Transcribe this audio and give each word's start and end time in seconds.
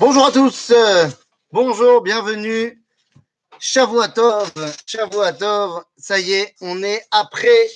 Bonjour 0.00 0.24
à 0.24 0.32
tous, 0.32 0.70
euh, 0.70 1.08
bonjour, 1.52 2.00
bienvenue. 2.00 2.82
Shavuatov, 3.58 4.50
Shavuatov, 4.86 5.84
ça 5.98 6.18
y 6.18 6.32
est, 6.32 6.54
on 6.62 6.82
est 6.82 7.04
après 7.10 7.68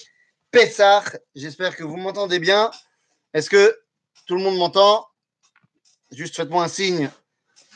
Pessah. 0.51 1.05
J'espère 1.35 1.77
que 1.77 1.85
vous 1.85 1.99
m'entendez 1.99 2.39
bien. 2.39 2.71
Est-ce 3.35 3.51
que 3.51 3.79
tout 4.27 4.37
le 4.37 4.41
monde 4.41 4.57
m'entend? 4.57 5.07
Juste 6.13 6.37
faites-moi 6.37 6.65
un 6.65 6.69
signe 6.69 7.11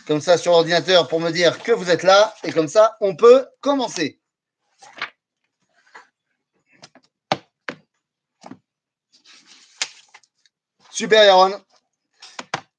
comme 0.06 0.22
ça 0.22 0.38
sur 0.38 0.52
l'ordinateur 0.52 1.08
pour 1.08 1.20
me 1.20 1.30
dire 1.30 1.62
que 1.62 1.72
vous 1.72 1.90
êtes 1.90 2.02
là 2.02 2.34
et 2.42 2.50
comme 2.50 2.68
ça 2.68 2.96
on 3.02 3.16
peut 3.16 3.46
commencer. 3.60 4.18
Super 10.90 11.22
Yaron. 11.26 11.62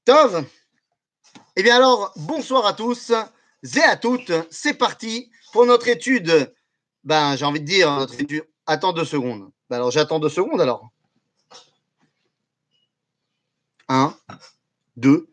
Tov. 0.04 0.48
Eh 1.60 1.62
bien 1.62 1.76
alors, 1.76 2.14
bonsoir 2.16 2.66
à 2.66 2.72
tous 2.72 3.12
et 3.12 3.82
à 3.82 3.98
toutes. 3.98 4.32
C'est 4.50 4.76
parti 4.76 5.30
pour 5.52 5.66
notre 5.66 5.90
étude. 5.90 6.56
Ben, 7.04 7.36
j'ai 7.36 7.44
envie 7.44 7.60
de 7.60 7.66
dire, 7.66 7.92
notre 7.92 8.18
étude. 8.18 8.48
Attends 8.66 8.94
deux 8.94 9.04
secondes. 9.04 9.52
Ben 9.70 9.76
alors, 9.76 9.92
j'attends 9.92 10.20
deux 10.20 10.30
secondes 10.30 10.62
alors. 10.62 10.90
Un, 13.90 14.16
deux. 14.96 15.28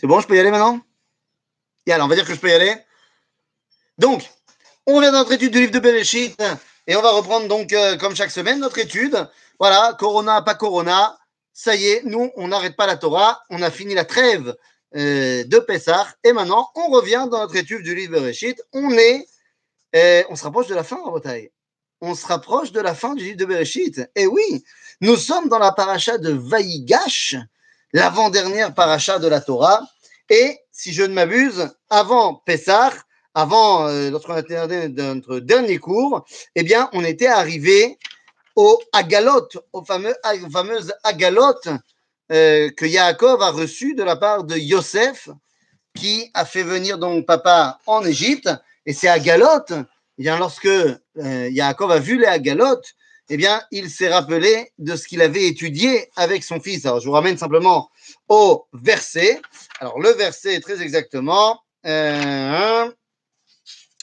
C'est 0.00 0.08
bon, 0.08 0.18
je 0.18 0.26
peux 0.26 0.34
y 0.34 0.40
aller 0.40 0.50
maintenant? 0.50 0.80
Et 1.86 1.92
alors, 1.92 2.06
on 2.06 2.08
va 2.08 2.16
dire 2.16 2.26
que 2.26 2.34
je 2.34 2.40
peux 2.40 2.48
y 2.48 2.54
aller. 2.54 2.74
Donc, 3.96 4.28
on 4.86 5.00
vient 5.00 5.12
dans 5.12 5.18
notre 5.18 5.30
étude 5.30 5.52
du 5.52 5.60
livre 5.60 5.72
de 5.72 5.78
Bereshit 5.78 6.42
et 6.88 6.96
on 6.96 7.00
va 7.00 7.12
reprendre 7.12 7.46
donc, 7.46 7.72
euh, 7.72 7.96
comme 7.96 8.16
chaque 8.16 8.32
semaine, 8.32 8.58
notre 8.58 8.78
étude. 8.78 9.30
Voilà, 9.60 9.94
Corona, 9.96 10.42
pas 10.42 10.56
Corona. 10.56 11.16
Ça 11.52 11.74
y 11.74 11.86
est, 11.86 12.02
nous, 12.04 12.30
on 12.36 12.48
n'arrête 12.48 12.76
pas 12.76 12.86
la 12.86 12.96
Torah. 12.96 13.40
On 13.50 13.62
a 13.62 13.70
fini 13.70 13.94
la 13.94 14.04
trêve 14.04 14.54
euh, 14.96 15.44
de 15.44 15.58
Pessah. 15.58 16.06
Et 16.24 16.32
maintenant, 16.32 16.70
on 16.74 16.88
revient 16.88 17.26
dans 17.30 17.40
notre 17.40 17.56
étude 17.56 17.82
du 17.82 17.94
livre 17.94 18.14
de 18.14 18.20
Bereshit. 18.20 18.62
On 18.72 18.90
est, 18.92 19.26
euh, 19.96 20.22
on 20.30 20.36
se 20.36 20.44
rapproche 20.44 20.68
de 20.68 20.74
la 20.74 20.84
fin, 20.84 21.02
Rabotai. 21.04 21.52
On 22.00 22.14
se 22.14 22.26
rapproche 22.26 22.72
de 22.72 22.80
la 22.80 22.94
fin 22.94 23.14
du 23.14 23.24
livre 23.24 23.38
de 23.38 23.44
Bereshit. 23.44 24.00
Et 24.14 24.26
oui, 24.26 24.64
nous 25.00 25.16
sommes 25.16 25.48
dans 25.48 25.58
la 25.58 25.72
paracha 25.72 26.16
de 26.18 26.30
Vaïgash, 26.30 27.36
l'avant-dernière 27.92 28.72
paracha 28.72 29.18
de 29.18 29.26
la 29.28 29.40
Torah. 29.40 29.82
Et 30.30 30.58
si 30.70 30.92
je 30.92 31.02
ne 31.02 31.12
m'abuse, 31.12 31.68
avant 31.90 32.34
Pessah, 32.34 32.92
avant, 33.34 33.86
euh, 33.86 34.10
lorsqu'on 34.10 34.34
notre 34.34 35.38
dernier 35.40 35.78
cours, 35.78 36.24
eh 36.54 36.62
bien, 36.62 36.88
on 36.92 37.04
était 37.04 37.26
arrivé 37.26 37.98
au 38.58 38.82
Agalot, 38.92 39.48
aux, 39.72 39.84
fameux, 39.84 40.16
aux 40.44 40.50
fameuses 40.50 40.92
Agalot 41.04 41.60
euh, 42.32 42.68
que 42.70 42.86
Yaakov 42.86 43.40
a 43.40 43.52
reçues 43.52 43.94
de 43.94 44.02
la 44.02 44.16
part 44.16 44.42
de 44.42 44.56
Yosef, 44.56 45.28
qui 45.94 46.28
a 46.34 46.44
fait 46.44 46.64
venir 46.64 46.98
donc 46.98 47.24
papa 47.24 47.78
en 47.86 48.04
Égypte. 48.04 48.50
Et 48.84 48.92
ces 48.92 49.06
Agalot, 49.06 49.64
eh 49.70 49.84
bien, 50.22 50.36
lorsque 50.40 50.66
euh, 50.66 50.98
Yaakov 51.16 51.92
a 51.92 52.00
vu 52.00 52.18
les 52.18 52.26
Agalot, 52.26 52.80
eh 53.28 53.36
bien, 53.36 53.62
il 53.70 53.90
s'est 53.90 54.12
rappelé 54.12 54.72
de 54.78 54.96
ce 54.96 55.06
qu'il 55.06 55.22
avait 55.22 55.46
étudié 55.46 56.10
avec 56.16 56.42
son 56.42 56.58
fils. 56.58 56.84
Alors, 56.84 56.98
je 56.98 57.06
vous 57.06 57.12
ramène 57.12 57.38
simplement 57.38 57.88
au 58.28 58.66
verset. 58.72 59.40
Alors, 59.78 60.00
le 60.00 60.10
verset 60.14 60.54
est 60.54 60.60
très 60.60 60.82
exactement, 60.82 61.60
euh, 61.86 62.90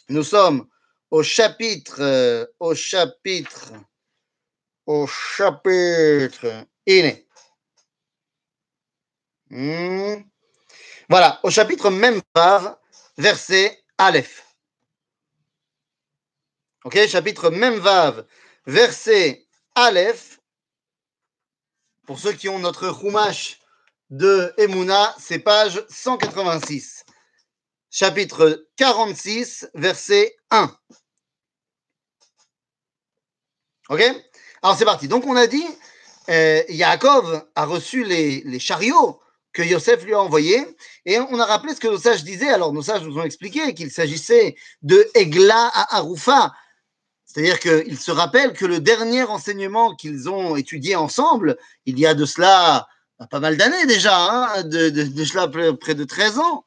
nous 0.07 0.23
sommes 0.23 0.65
au 1.11 1.23
chapitre, 1.23 2.47
au 2.61 2.73
chapitre, 2.73 3.73
au 4.85 5.07
chapitre, 5.07 6.67
est. 6.85 7.27
Hmm. 9.49 10.23
Voilà, 11.09 11.39
au 11.43 11.49
chapitre 11.49 11.89
même 11.89 12.21
par 12.33 12.77
verset 13.17 13.83
Aleph. 13.97 14.43
Ok, 16.83 17.07
chapitre 17.07 17.49
même 17.49 17.79
Vav, 17.79 18.25
verset 18.65 19.47
Aleph. 19.75 20.39
Pour 22.05 22.19
ceux 22.19 22.33
qui 22.33 22.49
ont 22.49 22.59
notre 22.59 22.93
Chumash 22.93 23.59
de 24.09 24.53
Emouna, 24.57 25.15
c'est 25.19 25.39
page 25.39 25.83
186. 25.89 27.05
Chapitre 27.89 28.67
46, 28.75 29.69
verset 29.73 30.35
1. 30.51 30.77
Ok? 33.89 34.01
Alors 34.65 34.75
c'est 34.75 34.85
parti. 34.85 35.07
Donc 35.07 35.27
on 35.27 35.35
a 35.35 35.45
dit, 35.45 35.63
euh, 36.27 36.63
Yaakov 36.69 37.45
a 37.53 37.65
reçu 37.65 38.03
les, 38.03 38.57
chariots 38.57 39.19
que 39.53 39.61
Yosef 39.61 40.03
lui 40.03 40.15
a 40.15 40.19
envoyés. 40.19 40.65
Et 41.05 41.19
on 41.19 41.39
a 41.39 41.45
rappelé 41.45 41.75
ce 41.75 41.79
que 41.79 41.87
nos 41.87 41.99
sages 41.99 42.23
disaient. 42.23 42.49
Alors, 42.49 42.73
nos 42.73 42.81
sages 42.81 43.03
nous 43.03 43.15
ont 43.15 43.23
expliqué 43.23 43.75
qu'il 43.75 43.91
s'agissait 43.91 44.55
de 44.81 45.07
Egla 45.13 45.69
à 45.71 45.97
Aroufa, 45.97 46.51
c'est-à-dire 47.27 47.59
qu'ils 47.59 47.99
se 47.99 48.09
rappellent 48.09 48.53
que 48.53 48.65
le 48.65 48.79
dernier 48.79 49.21
enseignement 49.21 49.95
qu'ils 49.95 50.29
ont 50.29 50.55
étudié 50.55 50.95
ensemble, 50.95 51.57
il 51.85 51.99
y 51.99 52.07
a 52.07 52.15
de 52.15 52.25
cela 52.25 52.87
pas 53.29 53.39
mal 53.39 53.57
d'années 53.57 53.85
déjà, 53.85 54.17
hein, 54.17 54.63
de, 54.63 54.89
cela 55.25 55.47
près 55.47 55.93
de 55.93 56.03
13 56.05 56.39
ans, 56.39 56.65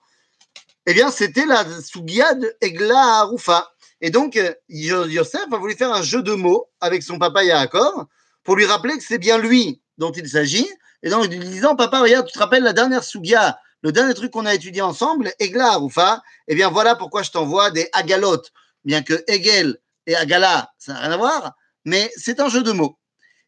eh 0.87 0.94
bien, 0.94 1.10
c'était 1.10 1.47
la 1.47 1.64
Sugia 1.82 2.34
de 2.34 2.56
Egla 2.60 3.22
Aroufa. 3.22 3.72
Et 4.00 4.10
donc, 4.10 4.38
Yosef 4.69 5.47
a 5.53 5.56
voulu 5.56 5.75
faire 5.75 5.92
un 5.92 6.03
jeu 6.03 6.22
de 6.22 6.32
mots 6.32 6.69
avec 6.81 7.03
son 7.03 7.19
papa 7.19 7.42
Yaakov 7.44 8.06
pour 8.44 8.56
lui 8.56 8.64
rappeler 8.64 8.97
que 8.97 9.03
c'est 9.03 9.19
bien 9.19 9.38
lui 9.38 9.81
dont 9.98 10.12
il 10.12 10.28
s'agit. 10.28 10.69
Et 11.03 11.10
donc, 11.10 11.26
lui 11.26 11.38
disant, 11.38 11.76
papa, 11.76 12.00
regarde, 12.00 12.26
tu 12.26 12.32
te 12.32 12.38
rappelles 12.38 12.62
la 12.62 12.72
dernière 12.72 13.04
Sugia, 13.04 13.58
le 13.82 13.92
dernier 13.92 14.14
truc 14.14 14.32
qu'on 14.32 14.47
a 14.47 14.54
étudié 14.54 14.82
ensemble, 14.82 15.32
Egla 15.38 15.72
Aroufa, 15.72 16.22
eh 16.48 16.54
bien, 16.54 16.70
voilà 16.70 16.97
pourquoi 16.97 17.22
je 17.22 17.31
t'envoie 17.31 17.70
des 17.70 17.88
Agalotes. 17.92 18.53
Bien 18.84 19.03
que 19.03 19.25
Egel 19.28 19.78
et 20.06 20.16
Agala, 20.16 20.72
ça 20.78 20.94
n'a 20.94 21.00
rien 21.00 21.12
à 21.12 21.16
voir, 21.16 21.56
mais 21.84 22.10
c'est 22.16 22.41
un 22.41 22.48
jeu 22.48 22.62
de 22.62 22.72
mots. 22.72 22.98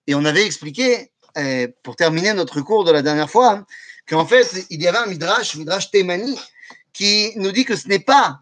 Et 0.06 0.14
on 0.14 0.24
avait 0.24 0.44
expliqué, 0.44 1.12
euh, 1.38 1.68
pour 1.82 1.96
terminer 1.96 2.34
notre 2.34 2.60
cours 2.60 2.84
de 2.84 2.92
la 2.92 3.02
dernière 3.02 3.30
fois, 3.30 3.52
hein, 3.52 3.66
qu'en 4.08 4.26
fait, 4.26 4.66
il 4.70 4.82
y 4.82 4.88
avait 4.88 4.98
un 4.98 5.06
Midrash, 5.06 5.56
Midrash 5.56 5.90
Temani, 5.90 6.38
qui 6.92 7.32
nous 7.36 7.52
dit 7.52 7.64
que 7.64 7.76
ce 7.76 7.88
n'est 7.88 8.00
pas 8.00 8.38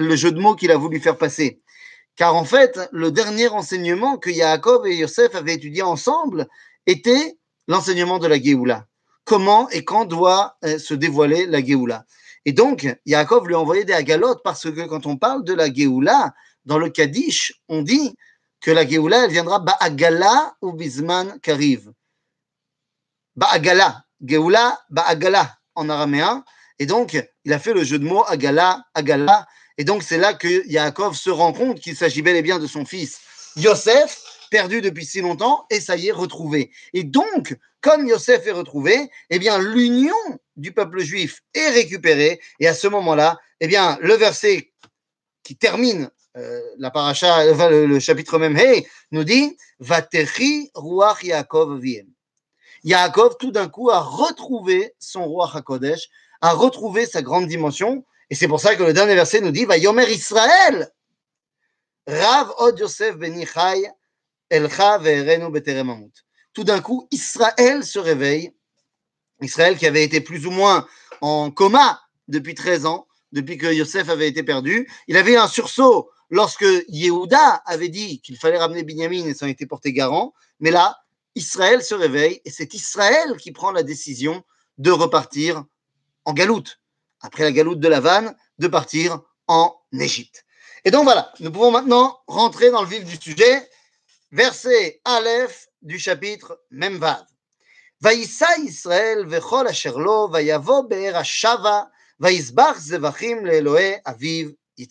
le 0.00 0.16
jeu 0.16 0.32
de 0.32 0.40
mots 0.40 0.54
qu'il 0.54 0.70
a 0.70 0.76
voulu 0.76 1.00
faire 1.00 1.16
passer. 1.16 1.60
Car 2.16 2.34
en 2.34 2.44
fait, 2.44 2.78
le 2.92 3.10
dernier 3.10 3.48
enseignement 3.48 4.18
que 4.18 4.30
Yaakov 4.30 4.86
et 4.86 4.96
Yosef 4.96 5.34
avaient 5.34 5.54
étudié 5.54 5.82
ensemble 5.82 6.48
était 6.86 7.38
l'enseignement 7.68 8.18
de 8.18 8.26
la 8.26 8.40
Géoula. 8.40 8.86
Comment 9.24 9.68
et 9.70 9.84
quand 9.84 10.04
doit 10.04 10.56
euh, 10.64 10.78
se 10.78 10.94
dévoiler 10.94 11.46
la 11.46 11.64
Géoula. 11.64 12.04
Et 12.44 12.52
donc, 12.52 12.88
Yaakov 13.06 13.46
lui 13.46 13.54
a 13.54 13.60
envoyé 13.60 13.84
des 13.84 13.92
agalotes 13.92 14.40
parce 14.42 14.70
que 14.70 14.86
quand 14.86 15.06
on 15.06 15.16
parle 15.16 15.44
de 15.44 15.54
la 15.54 15.72
Géoula, 15.72 16.34
dans 16.64 16.78
le 16.78 16.90
Kaddish, 16.90 17.60
on 17.68 17.82
dit 17.82 18.14
que 18.60 18.70
la 18.70 18.86
Géoula, 18.86 19.24
elle 19.24 19.30
viendra 19.30 19.58
Ba'agala 19.58 20.54
ou 20.62 20.72
Bisman 20.72 21.38
Kariv. 21.40 21.90
Ba'agala. 23.36 24.04
Géoula, 24.22 24.78
Ba'agala 24.90 25.56
en 25.74 25.88
araméen. 25.88 26.44
Et 26.78 26.86
donc, 26.86 27.22
il 27.44 27.52
a 27.52 27.58
fait 27.58 27.74
le 27.74 27.84
jeu 27.84 27.98
de 27.98 28.04
mots 28.04 28.24
Agala, 28.26 28.82
Agala. 28.94 29.46
Et 29.80 29.84
donc, 29.84 30.02
c'est 30.02 30.18
là 30.18 30.34
que 30.34 30.68
Yaakov 30.68 31.16
se 31.16 31.30
rend 31.30 31.54
compte 31.54 31.80
qu'il 31.80 31.96
s'agit 31.96 32.20
bel 32.20 32.36
et 32.36 32.42
bien 32.42 32.58
de 32.58 32.66
son 32.66 32.84
fils 32.84 33.18
Yosef, 33.56 34.20
perdu 34.50 34.82
depuis 34.82 35.06
si 35.06 35.22
longtemps, 35.22 35.64
et 35.70 35.80
ça 35.80 35.96
y 35.96 36.08
est, 36.08 36.12
retrouvé. 36.12 36.70
Et 36.92 37.02
donc, 37.02 37.56
comme 37.80 38.06
Yosef 38.06 38.46
est 38.46 38.52
retrouvé, 38.52 39.10
eh 39.30 39.38
bien, 39.38 39.58
l'union 39.58 40.12
du 40.56 40.72
peuple 40.72 41.00
juif 41.00 41.40
est 41.54 41.70
récupérée. 41.70 42.42
Et 42.58 42.68
à 42.68 42.74
ce 42.74 42.88
moment-là, 42.88 43.38
eh 43.60 43.68
bien, 43.68 43.96
le 44.02 44.12
verset 44.16 44.70
qui 45.44 45.56
termine 45.56 46.10
euh, 46.36 46.60
la 46.76 46.90
paracha, 46.90 47.46
le, 47.70 47.98
chapitre 48.00 48.36
même, 48.36 48.58
hey, 48.58 48.86
nous 49.12 49.24
dit 49.24 49.56
Vatechi 49.78 50.70
Ruach 50.74 51.24
Yaakov 51.24 51.80
Viem. 51.80 52.06
Yaakov, 52.84 53.38
tout 53.38 53.50
d'un 53.50 53.70
coup, 53.70 53.88
a 53.88 54.00
retrouvé 54.00 54.92
son 54.98 55.24
roi 55.24 55.50
HaKodesh, 55.54 56.10
a 56.42 56.52
retrouvé 56.52 57.06
sa 57.06 57.22
grande 57.22 57.46
dimension. 57.46 58.04
Et 58.30 58.36
c'est 58.36 58.48
pour 58.48 58.60
ça 58.60 58.76
que 58.76 58.84
le 58.84 58.92
dernier 58.92 59.14
verset 59.14 59.40
nous 59.40 59.50
dit 59.50 59.64
Va 59.64 59.76
Yomer 59.76 60.10
Israël 60.10 60.90
Rav 62.06 62.52
Od 62.58 62.78
Yosef 62.78 63.16
Benichai 63.16 63.90
Elcha 64.48 64.98
Ve'erenu 64.98 65.50
Beteremamut. 65.50 66.12
Tout 66.52 66.64
d'un 66.64 66.80
coup, 66.80 67.08
Israël 67.10 67.84
se 67.84 67.98
réveille. 67.98 68.52
Israël 69.42 69.76
qui 69.76 69.86
avait 69.86 70.04
été 70.04 70.20
plus 70.20 70.46
ou 70.46 70.50
moins 70.50 70.86
en 71.20 71.50
coma 71.50 72.00
depuis 72.28 72.54
13 72.54 72.86
ans, 72.86 73.06
depuis 73.32 73.58
que 73.58 73.72
Yosef 73.72 74.08
avait 74.08 74.28
été 74.28 74.42
perdu. 74.42 74.88
Il 75.08 75.16
avait 75.16 75.36
un 75.36 75.48
sursaut 75.48 76.10
lorsque 76.30 76.66
Yehuda 76.88 77.62
avait 77.66 77.88
dit 77.88 78.20
qu'il 78.20 78.36
fallait 78.36 78.58
ramener 78.58 78.82
Binyamin 78.82 79.26
et 79.26 79.34
s'en 79.34 79.46
était 79.46 79.66
porté 79.66 79.92
garant. 79.92 80.34
Mais 80.60 80.70
là, 80.70 80.98
Israël 81.34 81.82
se 81.82 81.94
réveille 81.94 82.40
et 82.44 82.50
c'est 82.50 82.74
Israël 82.74 83.36
qui 83.38 83.52
prend 83.52 83.72
la 83.72 83.82
décision 83.82 84.44
de 84.78 84.90
repartir 84.90 85.64
en 86.24 86.32
galoute, 86.32 86.79
après 87.20 87.44
la 87.44 87.52
galoute 87.52 87.80
de 87.80 87.88
la 87.88 88.00
vanne, 88.00 88.34
de 88.58 88.68
partir 88.68 89.20
en 89.46 89.74
Égypte. 89.92 90.44
Et 90.84 90.90
donc 90.90 91.04
voilà, 91.04 91.32
nous 91.40 91.50
pouvons 91.50 91.70
maintenant 91.70 92.20
rentrer 92.26 92.70
dans 92.70 92.82
le 92.82 92.88
vif 92.88 93.04
du 93.04 93.16
sujet. 93.16 93.68
Verset 94.32 95.00
Aleph 95.04 95.68
du 95.82 95.98
chapitre 95.98 96.62
Memvad. 96.70 97.26
Be'er 98.00 98.24
zevachim 102.78 103.46
aviv 104.04 104.54
Et 104.78 104.88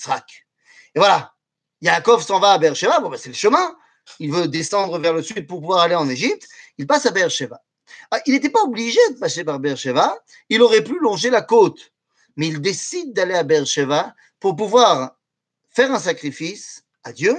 voilà, 0.96 1.34
Yaakov 1.82 2.24
s'en 2.24 2.40
va 2.40 2.52
à 2.54 2.58
Beersheba, 2.58 3.00
bon 3.00 3.10
ben 3.10 3.18
c'est 3.18 3.30
le 3.30 3.36
chemin, 3.36 3.76
il 4.20 4.32
veut 4.32 4.48
descendre 4.48 5.00
vers 5.00 5.14
le 5.14 5.24
sud 5.24 5.48
pour 5.48 5.62
pouvoir 5.62 5.82
aller 5.82 5.96
en 5.96 6.10
Égypte, 6.10 6.48
il 6.78 6.86
passe 6.86 7.06
à 7.06 7.12
Beersheba. 7.12 7.62
Ah, 8.12 8.20
il 8.26 8.34
n'était 8.34 8.50
pas 8.50 8.64
obligé 8.64 9.00
de 9.12 9.20
passer 9.20 9.44
par 9.44 9.60
Beersheba, 9.60 10.18
il 10.50 10.62
aurait 10.62 10.84
pu 10.84 10.98
longer 11.00 11.30
la 11.30 11.42
côte 11.42 11.92
mais 12.40 12.48
il 12.48 12.62
décide 12.62 13.12
d'aller 13.12 13.34
à 13.34 13.44
Beersheba 13.44 14.16
pour 14.40 14.56
pouvoir 14.56 15.18
faire 15.72 15.92
un 15.92 16.00
sacrifice 16.00 16.86
à 17.04 17.12
Dieu, 17.12 17.36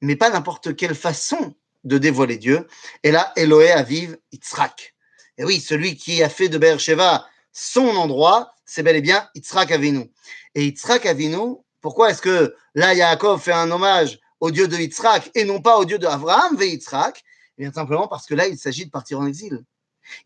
mais 0.00 0.14
pas 0.14 0.30
n'importe 0.30 0.76
quelle 0.76 0.94
façon 0.94 1.56
de 1.82 1.98
dévoiler 1.98 2.38
Dieu. 2.38 2.68
Et 3.02 3.10
là, 3.10 3.32
Eloé 3.34 3.72
Aviv 3.72 4.16
Yitzhak. 4.30 4.94
Et 5.38 5.44
oui, 5.44 5.58
celui 5.58 5.96
qui 5.96 6.22
a 6.22 6.28
fait 6.28 6.48
de 6.48 6.56
Beersheba 6.56 7.26
son 7.50 7.88
endroit, 7.96 8.54
c'est 8.64 8.84
bel 8.84 8.94
et 8.94 9.00
bien 9.00 9.28
Yitzhak 9.34 9.72
Avinu. 9.72 10.08
Et 10.54 10.66
Yitzhak 10.66 11.04
Avinu, 11.04 11.56
pourquoi 11.80 12.10
est-ce 12.10 12.22
que 12.22 12.54
là, 12.76 12.94
Yaakov 12.94 13.42
fait 13.42 13.54
un 13.54 13.72
hommage 13.72 14.20
au 14.38 14.52
Dieu 14.52 14.68
de 14.68 14.76
Yitzhak 14.76 15.32
et 15.34 15.42
non 15.42 15.60
pas 15.60 15.78
au 15.78 15.84
Dieu 15.84 15.98
d'Abraham, 15.98 16.56
ve 16.56 16.66
Yitzhak? 16.66 17.24
Eh 17.58 17.62
bien, 17.64 17.72
simplement 17.72 18.06
parce 18.06 18.26
que 18.26 18.36
là, 18.36 18.46
il 18.46 18.56
s'agit 18.56 18.86
de 18.86 18.90
partir 18.92 19.18
en 19.18 19.26
exil. 19.26 19.64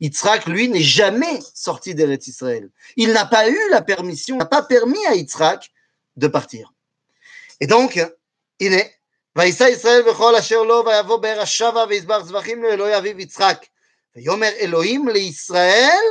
Yitzhak, 0.02 0.48
lui, 0.48 0.68
n'est 0.70 0.82
jamais 0.82 1.40
sorti 1.54 1.94
d'Eretz 1.94 2.28
Israël. 2.28 2.70
Il 2.96 3.14
n'a 3.14 3.26
pas 3.26 3.50
eu 3.50 3.60
la 3.70 3.82
permission, 3.82 4.38
n'a 4.38 4.46
pas 4.46 4.64
permis 4.64 5.06
à 5.06 5.16
Yitzhak 5.16 5.72
de 6.18 6.28
partir. 6.28 6.74
Et 7.60 7.68
donc, 7.68 8.00
il 8.60 8.74
est 8.74 8.96
ויישא 9.36 9.64
ישראל 9.64 10.10
וכל 10.10 10.36
אשר 10.36 10.64
לו 10.64 10.84
ויבוא 10.86 11.18
באר 11.18 11.42
השבה 11.42 11.84
ויזבח 11.90 12.20
זבחים 12.24 12.64
לאלוהי 12.64 12.98
אביו 12.98 13.20
יצחק 13.20 13.66
ויאמר 14.16 14.50
אלוהים 14.60 15.08
לישראל 15.08 16.06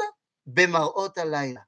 במראות 0.47 1.19
הלילה. 1.19 1.61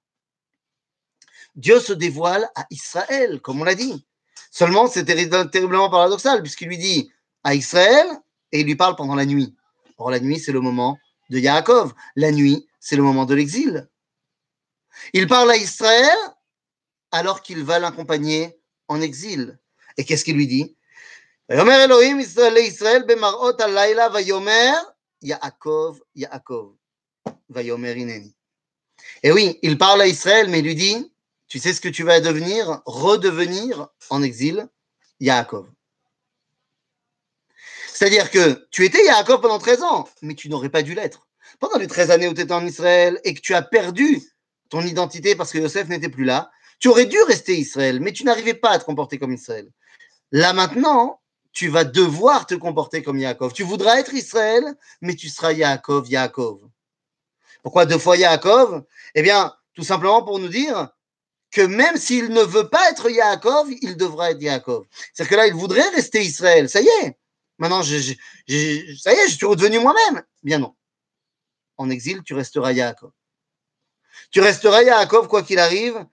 Dieu 1.57 1.81
se 1.81 1.95
dévoile 1.95 2.47
à 2.55 2.67
Israël, 2.71 3.41
comme 3.41 3.63
on 3.63 3.65
l'a 3.65 3.75
dit. 3.75 4.05
Seulement, 4.51 4.89
c'est 4.89 5.07
terriblement 5.07 5.89
paradoxal, 5.89 6.43
puisqu'il 6.43 6.69
lui 6.69 6.77
dit 6.77 7.11
à 7.45 7.55
Israël 7.55 8.07
et 8.53 8.61
il 8.61 8.67
lui 8.67 8.77
parle 8.77 8.95
pendant 8.95 9.15
la 9.15 9.25
nuit. 9.25 9.55
Or, 9.97 10.11
la 10.11 10.21
nuit, 10.21 10.39
c'est 10.39 10.53
le 10.53 10.61
moment 10.61 10.99
de 11.31 11.39
Yaakov. 11.39 11.95
La 12.15 12.31
nuit, 12.33 12.67
c'est 12.81 12.97
le 12.97 13.03
moment 13.03 13.25
de 13.25 13.35
l'exil. 13.35 13.89
Il 15.13 15.27
parle 15.27 15.51
à 15.51 15.57
Israël 15.57 16.17
alors 17.11 17.43
qu'il 17.43 17.65
va 17.65 17.79
l'accompagner 17.79 18.59
en 18.89 19.01
exil. 19.01 19.59
Et 19.97 20.05
qu'est-ce 20.05 20.25
qu'il 20.25 20.37
lui 20.37 20.47
dit 20.47 20.77
ויאמר 21.49 21.85
אלוהים 21.85 22.19
לישראל 22.53 23.03
במראות 23.07 23.61
הלילה, 23.61 24.07
ויאמר 24.15 24.73
יעקב, 25.23 25.99
יעקב, 26.17 26.73
ויאמר 27.51 27.93
הנני. 27.97 28.33
Et 29.23 29.31
oui, 29.31 29.59
il 29.63 29.79
parle 29.79 30.03
à 30.03 30.07
Israël, 30.07 30.49
mais 30.49 30.59
il 30.59 30.65
lui 30.65 30.75
dit, 30.75 31.13
tu 31.49 31.59
sais 31.59 31.73
ce 31.73 31.81
que 31.81 31.89
tu 31.89 32.03
vas 32.03 32.21
devenir, 32.21 32.83
redevenir 32.87 33.89
en 34.11 34.23
exil, 34.23 34.69
Yaakov. 35.21 35.69
C'est-à-dire 38.02 38.32
que 38.32 38.68
tu 38.72 38.84
étais 38.84 39.06
Yaakov 39.06 39.42
pendant 39.42 39.60
13 39.60 39.84
ans, 39.84 40.10
mais 40.24 40.34
tu 40.34 40.50
n'aurais 40.50 40.70
pas 40.70 40.82
dû 40.82 40.96
l'être. 40.96 41.28
Pendant 41.60 41.78
les 41.78 41.86
13 41.86 42.10
années 42.10 42.28
où 42.28 42.34
tu 42.34 42.42
étais 42.42 42.52
en 42.52 42.66
Israël 42.66 43.22
et 43.24 43.36
que 43.36 43.42
tu 43.42 43.54
as 43.54 43.62
perdu 43.62 44.24
ton 44.70 44.82
identité 44.82 45.36
parce 45.36 45.52
que 45.52 45.60
Yosef 45.60 45.88
n'était 45.88 46.10
plus 46.10 46.24
là, 46.26 46.50
tu 46.80 46.88
aurais 46.88 47.06
dû 47.06 47.22
rester 47.22 47.56
Israël, 47.56 48.00
mais 48.00 48.12
tu 48.12 48.24
n'arrivais 48.24 48.56
pas 48.56 48.72
à 48.72 48.80
te 48.80 48.86
comporter 48.86 49.20
comme 49.20 49.34
Israël. 49.34 49.70
Là 50.32 50.52
maintenant, 50.52 51.22
tu 51.52 51.68
vas 51.68 51.84
devoir 51.84 52.48
te 52.48 52.56
comporter 52.56 53.04
comme 53.04 53.20
Yaakov. 53.20 53.54
Tu 53.54 53.62
voudras 53.62 54.00
être 54.00 54.16
Israël, 54.16 54.64
mais 55.02 55.14
tu 55.14 55.30
seras 55.30 55.52
Yaakov, 55.52 56.10
Yaakov. 56.10 56.60
Pourquoi 57.62 57.86
deux 57.86 58.00
fois 58.00 58.18
Yaakov? 58.18 58.84
Eh 59.14 59.22
bien, 59.22 59.54
tout 59.76 59.84
simplement 59.84 60.24
pour 60.24 60.40
nous 60.40 60.50
dire 60.50 60.90
que 61.52 61.62
même 61.62 61.98
s'il 61.98 62.30
ne 62.30 62.42
veut 62.42 62.68
pas 62.68 62.90
être 62.90 63.12
Yaakov, 63.12 63.68
il 63.84 63.96
devra 63.96 64.32
être 64.32 64.42
Yaakov. 64.42 64.88
C'est-à-dire 65.14 65.30
que 65.30 65.36
là, 65.36 65.46
il 65.46 65.54
voudrait 65.54 65.88
rester 65.90 66.24
Israël. 66.24 66.68
Ça 66.68 66.82
y 66.82 66.88
est. 67.04 67.21
Maintenant, 67.62 67.84
ça 67.84 67.94
y 67.94 68.18
est, 68.48 69.30
je 69.30 69.36
suis 69.36 69.46
redevenu 69.46 69.78
moi-même. 69.78 70.24
Bien 70.42 70.58
non. 70.58 70.76
En 71.78 71.92
exil, 71.92 72.24
tu 72.24 72.34
resteras 72.34 72.72
Yaakov. 72.72 73.12
Tu 74.32 74.42
resteras 74.42 74.82
Yaakov 74.82 75.28
quoi 75.28 75.44
qu'il 75.44 75.60
arrive. 75.60 76.04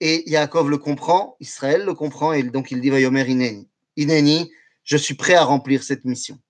Et 0.00 0.28
Yaakov 0.30 0.70
le 0.70 0.78
comprend, 0.78 1.36
Israël 1.38 1.84
le 1.84 1.92
comprend, 1.92 2.32
et 2.32 2.42
donc 2.44 2.70
il 2.70 2.80
dit 2.80 2.88
Vayomer 2.88 3.28
Ineni. 3.28 3.68
Ineni, 3.96 4.50
je 4.84 4.96
suis 4.96 5.12
prêt 5.12 5.34
à 5.34 5.44
remplir 5.44 5.82
cette 5.82 6.06
mission. 6.06 6.40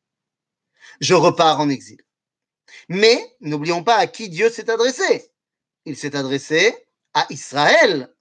Je 1.01 1.15
repars 1.15 1.59
en 1.59 1.69
exil. 1.69 1.99
Mais 2.89 3.19
n'oublions 3.41 3.83
pas 3.83 3.97
à 3.97 4.07
qui 4.07 4.29
Dieu 4.29 4.49
s'est 4.49 4.71
adressé. 4.71 5.29
Il 5.87 5.97
s'est 5.97 6.15
adressé 6.15 6.73
à 7.15 7.27
Israël. 7.31 8.15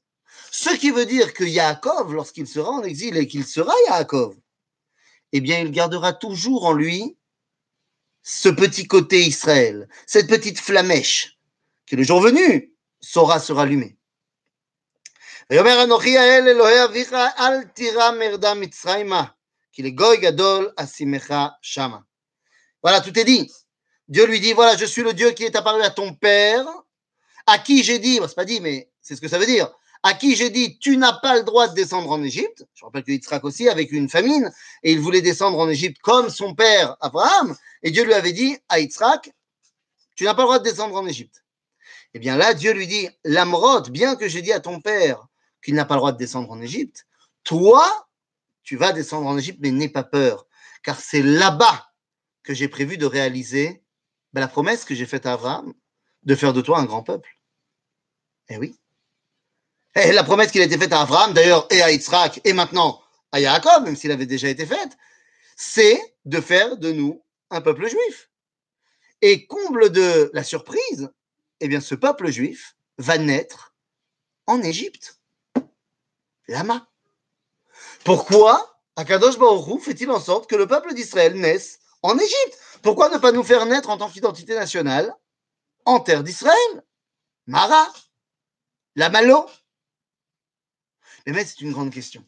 Ce 0.49 0.71
qui 0.71 0.89
veut 0.89 1.05
dire 1.05 1.35
que 1.35 1.43
Yaakov, 1.43 2.15
lorsqu'il 2.15 2.47
sera 2.47 2.71
en 2.71 2.81
exil 2.81 3.15
et 3.15 3.27
qu'il 3.27 3.45
sera 3.45 3.73
Yaakov, 3.89 4.35
eh 5.37 5.41
bien, 5.41 5.59
il 5.59 5.71
gardera 5.71 6.13
toujours 6.13 6.65
en 6.65 6.71
lui 6.71 7.17
ce 8.23 8.47
petit 8.47 8.87
côté 8.87 9.19
Israël, 9.25 9.89
cette 10.07 10.29
petite 10.29 10.59
flamèche, 10.59 11.37
qui 11.85 11.97
le 11.97 12.03
jour 12.03 12.21
venu 12.21 12.73
saura 13.01 13.39
se 13.39 13.51
rallumer. 13.51 13.97
Voilà, 22.81 23.01
tout 23.01 23.19
est 23.19 23.25
dit. 23.25 23.51
Dieu 24.07 24.25
lui 24.25 24.39
dit 24.39 24.53
voilà, 24.53 24.77
je 24.77 24.85
suis 24.85 25.03
le 25.03 25.13
Dieu 25.13 25.31
qui 25.31 25.43
est 25.43 25.55
apparu 25.57 25.81
à 25.81 25.89
ton 25.89 26.13
père, 26.13 26.65
à 27.45 27.59
qui 27.59 27.83
j'ai 27.83 27.99
dit, 27.99 28.21
bon, 28.21 28.27
c'est 28.29 28.35
pas 28.35 28.45
dit, 28.45 28.61
mais 28.61 28.89
c'est 29.01 29.17
ce 29.17 29.21
que 29.21 29.27
ça 29.27 29.37
veut 29.37 29.45
dire, 29.45 29.69
à 30.05 30.13
qui 30.13 30.35
j'ai 30.35 30.51
dit 30.51 30.77
tu 30.77 30.97
n'as 30.97 31.13
pas 31.13 31.35
le 31.35 31.43
droit 31.43 31.67
de 31.67 31.73
descendre 31.73 32.11
en 32.11 32.21
Égypte. 32.21 32.63
Je 32.75 32.85
rappelle 32.85 33.03
que 33.03 33.11
Yitzhak 33.11 33.43
aussi, 33.43 33.67
avec 33.67 33.91
une 33.91 34.07
famine, 34.07 34.51
et 34.83 34.91
il 34.91 34.99
voulait 34.99 35.23
descendre 35.23 35.57
en 35.57 35.67
Égypte 35.67 35.99
comme 36.03 36.29
son 36.29 36.53
père 36.53 36.95
Abraham, 37.01 37.55
et 37.81 37.89
Dieu 37.89 38.05
lui 38.05 38.13
avait 38.13 38.31
dit 38.31 38.55
à 38.69 38.79
Yitzhak 38.79 39.31
tu 40.15 40.23
n'as 40.23 40.35
pas 40.35 40.43
le 40.43 40.45
droit 40.45 40.59
de 40.59 40.63
descendre 40.63 40.95
en 40.95 41.07
Égypte. 41.07 41.43
Eh 42.13 42.19
bien 42.19 42.37
là, 42.37 42.53
Dieu 42.53 42.71
lui 42.71 42.85
dit 42.85 43.09
L'Amrod, 43.23 43.89
bien 43.89 44.15
que 44.15 44.27
j'ai 44.27 44.43
dit 44.43 44.53
à 44.53 44.59
ton 44.59 44.79
père 44.79 45.25
qu'il 45.63 45.73
n'a 45.73 45.85
pas 45.85 45.95
le 45.95 46.01
droit 46.01 46.11
de 46.11 46.17
descendre 46.17 46.51
en 46.51 46.61
Égypte, 46.61 47.07
toi, 47.43 48.07
tu 48.61 48.77
vas 48.77 48.93
descendre 48.93 49.27
en 49.27 49.35
Égypte, 49.39 49.57
mais 49.59 49.71
n'aie 49.71 49.89
pas 49.89 50.03
peur, 50.03 50.45
car 50.83 50.99
c'est 50.99 51.23
là-bas 51.23 51.89
que 52.43 52.53
j'ai 52.53 52.67
prévu 52.67 52.99
de 52.99 53.07
réaliser 53.07 53.83
ben, 54.33 54.41
la 54.41 54.47
promesse 54.47 54.85
que 54.85 54.93
j'ai 54.93 55.07
faite 55.07 55.25
à 55.25 55.33
Abraham 55.33 55.73
de 56.21 56.35
faire 56.35 56.53
de 56.53 56.61
toi 56.61 56.77
un 56.77 56.85
grand 56.85 57.01
peuple. 57.01 57.39
Eh 58.49 58.57
oui. 58.57 58.75
Et 59.95 60.11
la 60.11 60.23
promesse 60.23 60.51
qui 60.51 60.59
a 60.59 60.63
été 60.63 60.77
faite 60.77 60.93
à 60.93 61.01
Abraham, 61.01 61.33
d'ailleurs, 61.33 61.67
et 61.71 61.81
à 61.81 61.91
Yitzhak, 61.91 62.41
et 62.43 62.53
maintenant 62.53 63.01
à 63.31 63.39
Yaakov, 63.39 63.83
même 63.83 63.95
s'il 63.95 64.11
avait 64.11 64.25
déjà 64.25 64.49
été 64.49 64.65
faite, 64.65 64.97
c'est 65.55 65.99
de 66.25 66.39
faire 66.41 66.77
de 66.77 66.91
nous 66.91 67.23
un 67.49 67.61
peuple 67.61 67.87
juif. 67.87 68.29
Et 69.21 69.47
comble 69.47 69.91
de 69.91 70.29
la 70.33 70.43
surprise, 70.43 71.09
eh 71.59 71.67
bien, 71.67 71.79
ce 71.79 71.95
peuple 71.95 72.29
juif 72.29 72.75
va 72.97 73.17
naître 73.17 73.73
en 74.47 74.61
Égypte. 74.61 75.19
Lama. 76.47 76.87
Pourquoi 78.03 78.79
Akadosh 78.95 79.37
Baruch 79.37 79.81
fait-il 79.81 80.11
en 80.11 80.19
sorte 80.19 80.49
que 80.49 80.55
le 80.55 80.67
peuple 80.67 80.93
d'Israël 80.93 81.33
naisse 81.33 81.79
en 82.03 82.17
Égypte? 82.17 82.59
Pourquoi 82.83 83.09
ne 83.09 83.17
pas 83.17 83.31
nous 83.31 83.43
faire 83.43 83.65
naître 83.65 83.89
en 83.89 83.97
tant 83.97 84.09
qu'identité 84.09 84.53
nationale 84.53 85.11
en 85.85 85.99
terre 85.99 86.23
d'Israël? 86.23 86.83
Mara 87.47 87.91
La 88.95 89.09
Malo 89.09 89.47
Mais 91.25 91.45
c'est 91.45 91.61
une 91.61 91.71
grande 91.71 91.91
question. 91.91 92.25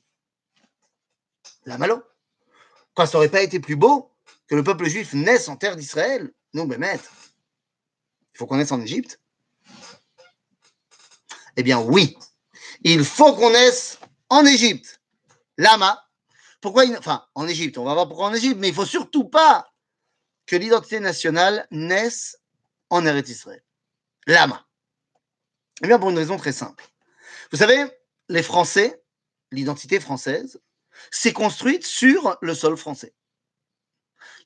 La 1.66 1.78
Malo 1.78 2.04
Quoi, 2.96 3.06
ça 3.06 3.18
n'aurait 3.18 3.30
pas 3.30 3.42
été 3.42 3.60
plus 3.60 3.76
beau 3.76 4.12
que 4.48 4.56
le 4.56 4.64
peuple 4.64 4.88
juif 4.90 5.14
naisse 5.14 5.50
en 5.50 5.56
terre 5.56 5.76
d'Israël 5.76 6.32
Non, 6.54 6.66
mais 6.66 6.78
maître, 6.78 7.12
il 8.34 8.38
faut 8.38 8.48
qu'on 8.48 8.58
naisse 8.58 8.72
en 8.72 8.82
Égypte 8.82 9.20
Eh 11.56 11.64
bien, 11.64 11.80
oui, 11.80 12.18
il 12.82 13.06
faut 13.06 13.36
qu'on 13.36 13.52
naisse 13.52 14.00
en 14.30 14.46
Égypte. 14.46 15.02
Lama. 15.58 16.04
Pourquoi 16.62 16.86
Enfin, 16.98 17.26
en 17.36 17.48
Égypte, 17.48 17.78
on 17.78 17.84
va 17.84 17.94
voir 17.94 18.08
pourquoi 18.08 18.28
en 18.28 18.34
Égypte, 18.34 18.58
mais 18.60 18.70
il 18.70 18.72
ne 18.72 18.76
faut 18.76 18.86
surtout 18.86 19.26
pas 19.26 19.72
que 20.48 20.56
l'identité 20.56 21.00
nationale 21.00 21.68
naisse 21.72 22.40
en 22.90 23.06
Eretz 23.06 23.30
Israël. 23.30 23.64
Lama. 24.26 24.66
Eh 25.84 25.88
bien, 25.88 26.00
pour 26.00 26.10
une 26.10 26.18
raison 26.18 26.38
très 26.38 26.52
simple. 26.52 26.84
Vous 27.52 27.58
savez, 27.58 27.86
les 28.30 28.44
Français, 28.44 29.02
l'identité 29.52 30.00
française, 30.00 30.60
s'est 31.12 31.34
construite 31.34 31.86
sur 31.86 32.38
le 32.42 32.56
sol 32.56 32.78
français. 32.78 33.14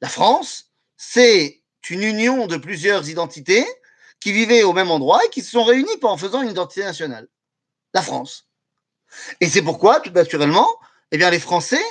La 0.02 0.10
France, 0.10 0.72
c'est 0.98 1.64
une 1.90 2.04
union 2.04 2.48
de 2.48 2.58
plusieurs 2.58 3.10
identités 3.10 3.66
qui 4.20 4.32
vivaient 4.32 4.64
au 4.64 4.74
même 4.74 4.92
endroit 4.92 5.24
et 5.26 5.30
qui 5.30 5.42
se 5.42 5.52
sont 5.52 5.64
réunies 5.64 5.90
en 6.04 6.18
faisant 6.18 6.42
une 6.42 6.52
identité 6.52 6.84
nationale. 6.84 7.28
La 7.94 8.02
France. 8.02 8.48
Et 9.42 9.50
c'est 9.50 9.62
pourquoi, 9.62 10.00
tout 10.00 10.12
naturellement, 10.12 10.70
eh 11.12 11.18
bien, 11.18 11.30
les 11.30 11.40
Français 11.40 11.84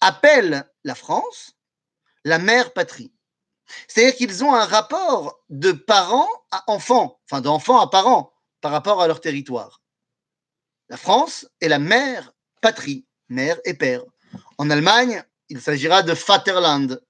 appellent 0.00 0.70
la 0.84 0.94
France 0.94 1.58
la 2.24 2.38
mère 2.38 2.72
patrie. 2.72 3.12
C'est-à-dire 3.86 4.16
qu'ils 4.16 4.44
ont 4.44 4.54
un 4.54 4.64
rapport 4.64 5.40
de 5.50 5.72
parents 5.72 6.28
à 6.50 6.64
enfants, 6.70 7.20
enfin 7.30 7.40
d'enfants 7.40 7.80
à 7.80 7.90
parents, 7.90 8.32
par 8.60 8.72
rapport 8.72 9.02
à 9.02 9.06
leur 9.06 9.20
territoire. 9.20 9.82
La 10.88 10.96
France 10.96 11.46
est 11.60 11.68
la 11.68 11.78
mère 11.78 12.32
patrie, 12.62 13.06
mère 13.28 13.58
et 13.64 13.74
père. 13.74 14.02
En 14.56 14.70
Allemagne, 14.70 15.22
il 15.50 15.60
s'agira 15.60 16.02
de 16.02 16.12
Vaterland. 16.12 17.02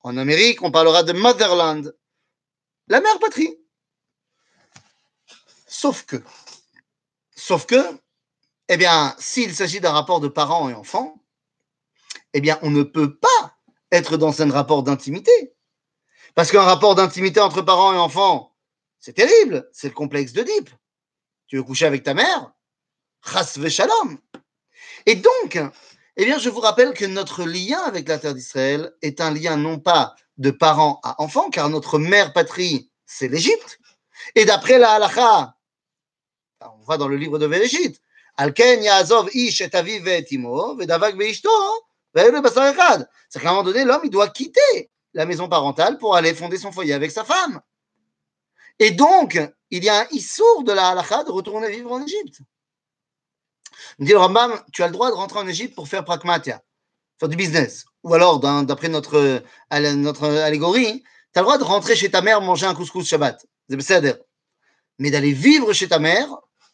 En 0.00 0.16
Amérique, 0.16 0.62
on 0.62 0.70
parlera 0.70 1.02
de 1.02 1.12
Motherland. 1.12 1.96
La 2.88 3.00
mère 3.00 3.18
patrie. 3.18 3.56
Sauf 5.66 6.04
que, 6.04 6.16
sauf 7.34 7.66
que, 7.66 7.76
eh 8.68 8.76
bien, 8.76 9.14
s'il 9.18 9.54
s'agit 9.54 9.80
d'un 9.80 9.92
rapport 9.92 10.20
de 10.20 10.28
parents 10.28 10.68
et 10.68 10.74
enfants, 10.74 11.22
eh 12.32 12.40
bien, 12.40 12.58
on 12.62 12.70
ne 12.70 12.82
peut 12.82 13.16
pas 13.16 13.56
être 13.92 14.16
dans 14.16 14.42
un 14.42 14.50
rapport 14.50 14.82
d'intimité. 14.82 15.54
Parce 16.34 16.50
qu'un 16.50 16.62
rapport 16.62 16.94
d'intimité 16.94 17.40
entre 17.40 17.62
parents 17.62 17.94
et 17.94 17.98
enfants, 17.98 18.56
c'est 18.98 19.12
terrible, 19.12 19.68
c'est 19.72 19.88
le 19.88 19.94
complexe 19.94 20.32
d'Oedipe. 20.32 20.70
Tu 21.46 21.56
veux 21.56 21.62
coucher 21.62 21.86
avec 21.86 22.02
ta 22.02 22.14
mère 22.14 22.52
Shalom. 23.68 24.18
Et 25.04 25.16
donc, 25.16 25.58
eh 26.16 26.24
bien, 26.24 26.38
je 26.38 26.48
vous 26.48 26.60
rappelle 26.60 26.94
que 26.94 27.04
notre 27.04 27.44
lien 27.44 27.80
avec 27.80 28.08
la 28.08 28.18
terre 28.18 28.34
d'Israël 28.34 28.92
est 29.02 29.20
un 29.20 29.32
lien 29.32 29.56
non 29.56 29.78
pas 29.78 30.14
de 30.38 30.50
parents 30.50 31.00
à 31.02 31.20
enfants, 31.20 31.50
car 31.50 31.68
notre 31.68 31.98
mère 31.98 32.32
patrie, 32.32 32.90
c'est 33.04 33.28
l'Égypte. 33.28 33.78
Et 34.34 34.44
d'après 34.44 34.78
la 34.78 34.92
halacha, 34.92 35.54
on 36.60 36.84
voit 36.84 36.98
dans 36.98 37.08
le 37.08 37.16
livre 37.16 37.38
de 37.38 37.46
Vérégite, 37.46 38.00
Alken 38.36 38.82
Yaazov 38.82 39.28
ish 39.34 39.60
et 39.60 39.74
aviv 39.74 40.04
c'est 43.28 43.40
qu'à 43.40 43.48
un 43.48 43.52
moment 43.52 43.62
donné, 43.62 43.84
l'homme, 43.84 44.00
il 44.04 44.10
doit 44.10 44.28
quitter 44.28 44.90
la 45.12 45.26
maison 45.26 45.48
parentale 45.48 45.98
pour 45.98 46.16
aller 46.16 46.32
fonder 46.34 46.56
son 46.58 46.72
foyer 46.72 46.94
avec 46.94 47.10
sa 47.10 47.24
femme. 47.24 47.60
Et 48.78 48.92
donc, 48.92 49.38
il 49.70 49.84
y 49.84 49.88
a 49.88 50.00
un 50.00 50.06
issour 50.10 50.64
de 50.64 50.72
la 50.72 50.88
halakha 50.90 51.24
de 51.24 51.30
retourner 51.30 51.70
vivre 51.70 51.92
en 51.92 52.02
Égypte. 52.02 52.40
Dit 53.98 54.12
le 54.12 54.18
Rambam, 54.18 54.60
tu 54.72 54.82
as 54.82 54.86
le 54.86 54.92
droit 54.92 55.10
de 55.10 55.14
rentrer 55.14 55.38
en 55.38 55.48
Égypte 55.48 55.74
pour 55.74 55.88
faire 55.88 56.04
pragmatia, 56.04 56.62
faire 57.18 57.28
du 57.28 57.36
business. 57.36 57.86
Ou 58.02 58.14
alors, 58.14 58.40
d'après 58.40 58.88
notre, 58.88 59.42
notre 59.70 60.24
allégorie, 60.24 61.02
tu 61.32 61.38
as 61.38 61.42
le 61.42 61.44
droit 61.44 61.58
de 61.58 61.64
rentrer 61.64 61.96
chez 61.96 62.10
ta 62.10 62.22
mère 62.22 62.40
manger 62.40 62.66
un 62.66 62.74
couscous 62.74 63.06
Shabbat. 63.08 63.44
Mais 64.98 65.10
d'aller 65.10 65.32
vivre 65.32 65.72
chez 65.72 65.88
ta 65.88 65.98
mère, 65.98 66.28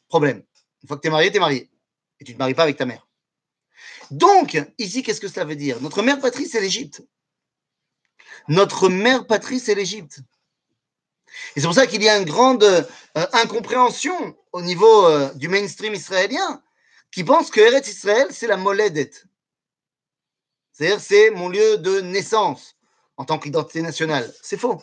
problème. 0.08 0.42
Une 0.82 0.88
fois 0.88 0.96
que 0.96 1.02
tu 1.02 1.08
es 1.08 1.10
marié, 1.10 1.30
tu 1.30 1.38
es 1.38 1.40
marié. 1.40 1.70
Et 2.20 2.24
tu 2.24 2.32
ne 2.32 2.36
te 2.36 2.38
maries 2.38 2.54
pas 2.54 2.64
avec 2.64 2.76
ta 2.76 2.84
mère. 2.84 3.06
Donc, 4.10 4.60
ici, 4.78 5.02
qu'est-ce 5.02 5.20
que 5.20 5.28
cela 5.28 5.46
veut 5.46 5.56
dire? 5.56 5.80
Notre 5.80 6.02
mère 6.02 6.20
patrie, 6.20 6.46
c'est 6.46 6.60
l'Égypte. 6.60 7.02
Notre 8.48 8.88
mère 8.88 9.26
patrie, 9.26 9.58
c'est 9.58 9.74
l'Égypte. 9.74 10.20
Et 11.56 11.60
c'est 11.60 11.66
pour 11.66 11.74
ça 11.74 11.86
qu'il 11.86 12.02
y 12.02 12.08
a 12.08 12.18
une 12.18 12.26
grande 12.26 12.62
euh, 12.62 13.26
incompréhension 13.32 14.36
au 14.52 14.60
niveau 14.60 15.06
euh, 15.06 15.32
du 15.34 15.48
mainstream 15.48 15.94
israélien 15.94 16.62
qui 17.12 17.24
pense 17.24 17.50
que 17.50 17.60
Eretz 17.60 17.88
Israël, 17.88 18.28
c'est 18.30 18.46
la 18.46 18.56
moledette. 18.56 19.26
C'est-à-dire, 20.72 21.00
c'est 21.00 21.30
mon 21.30 21.48
lieu 21.48 21.78
de 21.78 22.00
naissance 22.00 22.76
en 23.18 23.24
tant 23.24 23.38
qu'identité 23.38 23.82
nationale. 23.82 24.32
C'est 24.42 24.56
faux. 24.56 24.82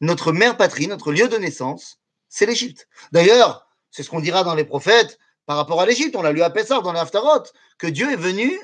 Notre 0.00 0.32
mère 0.32 0.56
patrie, 0.56 0.86
notre 0.86 1.12
lieu 1.12 1.28
de 1.28 1.36
naissance, 1.36 1.98
c'est 2.28 2.46
l'Égypte. 2.46 2.88
D'ailleurs, 3.12 3.68
c'est 3.90 4.04
ce 4.04 4.10
qu'on 4.10 4.20
dira 4.20 4.44
dans 4.44 4.54
les 4.54 4.64
prophètes 4.64 5.18
par 5.44 5.56
rapport 5.56 5.80
à 5.80 5.86
l'Égypte. 5.86 6.14
On 6.14 6.22
l'a 6.22 6.32
lu 6.32 6.42
à 6.42 6.50
Pessah 6.50 6.80
dans 6.80 6.92
l'Aftarot, 6.92 7.42
que 7.76 7.88
Dieu 7.88 8.10
est 8.12 8.16
venu 8.16 8.58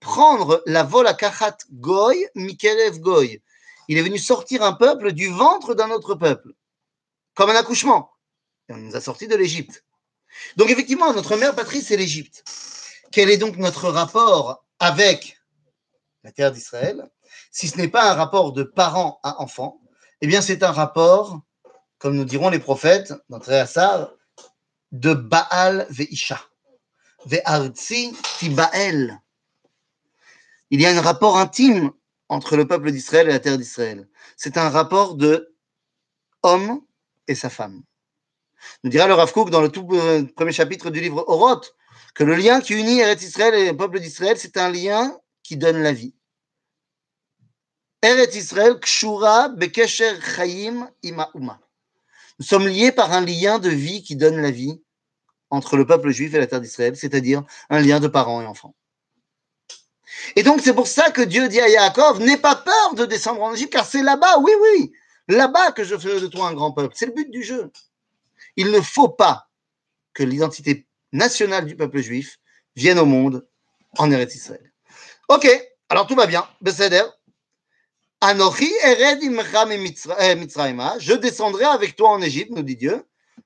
prendre 0.00 0.62
la 0.64 0.82
volakachat 0.82 1.58
goy, 1.70 2.26
mikelev 2.34 2.98
goy. 2.98 3.42
Il 3.88 3.98
est 3.98 4.02
venu 4.02 4.18
sortir 4.18 4.62
un 4.62 4.72
peuple 4.72 5.12
du 5.12 5.28
ventre 5.28 5.74
d'un 5.74 5.90
autre 5.90 6.14
peuple, 6.14 6.54
comme 7.34 7.50
un 7.50 7.56
accouchement. 7.56 8.10
On 8.70 8.78
nous 8.78 8.96
a 8.96 9.00
sortis 9.00 9.28
de 9.28 9.36
l'Égypte. 9.36 9.84
Donc 10.56 10.70
effectivement, 10.70 11.12
notre 11.12 11.36
mère 11.36 11.54
patrie, 11.54 11.82
c'est 11.82 11.96
l'Égypte. 11.96 12.44
Quel 13.12 13.30
est 13.30 13.38
donc 13.38 13.56
notre 13.56 13.88
rapport 13.90 14.64
avec 14.78 15.40
la 16.22 16.32
terre 16.32 16.52
d'Israël 16.52 17.08
Si 17.50 17.68
ce 17.68 17.76
n'est 17.76 17.88
pas 17.88 18.10
un 18.10 18.14
rapport 18.14 18.52
de 18.52 18.62
parents 18.62 19.20
à 19.22 19.40
enfants, 19.40 19.80
eh 20.20 20.26
bien 20.26 20.40
c'est 20.40 20.62
un 20.62 20.72
rapport, 20.72 21.40
comme 21.98 22.16
nous 22.16 22.24
diront 22.24 22.50
les 22.50 22.58
prophètes, 22.58 23.12
notre 23.28 23.52
Assar, 23.52 24.12
de 24.92 25.14
Baal 25.14 25.86
ve'isha. 25.90 26.40
Ve'artzi 27.26 28.12
tibael. 28.38 29.20
Il 30.70 30.80
y 30.80 30.86
a 30.86 30.96
un 30.96 31.00
rapport 31.00 31.36
intime 31.36 31.90
entre 32.28 32.56
le 32.56 32.66
peuple 32.66 32.92
d'Israël 32.92 33.28
et 33.28 33.32
la 33.32 33.40
terre 33.40 33.58
d'Israël. 33.58 34.08
C'est 34.36 34.56
un 34.56 34.70
rapport 34.70 35.16
de 35.16 35.54
homme 36.42 36.80
et 37.26 37.34
sa 37.34 37.50
femme. 37.50 37.82
Nous 38.84 38.90
dira 38.90 39.06
le 39.06 39.14
Rav 39.14 39.32
dans 39.50 39.60
le 39.60 39.68
tout 39.68 39.88
euh, 39.92 40.24
premier 40.36 40.52
chapitre 40.52 40.90
du 40.90 41.00
livre 41.00 41.24
Oroth 41.26 41.74
que 42.14 42.24
le 42.24 42.34
lien 42.34 42.60
qui 42.60 42.74
unit 42.74 43.00
Eretz 43.00 43.22
Israël 43.22 43.54
et 43.54 43.70
le 43.70 43.76
peuple 43.76 44.00
d'Israël, 44.00 44.36
c'est 44.36 44.56
un 44.56 44.70
lien 44.70 45.16
qui 45.42 45.56
donne 45.56 45.82
la 45.82 45.92
vie. 45.92 46.14
Eretz 48.02 48.34
Israël 48.34 48.78
kshura 48.80 49.48
bekesher 49.50 50.20
chayim 50.20 50.88
ima 51.02 51.30
nous 52.40 52.46
sommes 52.46 52.68
liés 52.68 52.90
par 52.90 53.12
un 53.12 53.20
lien 53.20 53.58
de 53.58 53.68
vie 53.68 54.02
qui 54.02 54.16
donne 54.16 54.40
la 54.40 54.50
vie 54.50 54.80
entre 55.50 55.76
le 55.76 55.86
peuple 55.86 56.10
juif 56.10 56.32
et 56.32 56.38
la 56.38 56.46
terre 56.46 56.62
d'Israël, 56.62 56.96
c'est-à-dire 56.96 57.42
un 57.68 57.80
lien 57.80 58.00
de 58.00 58.08
parents 58.08 58.40
et 58.40 58.46
enfants. 58.46 58.74
Et 60.36 60.42
donc, 60.42 60.60
c'est 60.62 60.72
pour 60.72 60.86
ça 60.86 61.10
que 61.10 61.20
Dieu 61.20 61.48
dit 61.48 61.60
à 61.60 61.68
Yaakov, 61.68 62.20
n'aie 62.20 62.38
pas 62.38 62.56
peur 62.56 62.94
de 62.94 63.04
descendre 63.04 63.42
en 63.42 63.52
Égypte, 63.52 63.74
car 63.74 63.84
c'est 63.84 64.02
là-bas, 64.02 64.38
oui, 64.38 64.52
oui, 64.62 64.92
là-bas 65.28 65.72
que 65.72 65.84
je 65.84 65.98
ferai 65.98 66.18
de 66.18 66.28
toi 66.28 66.48
un 66.48 66.54
grand 66.54 66.72
peuple. 66.72 66.94
C'est 66.96 67.06
le 67.06 67.12
but 67.12 67.30
du 67.30 67.42
jeu. 67.42 67.70
Il 68.60 68.72
ne 68.72 68.82
faut 68.82 69.08
pas 69.08 69.48
que 70.12 70.22
l'identité 70.22 70.86
nationale 71.12 71.64
du 71.64 71.76
peuple 71.76 72.00
juif 72.02 72.38
vienne 72.76 72.98
au 72.98 73.06
monde 73.06 73.48
en 73.96 74.10
Eretz 74.10 74.34
Israël. 74.34 74.70
Ok, 75.30 75.48
alors 75.88 76.06
tout 76.06 76.14
va 76.14 76.26
bien. 76.26 76.46
Besséder, 76.60 77.04
Anochi 78.20 78.70
ered 78.84 79.22
eh, 79.22 79.30
je 80.98 81.14
descendrai 81.14 81.64
avec 81.64 81.96
toi 81.96 82.10
en 82.10 82.20
Égypte, 82.20 82.50
nous 82.50 82.62
dit 82.62 82.76
Dieu. 82.76 83.02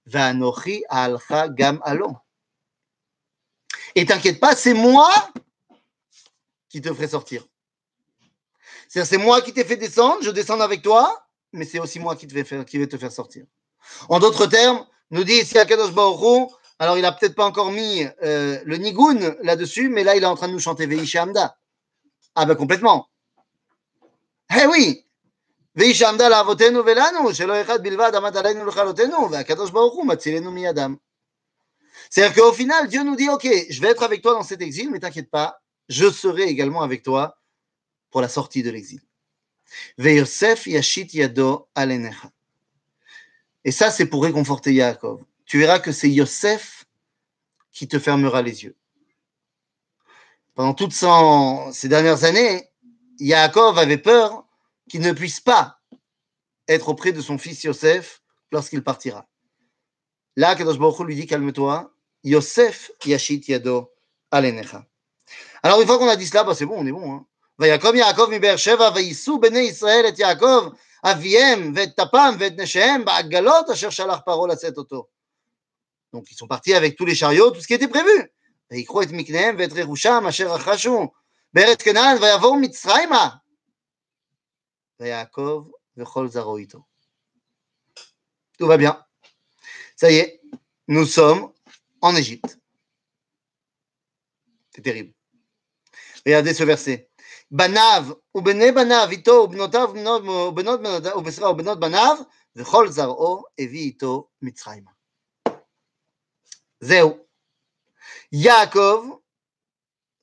Vanochi 0.06 0.82
alon. 0.90 2.16
Et 3.94 4.04
t'inquiète 4.04 4.40
pas, 4.40 4.56
c'est 4.56 4.74
moi 4.74 5.12
qui 6.68 6.80
te 6.80 6.92
ferai 6.92 7.06
sortir. 7.06 7.46
C'est 8.88 9.18
moi 9.18 9.42
qui 9.42 9.52
t'ai 9.52 9.64
fait 9.64 9.76
descendre, 9.76 10.24
je 10.24 10.30
descends 10.30 10.58
avec 10.58 10.82
toi, 10.82 11.24
mais 11.52 11.64
c'est 11.64 11.78
aussi 11.78 12.00
moi 12.00 12.16
qui 12.16 12.26
vais 12.26 12.42
te 12.88 12.98
faire 12.98 13.12
sortir. 13.12 13.46
En 14.08 14.18
d'autres 14.18 14.46
termes, 14.46 14.84
nous 15.10 15.24
dit 15.24 15.34
ici 15.34 15.58
Akadosh 15.58 15.92
Baruch 15.92 16.50
alors 16.78 16.98
il 16.98 17.04
a 17.04 17.12
peut-être 17.12 17.34
pas 17.34 17.46
encore 17.46 17.70
mis 17.70 18.04
euh, 18.22 18.60
le 18.64 18.76
nigoun 18.76 19.36
là-dessus, 19.42 19.88
mais 19.88 20.02
là 20.04 20.16
il 20.16 20.22
est 20.22 20.26
en 20.26 20.34
train 20.34 20.48
de 20.48 20.52
nous 20.52 20.60
chanter 20.60 20.86
Veisha 20.86 21.22
Amda. 21.22 21.56
Ah 22.34 22.46
ben 22.46 22.56
complètement. 22.56 23.08
Eh 24.60 24.66
oui 24.66 25.04
C'est-à-dire 32.10 32.34
qu'au 32.34 32.52
final, 32.52 32.86
Dieu 32.88 33.02
nous 33.02 33.16
dit, 33.16 33.28
ok, 33.28 33.48
je 33.68 33.80
vais 33.80 33.88
être 33.88 34.04
avec 34.04 34.22
toi 34.22 34.34
dans 34.34 34.44
cet 34.44 34.62
exil, 34.62 34.90
mais 34.90 35.00
t'inquiète 35.00 35.30
pas, 35.30 35.60
je 35.88 36.10
serai 36.10 36.44
également 36.44 36.82
avec 36.82 37.02
toi 37.02 37.38
pour 38.10 38.20
la 38.20 38.28
sortie 38.28 38.62
de 38.62 38.70
l'exil. 38.70 39.00
Et 43.64 43.72
ça, 43.72 43.90
c'est 43.90 44.06
pour 44.06 44.22
réconforter 44.22 44.72
Yaakov. 44.74 45.22
Tu 45.46 45.58
verras 45.58 45.78
que 45.78 45.92
c'est 45.92 46.10
Yosef 46.10 46.84
qui 47.72 47.88
te 47.88 47.98
fermera 47.98 48.42
les 48.42 48.64
yeux. 48.64 48.76
Pendant 50.54 50.74
toutes 50.74 50.92
ces 50.92 51.88
dernières 51.88 52.24
années, 52.24 52.70
Yaakov 53.18 53.78
avait 53.78 53.98
peur 53.98 54.46
qu'il 54.88 55.00
ne 55.00 55.12
puisse 55.12 55.40
pas 55.40 55.80
être 56.68 56.88
auprès 56.88 57.12
de 57.12 57.20
son 57.20 57.38
fils 57.38 57.64
Yosef 57.64 58.22
lorsqu'il 58.52 58.82
partira. 58.82 59.26
Là, 60.36 60.54
Kadosh 60.54 60.78
Baruch 60.78 61.06
lui 61.06 61.14
dit 61.14 61.26
calme-toi, 61.26 61.92
Yosef 62.22 62.90
yashit 63.04 63.48
yado 63.48 63.90
alenecha. 64.30 64.86
Alors 65.62 65.80
une 65.80 65.86
fois 65.86 65.98
qu'on 65.98 66.08
a 66.08 66.16
dit 66.16 66.26
cela, 66.26 66.44
bah, 66.44 66.54
c'est 66.54 66.66
bon, 66.66 66.76
on 66.76 66.86
est 66.86 66.92
bon. 66.92 67.14
Hein. 67.14 67.26
Yaakov, 67.60 67.96
Yaakov, 67.96 68.30
mi 68.30 68.58
Sheva, 68.58 68.90
Bene 68.90 69.56
Israël 69.56 70.06
et 70.06 70.18
Yaakov, 70.18 70.74
אביהם 71.04 71.72
ואת 71.76 71.88
טפם 71.96 72.34
ואת 72.38 72.52
נשיהם 72.56 73.04
בעגלות 73.04 73.70
אשר 73.70 73.90
שלח 73.90 74.18
פרעה 74.24 74.54
לשאת 74.54 74.78
אותו. 74.78 75.06
Donc 76.14 76.30
ils 76.30 76.36
sont 76.36 76.46
partis 76.46 76.74
avec 76.74 76.96
tous 76.96 77.06
les 77.06 77.14
chariots, 77.14 77.50
tout 77.50 77.60
ce 77.60 77.66
qui 77.66 77.74
était 77.74 77.88
prévu. 77.88 78.28
ויקחו 78.70 79.02
את 79.02 79.08
מקניהם 79.12 79.56
ואת 79.58 79.70
רכושם 79.72 80.24
אשר 80.28 80.54
רכשו 80.54 81.12
בארץ 81.54 81.82
כנען 81.82 82.16
ויבואו 82.22 82.60
מצרימה 82.60 83.28
Yaakov, 85.00 85.70
Tout 88.58 88.66
va 88.66 88.76
bien. 88.76 89.04
Ça 89.96 90.10
y 90.10 90.16
est, 90.16 90.40
nous 90.88 91.06
sommes 91.06 91.52
en 92.00 92.14
Égypte. 92.16 92.58
C'est 94.70 94.82
terrible. 94.82 95.12
Regardez 96.24 96.54
ce 96.54 96.64
verset. 96.64 97.10
בניו 97.51 98.05
ובני 98.35 98.71
בניו 98.71 99.07
איתו 99.11 99.31
ובנותיו 99.31 99.89
ובנות 100.47 100.81
ובנות 101.45 101.79
בניו 101.79 102.17
וכל 102.55 102.89
זרעו 102.89 103.43
הביא 103.59 103.79
איתו 103.79 104.27
מצרימה. 104.41 104.91
זהו. 106.79 107.29
Yaakov, 108.33 109.21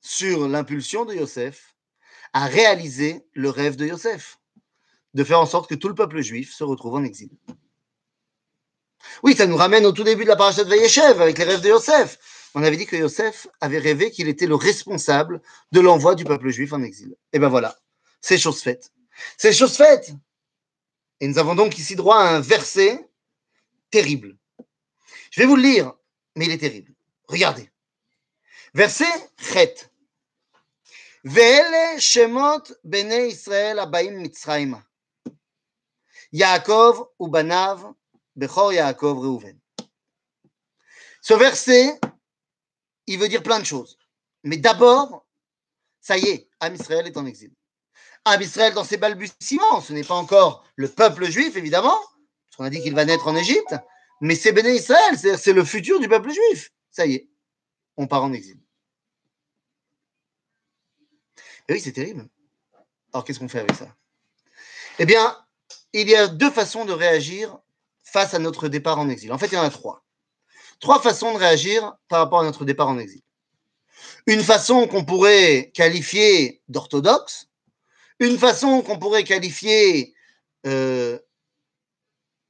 sur 0.01 0.47
l'impulsion 0.47 1.05
de 1.05 1.13
Yosef, 1.13 1.75
a 2.33 2.45
réalisé 2.45 3.27
le 3.33 3.49
rêve 3.49 3.75
de 3.75 3.85
Yosef, 3.85 4.39
de 5.13 5.23
faire 5.23 5.41
en 5.41 5.45
sorte 5.45 5.69
que 5.69 5.75
tout 5.75 5.89
le 5.89 5.95
peuple 5.95 6.21
juif 6.21 6.53
se 6.53 6.63
retrouve 6.63 6.95
en 6.95 7.03
exil. 7.03 7.29
Oui, 9.23 9.35
ça 9.35 9.45
nous 9.45 9.57
ramène 9.57 9.85
au 9.85 9.91
tout 9.91 10.03
début 10.03 10.23
de 10.23 10.29
la 10.29 10.35
parasha 10.35 10.63
de 10.63 10.69
Vayeshev, 10.69 11.21
avec 11.21 11.37
les 11.37 11.43
rêves 11.43 11.61
de 11.61 11.69
Yosef. 11.69 12.40
On 12.54 12.62
avait 12.62 12.76
dit 12.76 12.86
que 12.86 12.96
Yosef 12.96 13.46
avait 13.60 13.78
rêvé 13.78 14.10
qu'il 14.10 14.28
était 14.28 14.46
le 14.46 14.54
responsable 14.54 15.40
de 15.72 15.80
l'envoi 15.80 16.14
du 16.14 16.24
peuple 16.24 16.50
juif 16.50 16.72
en 16.72 16.82
exil. 16.82 17.14
Et 17.32 17.38
ben 17.38 17.48
voilà, 17.48 17.78
c'est 18.20 18.38
chose 18.38 18.62
faite. 18.62 18.92
C'est 19.38 19.52
chose 19.52 19.76
faite. 19.76 20.12
Et 21.20 21.28
nous 21.28 21.38
avons 21.38 21.54
donc 21.54 21.78
ici 21.78 21.96
droit 21.96 22.16
à 22.16 22.36
un 22.36 22.40
verset 22.40 23.08
terrible. 23.90 24.36
Je 25.30 25.40
vais 25.40 25.46
vous 25.46 25.56
le 25.56 25.62
lire, 25.62 25.92
mais 26.36 26.46
il 26.46 26.52
est 26.52 26.58
terrible. 26.58 26.92
Regardez. 27.28 27.70
Verset 28.74 29.30
Chet. 29.38 29.88
Ve'ele 31.24 32.00
shemot 32.00 32.64
bene 32.82 33.28
Israël 33.28 33.78
abaim 33.78 34.16
mitzrayma. 34.20 34.82
Yaakov 36.32 37.06
ubanav 37.20 37.94
bechor 38.34 38.72
Yaakov 38.72 39.18
Reuven. 39.20 39.58
Ce 41.20 41.34
verset, 41.34 42.00
il 43.12 43.18
veut 43.18 43.28
dire 43.28 43.42
plein 43.42 43.60
de 43.60 43.64
choses. 43.64 43.98
Mais 44.44 44.56
d'abord, 44.56 45.26
ça 46.00 46.16
y 46.18 46.26
est, 46.26 46.48
Am 46.60 46.74
Israël 46.74 47.06
est 47.06 47.16
en 47.16 47.26
exil. 47.26 47.52
Am 48.24 48.40
Israël 48.40 48.72
dans 48.74 48.84
ses 48.84 48.96
balbutiements, 48.96 49.80
ce 49.80 49.92
n'est 49.92 50.04
pas 50.04 50.14
encore 50.14 50.64
le 50.76 50.88
peuple 50.88 51.26
juif, 51.26 51.56
évidemment, 51.56 51.98
parce 51.98 52.56
qu'on 52.56 52.64
a 52.64 52.70
dit 52.70 52.82
qu'il 52.82 52.94
va 52.94 53.04
naître 53.04 53.28
en 53.28 53.36
Égypte, 53.36 53.74
mais 54.20 54.34
c'est 54.34 54.52
Béné 54.52 54.74
Israël, 54.74 55.18
c'est 55.18 55.52
le 55.52 55.64
futur 55.64 55.98
du 56.00 56.08
peuple 56.08 56.30
juif. 56.30 56.72
Ça 56.90 57.06
y 57.06 57.14
est, 57.14 57.28
on 57.96 58.06
part 58.06 58.22
en 58.24 58.32
exil. 58.32 58.58
Et 61.68 61.74
oui, 61.74 61.80
c'est 61.80 61.92
terrible. 61.92 62.28
Alors 63.12 63.24
qu'est-ce 63.24 63.38
qu'on 63.38 63.48
fait 63.48 63.60
avec 63.60 63.74
ça? 63.74 63.94
Eh 64.98 65.06
bien, 65.06 65.36
il 65.92 66.08
y 66.08 66.14
a 66.14 66.28
deux 66.28 66.50
façons 66.50 66.84
de 66.84 66.92
réagir 66.92 67.58
face 68.04 68.34
à 68.34 68.38
notre 68.38 68.68
départ 68.68 68.98
en 68.98 69.08
exil. 69.08 69.32
En 69.32 69.38
fait, 69.38 69.46
il 69.46 69.54
y 69.54 69.58
en 69.58 69.62
a 69.62 69.70
trois. 69.70 70.04
Trois 70.82 71.00
façons 71.00 71.32
de 71.32 71.38
réagir 71.38 71.94
par 72.08 72.18
rapport 72.18 72.40
à 72.40 72.44
notre 72.44 72.64
départ 72.64 72.88
en 72.88 72.98
exil. 72.98 73.22
Une 74.26 74.42
façon 74.42 74.88
qu'on 74.88 75.04
pourrait 75.04 75.70
qualifier 75.72 76.60
d'orthodoxe, 76.68 77.46
une 78.18 78.36
façon 78.36 78.82
qu'on 78.82 78.98
pourrait 78.98 79.22
qualifier, 79.22 80.12
euh, 80.66 81.20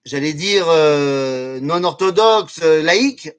j'allais 0.07 0.33
dire, 0.33 0.65
euh, 0.69 1.61
non 1.61 1.85
orthodoxe, 1.85 2.61
euh, 2.62 2.83
laïque, 2.83 3.31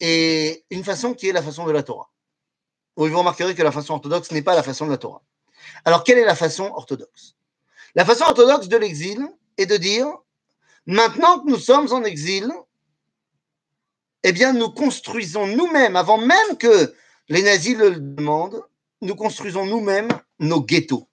et 0.00 0.64
une 0.70 0.82
façon 0.82 1.12
qui 1.12 1.28
est 1.28 1.32
la 1.32 1.42
façon 1.42 1.66
de 1.66 1.72
la 1.72 1.82
Torah. 1.82 2.10
Vous 2.96 3.04
remarquerez 3.04 3.54
que 3.54 3.62
la 3.62 3.72
façon 3.72 3.92
orthodoxe 3.92 4.30
n'est 4.30 4.40
pas 4.40 4.54
la 4.54 4.62
façon 4.62 4.86
de 4.86 4.90
la 4.90 4.98
Torah. 4.98 5.22
Alors, 5.84 6.02
quelle 6.02 6.18
est 6.18 6.24
la 6.24 6.34
façon 6.34 6.64
orthodoxe? 6.74 7.36
La 7.94 8.06
façon 8.06 8.24
orthodoxe 8.24 8.68
de 8.68 8.76
l'exil 8.78 9.20
est 9.58 9.66
de 9.66 9.76
dire, 9.76 10.06
maintenant 10.86 11.40
que 11.40 11.50
nous 11.50 11.58
sommes 11.58 11.92
en 11.92 12.04
exil, 12.04 12.50
eh 14.28 14.32
bien, 14.32 14.52
nous 14.52 14.70
construisons 14.70 15.46
nous-mêmes, 15.46 15.94
avant 15.94 16.18
même 16.18 16.58
que 16.58 16.92
les 17.28 17.42
nazis 17.42 17.76
le 17.76 17.92
demandent, 17.92 18.60
nous 19.00 19.14
construisons 19.14 19.64
nous-mêmes 19.66 20.08
nos 20.40 20.60
ghettos. 20.60 21.08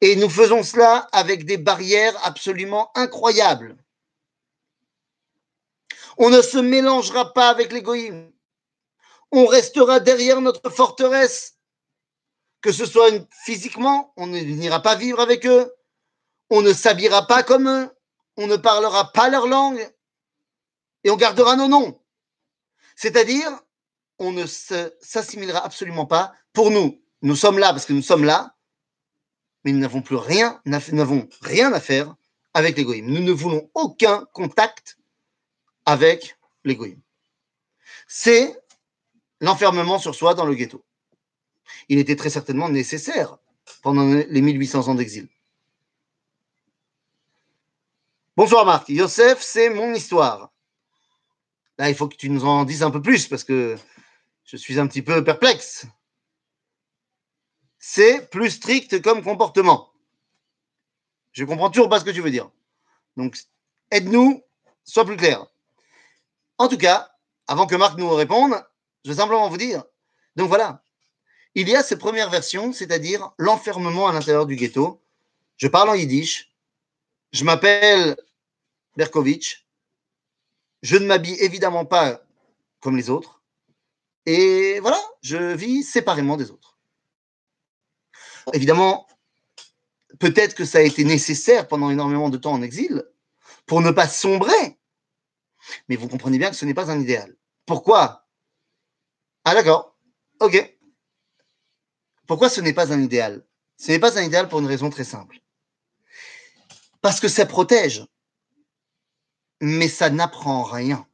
Et 0.00 0.16
nous 0.16 0.30
faisons 0.30 0.62
cela 0.62 1.06
avec 1.12 1.44
des 1.44 1.58
barrières 1.58 2.18
absolument 2.24 2.90
incroyables. 2.94 3.76
On 6.16 6.30
ne 6.30 6.40
se 6.40 6.56
mélangera 6.56 7.34
pas 7.34 7.50
avec 7.50 7.72
les 7.72 7.82
goïms. 7.82 8.32
On 9.30 9.44
restera 9.44 10.00
derrière 10.00 10.40
notre 10.40 10.70
forteresse. 10.70 11.58
Que 12.62 12.72
ce 12.72 12.86
soit 12.86 13.10
physiquement, 13.44 14.14
on 14.16 14.28
n'ira 14.28 14.80
pas 14.80 14.94
vivre 14.94 15.20
avec 15.20 15.44
eux. 15.44 15.70
On 16.48 16.62
ne 16.62 16.72
s'habillera 16.72 17.26
pas 17.26 17.42
comme 17.42 17.68
eux. 17.68 17.90
On 18.38 18.46
ne 18.46 18.56
parlera 18.56 19.12
pas 19.12 19.28
leur 19.28 19.46
langue. 19.46 19.86
Et 21.02 21.10
on 21.10 21.16
gardera 21.16 21.56
nos 21.56 21.68
noms. 21.68 22.00
C'est-à-dire, 22.94 23.50
on 24.18 24.32
ne 24.32 24.46
s'assimilera 24.46 25.64
absolument 25.64 26.06
pas. 26.06 26.32
Pour 26.52 26.70
nous, 26.70 27.00
nous 27.22 27.36
sommes 27.36 27.58
là 27.58 27.70
parce 27.70 27.86
que 27.86 27.92
nous 27.92 28.02
sommes 28.02 28.24
là, 28.24 28.54
mais 29.64 29.72
nous 29.72 29.80
n'avons 29.80 30.02
plus 30.02 30.16
rien, 30.16 30.60
n'avons 30.64 31.28
rien 31.40 31.72
à 31.72 31.80
faire 31.80 32.14
avec 32.52 32.76
les 32.76 32.84
goïms. 32.84 33.06
Nous 33.06 33.22
ne 33.22 33.32
voulons 33.32 33.70
aucun 33.74 34.26
contact 34.32 34.98
avec 35.86 36.38
les 36.64 36.76
goïms. 36.76 37.00
C'est 38.06 38.56
l'enfermement 39.40 39.98
sur 39.98 40.14
soi 40.14 40.34
dans 40.34 40.46
le 40.46 40.54
ghetto. 40.54 40.84
Il 41.88 41.98
était 41.98 42.16
très 42.16 42.30
certainement 42.30 42.68
nécessaire 42.68 43.38
pendant 43.82 44.04
les 44.04 44.40
1800 44.40 44.88
ans 44.88 44.94
d'exil. 44.94 45.28
Bonsoir 48.36 48.64
Marc. 48.64 48.88
Yosef, 48.88 49.40
c'est 49.42 49.70
mon 49.70 49.94
histoire. 49.94 50.53
Là, 51.78 51.88
il 51.88 51.94
faut 51.94 52.08
que 52.08 52.16
tu 52.16 52.30
nous 52.30 52.44
en 52.44 52.64
dises 52.64 52.82
un 52.82 52.90
peu 52.90 53.02
plus 53.02 53.26
parce 53.26 53.44
que 53.44 53.76
je 54.44 54.56
suis 54.56 54.78
un 54.78 54.86
petit 54.86 55.02
peu 55.02 55.24
perplexe. 55.24 55.86
C'est 57.78 58.30
plus 58.30 58.50
strict 58.50 59.02
comme 59.02 59.22
comportement. 59.22 59.90
Je 61.32 61.44
comprends 61.44 61.70
toujours 61.70 61.88
pas 61.88 61.98
ce 62.00 62.04
que 62.04 62.10
tu 62.10 62.20
veux 62.20 62.30
dire. 62.30 62.50
Donc, 63.16 63.36
aide-nous, 63.90 64.42
sois 64.84 65.04
plus 65.04 65.16
clair. 65.16 65.46
En 66.58 66.68
tout 66.68 66.78
cas, 66.78 67.10
avant 67.48 67.66
que 67.66 67.74
Marc 67.74 67.98
nous 67.98 68.08
réponde, 68.10 68.54
je 69.04 69.10
vais 69.10 69.16
simplement 69.16 69.48
vous 69.48 69.56
dire. 69.56 69.84
Donc 70.36 70.48
voilà, 70.48 70.84
il 71.54 71.68
y 71.68 71.76
a 71.76 71.82
cette 71.82 71.98
première 71.98 72.30
version, 72.30 72.72
c'est-à-dire 72.72 73.30
l'enfermement 73.38 74.08
à 74.08 74.12
l'intérieur 74.12 74.46
du 74.46 74.56
ghetto. 74.56 75.02
Je 75.56 75.68
parle 75.68 75.90
en 75.90 75.94
yiddish. 75.94 76.52
Je 77.32 77.44
m'appelle 77.44 78.16
Berkovitch. 78.96 79.63
Je 80.84 80.98
ne 80.98 81.06
m'habille 81.06 81.40
évidemment 81.40 81.86
pas 81.86 82.20
comme 82.80 82.98
les 82.98 83.08
autres. 83.08 83.42
Et 84.26 84.80
voilà, 84.80 85.00
je 85.22 85.54
vis 85.54 85.82
séparément 85.82 86.36
des 86.36 86.50
autres. 86.50 86.78
Évidemment, 88.52 89.06
peut-être 90.20 90.54
que 90.54 90.66
ça 90.66 90.78
a 90.78 90.82
été 90.82 91.04
nécessaire 91.04 91.68
pendant 91.68 91.88
énormément 91.88 92.28
de 92.28 92.36
temps 92.36 92.52
en 92.52 92.60
exil 92.60 93.02
pour 93.64 93.80
ne 93.80 93.92
pas 93.92 94.06
sombrer. 94.06 94.78
Mais 95.88 95.96
vous 95.96 96.06
comprenez 96.06 96.36
bien 96.36 96.50
que 96.50 96.56
ce 96.56 96.66
n'est 96.66 96.74
pas 96.74 96.90
un 96.90 97.00
idéal. 97.00 97.34
Pourquoi? 97.64 98.28
Ah 99.46 99.54
d'accord, 99.54 99.96
ok. 100.40 100.78
Pourquoi 102.26 102.50
ce 102.50 102.60
n'est 102.60 102.74
pas 102.74 102.92
un 102.92 103.00
idéal? 103.00 103.46
Ce 103.78 103.90
n'est 103.90 103.98
pas 103.98 104.18
un 104.18 104.22
idéal 104.22 104.50
pour 104.50 104.60
une 104.60 104.66
raison 104.66 104.90
très 104.90 105.04
simple. 105.04 105.40
Parce 107.00 107.20
que 107.20 107.28
ça 107.28 107.46
protège, 107.46 108.04
mais 109.64 109.88
ça 109.88 110.10
n'apprend 110.10 110.62
rien. 110.62 111.06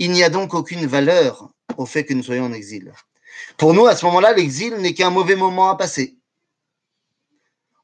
Il 0.00 0.10
n'y 0.10 0.24
a 0.24 0.28
donc 0.28 0.54
aucune 0.54 0.86
valeur 0.86 1.50
au 1.76 1.86
fait 1.86 2.04
que 2.04 2.14
nous 2.14 2.24
soyons 2.24 2.46
en 2.46 2.52
exil. 2.52 2.92
Pour 3.56 3.74
nous, 3.74 3.86
à 3.86 3.94
ce 3.94 4.04
moment-là, 4.06 4.32
l'exil 4.32 4.74
n'est 4.74 4.92
qu'un 4.92 5.10
mauvais 5.10 5.36
moment 5.36 5.70
à 5.70 5.76
passer. 5.76 6.18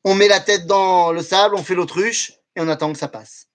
On 0.02 0.16
met 0.16 0.26
la 0.26 0.40
tête 0.40 0.66
dans 0.66 1.12
le 1.12 1.22
sable, 1.22 1.54
on 1.54 1.62
fait 1.62 1.76
l'autruche 1.76 2.32
et 2.56 2.60
on 2.60 2.68
attend 2.68 2.92
que 2.92 2.98
ça 2.98 3.06
passe. 3.06 3.48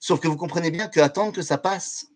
Sauf 0.00 0.18
que 0.18 0.26
vous 0.26 0.36
comprenez 0.36 0.72
bien 0.72 0.88
que 0.88 0.98
attendre 0.98 1.32
que 1.32 1.42
ça 1.42 1.56
passe, 1.56 2.06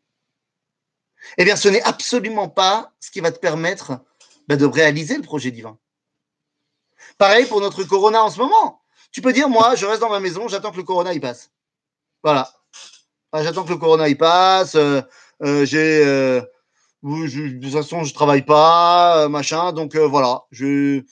eh 1.38 1.44
bien, 1.44 1.54
ce 1.54 1.68
n'est 1.68 1.82
absolument 1.82 2.48
pas 2.48 2.92
ce 2.98 3.12
qui 3.12 3.20
va 3.20 3.30
te 3.30 3.38
permettre 3.38 4.04
ben, 4.48 4.56
de 4.56 4.66
réaliser 4.66 5.16
le 5.16 5.22
projet 5.22 5.52
divin. 5.52 5.78
Pareil 7.18 7.46
pour 7.46 7.60
notre 7.60 7.84
corona 7.84 8.24
en 8.24 8.30
ce 8.30 8.38
moment. 8.38 8.82
Tu 9.12 9.22
peux 9.22 9.32
dire, 9.32 9.48
moi, 9.48 9.76
je 9.76 9.86
reste 9.86 10.00
dans 10.00 10.10
ma 10.10 10.18
maison, 10.18 10.48
j'attends 10.48 10.72
que 10.72 10.78
le 10.78 10.82
corona 10.82 11.14
y 11.14 11.20
passe. 11.20 11.51
Voilà. 12.22 12.48
j'attends 13.34 13.64
que 13.64 13.70
le 13.70 13.78
corona 13.78 14.08
y 14.08 14.14
passe. 14.14 14.74
Euh, 14.74 15.02
euh, 15.42 15.64
j'ai 15.64 16.04
euh, 16.04 16.40
de 17.02 17.60
toute 17.60 17.72
façon, 17.72 18.04
je 18.04 18.14
travaille 18.14 18.44
pas, 18.44 19.28
machin, 19.28 19.72
donc 19.72 19.96
voilà, 19.96 20.42
je, 20.52 21.02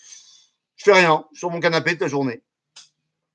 je 0.77 0.85
fais 0.85 0.93
rien 0.93 1.25
sur 1.33 1.51
mon 1.51 1.59
canapé 1.59 1.93
toute 1.93 2.03
la 2.03 2.09
journée. 2.09 2.43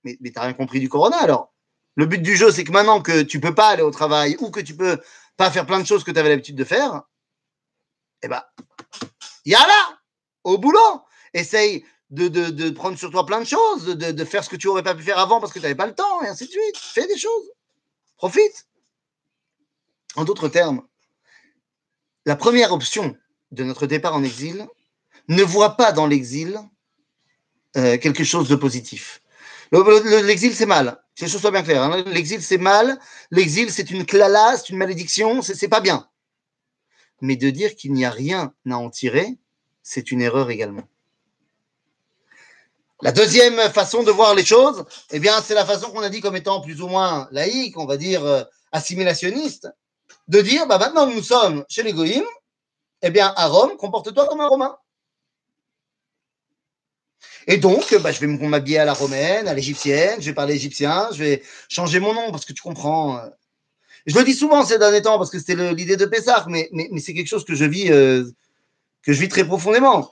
Mais, 0.05 0.17
mais 0.21 0.29
tu 0.29 0.37
n'as 0.37 0.45
rien 0.45 0.53
compris 0.53 0.79
du 0.79 0.87
corona 0.87 1.17
alors? 1.17 1.51
Le 1.95 2.05
but 2.05 2.21
du 2.21 2.35
jeu, 2.35 2.51
c'est 2.51 2.63
que 2.63 2.71
maintenant 2.71 3.01
que 3.01 3.23
tu 3.23 3.39
peux 3.39 3.53
pas 3.53 3.69
aller 3.69 3.81
au 3.81 3.91
travail 3.91 4.37
ou 4.39 4.51
que 4.51 4.61
tu 4.61 4.75
peux 4.75 5.01
pas 5.35 5.51
faire 5.51 5.65
plein 5.65 5.79
de 5.79 5.85
choses 5.85 6.03
que 6.03 6.11
tu 6.11 6.19
avais 6.19 6.29
l'habitude 6.29 6.55
de 6.55 6.63
faire, 6.63 7.03
eh 8.23 8.27
ben, 8.27 8.41
là, 9.45 9.99
au 10.43 10.57
boulot. 10.57 11.01
Essaye 11.33 11.85
de, 12.11 12.29
de, 12.29 12.49
de, 12.49 12.69
prendre 12.69 12.97
sur 12.97 13.11
toi 13.11 13.25
plein 13.25 13.39
de 13.39 13.45
choses, 13.45 13.85
de, 13.85 14.11
de 14.11 14.25
faire 14.25 14.43
ce 14.43 14.49
que 14.49 14.55
tu 14.55 14.67
aurais 14.67 14.83
pas 14.83 14.95
pu 14.95 15.03
faire 15.03 15.19
avant 15.19 15.41
parce 15.41 15.51
que 15.51 15.59
tu 15.59 15.63
n'avais 15.63 15.75
pas 15.75 15.87
le 15.87 15.95
temps, 15.95 16.21
et 16.21 16.27
ainsi 16.27 16.45
de 16.45 16.51
suite. 16.51 16.77
Fais 16.77 17.07
des 17.07 17.17
choses. 17.17 17.51
En 20.15 20.23
d'autres 20.23 20.47
termes, 20.47 20.81
la 22.25 22.35
première 22.35 22.71
option 22.71 23.15
de 23.51 23.63
notre 23.63 23.87
départ 23.87 24.15
en 24.15 24.23
exil 24.23 24.67
ne 25.27 25.43
voit 25.43 25.77
pas 25.77 25.91
dans 25.91 26.07
l'exil 26.07 26.59
euh, 27.77 27.97
quelque 27.97 28.23
chose 28.23 28.47
de 28.47 28.55
positif. 28.55 29.21
L'exil, 29.71 30.55
c'est 30.55 30.65
mal. 30.65 31.01
Que 31.15 31.25
les 31.25 31.31
choses 31.31 31.49
bien 31.51 31.63
claires. 31.63 31.83
Hein. 31.83 32.03
L'exil, 32.07 32.41
c'est 32.41 32.57
mal. 32.57 32.99
L'exil, 33.31 33.71
c'est 33.71 33.91
une 33.91 34.05
clalasse, 34.05 34.61
c'est 34.61 34.69
une 34.69 34.77
malédiction, 34.77 35.41
c'est 35.41 35.67
pas 35.67 35.81
bien. 35.81 36.07
Mais 37.21 37.35
de 37.35 37.49
dire 37.49 37.75
qu'il 37.75 37.93
n'y 37.93 38.05
a 38.05 38.11
rien 38.11 38.53
à 38.69 38.77
en 38.77 38.89
tirer, 38.89 39.37
c'est 39.83 40.11
une 40.11 40.21
erreur 40.21 40.49
également. 40.49 40.87
La 43.05 43.11
deuxième 43.11 43.59
façon 43.69 44.01
de 44.01 44.09
voir 44.09 44.33
les 44.33 44.43
choses, 44.43 44.83
eh 45.11 45.19
bien, 45.19 45.39
c'est 45.43 45.53
la 45.53 45.63
façon 45.63 45.91
qu'on 45.91 46.01
a 46.01 46.09
dit 46.09 46.21
comme 46.21 46.35
étant 46.35 46.59
plus 46.59 46.81
ou 46.81 46.87
moins 46.87 47.27
laïque, 47.29 47.77
on 47.77 47.85
va 47.85 47.97
dire 47.97 48.25
euh, 48.25 48.41
assimilationniste, 48.71 49.67
de 50.27 50.41
dire, 50.41 50.65
bah 50.65 50.79
maintenant 50.79 51.05
nous 51.05 51.21
sommes 51.21 51.63
chez 51.69 51.83
les 51.83 51.93
Goïms, 51.93 52.25
eh 53.03 53.11
bien, 53.11 53.31
à 53.37 53.45
Rome, 53.45 53.77
comporte-toi 53.77 54.25
comme 54.25 54.41
un 54.41 54.47
Romain. 54.47 54.75
Et 57.45 57.57
donc, 57.57 57.95
bah, 58.01 58.11
je 58.11 58.19
vais 58.21 58.25
m'habiller 58.25 58.79
à 58.79 58.85
la 58.85 58.93
romaine, 58.93 59.47
à 59.47 59.53
l'égyptienne, 59.53 60.19
je 60.19 60.25
vais 60.25 60.33
parler 60.33 60.55
égyptien, 60.55 61.07
je 61.11 61.23
vais 61.23 61.43
changer 61.69 61.99
mon 61.99 62.15
nom 62.15 62.31
parce 62.31 62.43
que 62.43 62.53
tu 62.53 62.63
comprends. 62.63 63.19
Euh. 63.19 63.29
Je 64.07 64.17
le 64.17 64.23
dis 64.23 64.33
souvent 64.33 64.65
ces 64.65 64.79
derniers 64.79 65.03
temps 65.03 65.19
parce 65.19 65.29
que 65.29 65.37
c'était 65.37 65.75
l'idée 65.75 65.95
de 65.95 66.07
Pessah, 66.07 66.47
mais, 66.49 66.71
c'est 66.97 67.13
quelque 67.13 67.27
chose 67.27 67.45
que 67.45 67.53
je 67.53 67.65
vis, 67.65 67.91
euh, 67.91 68.23
que 69.03 69.13
je 69.13 69.21
vis 69.21 69.29
très 69.29 69.45
profondément. 69.45 70.11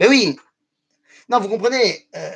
Mais 0.00 0.08
oui, 0.08 0.38
non, 1.28 1.40
vous 1.40 1.48
comprenez, 1.48 2.08
euh, 2.16 2.30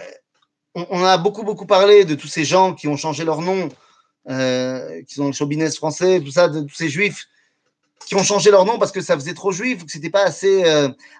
on, 0.74 1.04
a 1.04 1.18
beaucoup, 1.18 1.42
beaucoup 1.42 1.66
parlé 1.66 2.04
de 2.04 2.14
tous 2.14 2.28
ces 2.28 2.44
gens 2.44 2.74
qui 2.74 2.88
ont 2.88 2.96
changé 2.96 3.24
leur 3.24 3.40
nom, 3.40 3.68
qui 3.68 5.14
sont 5.14 5.26
le 5.26 5.32
show 5.32 5.48
français, 5.76 6.20
tout 6.20 6.30
ça, 6.30 6.48
de 6.48 6.60
tous 6.62 6.74
ces 6.74 6.88
juifs 6.88 7.26
qui 8.06 8.14
ont 8.14 8.22
changé 8.22 8.50
leur 8.50 8.64
nom 8.64 8.78
parce 8.78 8.92
que 8.92 9.00
ça 9.00 9.14
faisait 9.14 9.34
trop 9.34 9.52
juif 9.52 9.82
ou 9.82 9.86
que 9.86 9.92
c'était 9.92 10.10
pas 10.10 10.24
assez 10.24 10.64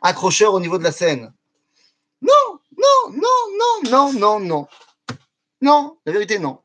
accrocheur 0.02 0.54
au 0.54 0.61
niveau 0.61 0.78
de 0.78 0.85
la 0.85 0.92
scène. 0.92 1.33
Non, 2.20 2.59
non, 2.76 3.12
non, 3.12 3.20
non, 3.59 3.90
non, 3.90 4.12
non, 4.12 4.40
non. 4.40 4.68
Non, 5.61 5.98
la 6.07 6.12
vérité, 6.12 6.38
non. 6.38 6.61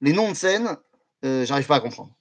Les 0.00 0.12
noms 0.12 0.30
de 0.30 0.36
scène, 0.36 0.76
euh, 1.24 1.44
j'arrive 1.46 1.66
pas 1.66 1.76
à 1.76 1.80
comprendre. 1.80 2.12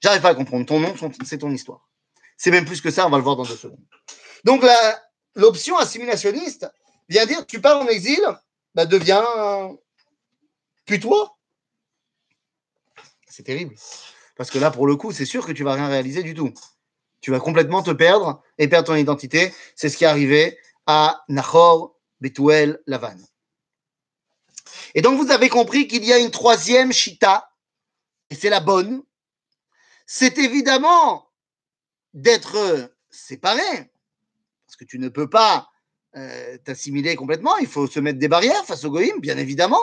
J'arrive 0.00 0.20
pas 0.20 0.30
à 0.30 0.34
comprendre. 0.34 0.66
Ton 0.66 0.80
nom, 0.80 0.94
c'est 1.24 1.38
ton 1.38 1.50
histoire. 1.50 1.88
C'est 2.36 2.50
même 2.50 2.64
plus 2.64 2.80
que 2.80 2.90
ça, 2.90 3.06
on 3.06 3.10
va 3.10 3.16
le 3.16 3.22
voir 3.22 3.36
dans 3.36 3.44
deux 3.44 3.56
secondes. 3.56 3.84
Donc, 4.44 4.64
l'option 5.38 5.78
assimilationniste 5.78 6.70
vient 7.08 7.24
dire 7.24 7.46
tu 7.46 7.60
pars 7.60 7.80
en 7.80 7.86
exil, 7.86 8.20
bah, 8.74 8.84
deviens 8.84 9.24
plus 10.84 11.00
toi. 11.00 11.38
C'est 13.26 13.44
terrible. 13.44 13.74
Parce 14.36 14.50
que 14.50 14.58
là, 14.58 14.70
pour 14.70 14.86
le 14.86 14.96
coup, 14.96 15.12
c'est 15.12 15.24
sûr 15.24 15.46
que 15.46 15.52
tu 15.52 15.64
vas 15.64 15.74
rien 15.74 15.88
réaliser 15.88 16.22
du 16.22 16.34
tout. 16.34 16.52
Tu 17.20 17.30
vas 17.30 17.40
complètement 17.40 17.82
te 17.82 17.90
perdre 17.90 18.42
et 18.58 18.68
perdre 18.68 18.88
ton 18.88 18.94
identité. 18.94 19.54
C'est 19.74 19.88
ce 19.88 19.96
qui 19.96 20.04
est 20.04 20.08
arrivé 20.08 20.58
à 20.86 21.24
Nahor, 21.28 21.96
Betuel, 22.20 22.80
Lavan. 22.86 23.16
Et 24.94 25.02
donc 25.02 25.20
vous 25.20 25.30
avez 25.30 25.48
compris 25.48 25.86
qu'il 25.86 26.04
y 26.04 26.12
a 26.12 26.18
une 26.18 26.30
troisième 26.30 26.92
chita, 26.92 27.50
et 28.30 28.34
c'est 28.34 28.50
la 28.50 28.60
bonne, 28.60 29.02
c'est 30.06 30.38
évidemment 30.38 31.30
d'être 32.14 32.90
séparé, 33.10 33.90
que 34.78 34.84
tu 34.84 34.98
ne 34.98 35.08
peux 35.08 35.28
pas 35.28 35.68
euh, 36.16 36.56
t'assimiler 36.64 37.16
complètement, 37.16 37.56
il 37.58 37.66
faut 37.66 37.86
se 37.86 38.00
mettre 38.00 38.18
des 38.18 38.28
barrières 38.28 38.64
face 38.64 38.84
au 38.84 38.90
goïm, 38.90 39.20
bien 39.20 39.36
évidemment, 39.36 39.82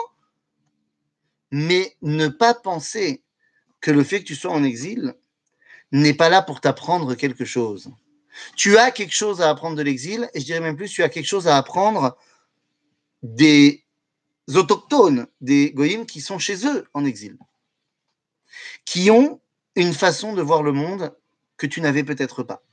mais 1.52 1.96
ne 2.02 2.28
pas 2.28 2.54
penser 2.54 3.22
que 3.80 3.90
le 3.90 4.02
fait 4.02 4.20
que 4.20 4.24
tu 4.24 4.34
sois 4.34 4.50
en 4.50 4.64
exil 4.64 5.14
n'est 5.92 6.14
pas 6.14 6.28
là 6.28 6.42
pour 6.42 6.60
t'apprendre 6.60 7.14
quelque 7.14 7.44
chose. 7.44 7.92
Tu 8.56 8.76
as 8.76 8.90
quelque 8.90 9.14
chose 9.14 9.40
à 9.40 9.50
apprendre 9.50 9.76
de 9.76 9.82
l'exil, 9.82 10.28
et 10.34 10.40
je 10.40 10.44
dirais 10.44 10.60
même 10.60 10.76
plus, 10.76 10.90
tu 10.90 11.02
as 11.02 11.08
quelque 11.08 11.26
chose 11.26 11.46
à 11.46 11.56
apprendre 11.56 12.16
des 13.22 13.84
autochtones, 14.54 15.26
des 15.40 15.72
goïms 15.72 16.06
qui 16.06 16.20
sont 16.20 16.38
chez 16.38 16.66
eux 16.66 16.86
en 16.92 17.04
exil, 17.04 17.38
qui 18.84 19.10
ont 19.10 19.40
une 19.74 19.94
façon 19.94 20.32
de 20.32 20.42
voir 20.42 20.62
le 20.62 20.72
monde 20.72 21.14
que 21.56 21.66
tu 21.66 21.80
n'avais 21.80 22.04
peut-être 22.04 22.42
pas. 22.42 22.65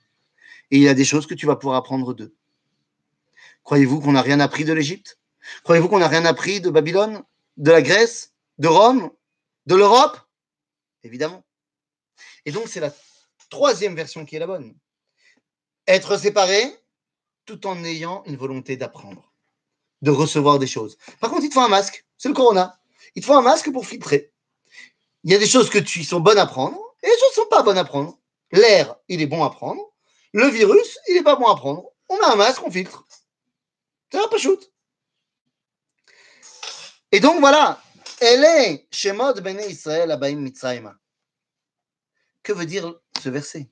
Et 0.71 0.77
il 0.77 0.83
y 0.83 0.87
a 0.87 0.93
des 0.93 1.05
choses 1.05 1.27
que 1.27 1.33
tu 1.33 1.45
vas 1.45 1.55
pouvoir 1.55 1.77
apprendre 1.77 2.13
d'eux. 2.13 2.35
Croyez-vous 3.63 4.01
qu'on 4.01 4.13
n'a 4.13 4.21
rien 4.21 4.39
appris 4.39 4.65
de 4.65 4.73
l'Égypte? 4.73 5.19
Croyez-vous 5.63 5.89
qu'on 5.89 5.99
n'a 5.99 6.07
rien 6.07 6.25
appris 6.25 6.61
de 6.61 6.69
Babylone, 6.69 7.23
de 7.57 7.71
la 7.71 7.81
Grèce, 7.81 8.33
de 8.57 8.67
Rome, 8.67 9.11
de 9.65 9.75
l'Europe? 9.75 10.17
Évidemment. 11.03 11.43
Et 12.45 12.51
donc 12.51 12.67
c'est 12.67 12.79
la 12.79 12.93
troisième 13.49 13.95
version 13.95 14.25
qui 14.25 14.35
est 14.35 14.39
la 14.39 14.47
bonne 14.47 14.75
être 15.87 16.17
séparé 16.17 16.75
tout 17.45 17.67
en 17.67 17.83
ayant 17.83 18.23
une 18.25 18.37
volonté 18.37 18.77
d'apprendre, 18.77 19.33
de 20.01 20.11
recevoir 20.11 20.59
des 20.59 20.67
choses. 20.67 20.97
Par 21.19 21.29
contre, 21.29 21.43
il 21.43 21.49
te 21.49 21.55
faut 21.55 21.61
un 21.61 21.67
masque, 21.67 22.05
c'est 22.17 22.29
le 22.29 22.35
corona. 22.35 22.79
Il 23.15 23.21
te 23.21 23.27
faut 23.27 23.33
un 23.33 23.41
masque 23.41 23.71
pour 23.71 23.85
filtrer. 23.85 24.31
Il 25.23 25.31
y 25.31 25.35
a 25.35 25.39
des 25.39 25.47
choses 25.47 25.69
que 25.69 25.79
tu 25.79 26.03
sont 26.03 26.19
bonnes 26.19 26.37
à 26.37 26.45
prendre 26.45 26.77
et 27.01 27.07
des 27.07 27.17
choses 27.17 27.37
ne 27.37 27.43
sont 27.43 27.49
pas 27.49 27.63
bonnes 27.63 27.77
à 27.77 27.83
prendre. 27.83 28.17
L'air, 28.51 28.95
il 29.07 29.21
est 29.21 29.27
bon 29.27 29.43
à 29.43 29.49
prendre. 29.49 29.92
Le 30.33 30.47
virus, 30.47 30.99
il 31.07 31.15
n'est 31.15 31.23
pas 31.23 31.35
bon 31.35 31.47
à 31.47 31.55
prendre. 31.55 31.91
On 32.09 32.19
a 32.19 32.33
un 32.33 32.35
masque, 32.35 32.63
on 32.63 32.71
filtre. 32.71 33.05
C'est 34.11 34.19
un 34.19 34.27
peu 34.27 34.37
shoot. 34.37 34.71
Et 37.11 37.19
donc 37.19 37.39
voilà, 37.39 37.81
Mitzrayma. 40.35 40.95
Que 42.41 42.53
veut 42.53 42.65
dire 42.65 42.99
ce 43.21 43.29
verset? 43.29 43.69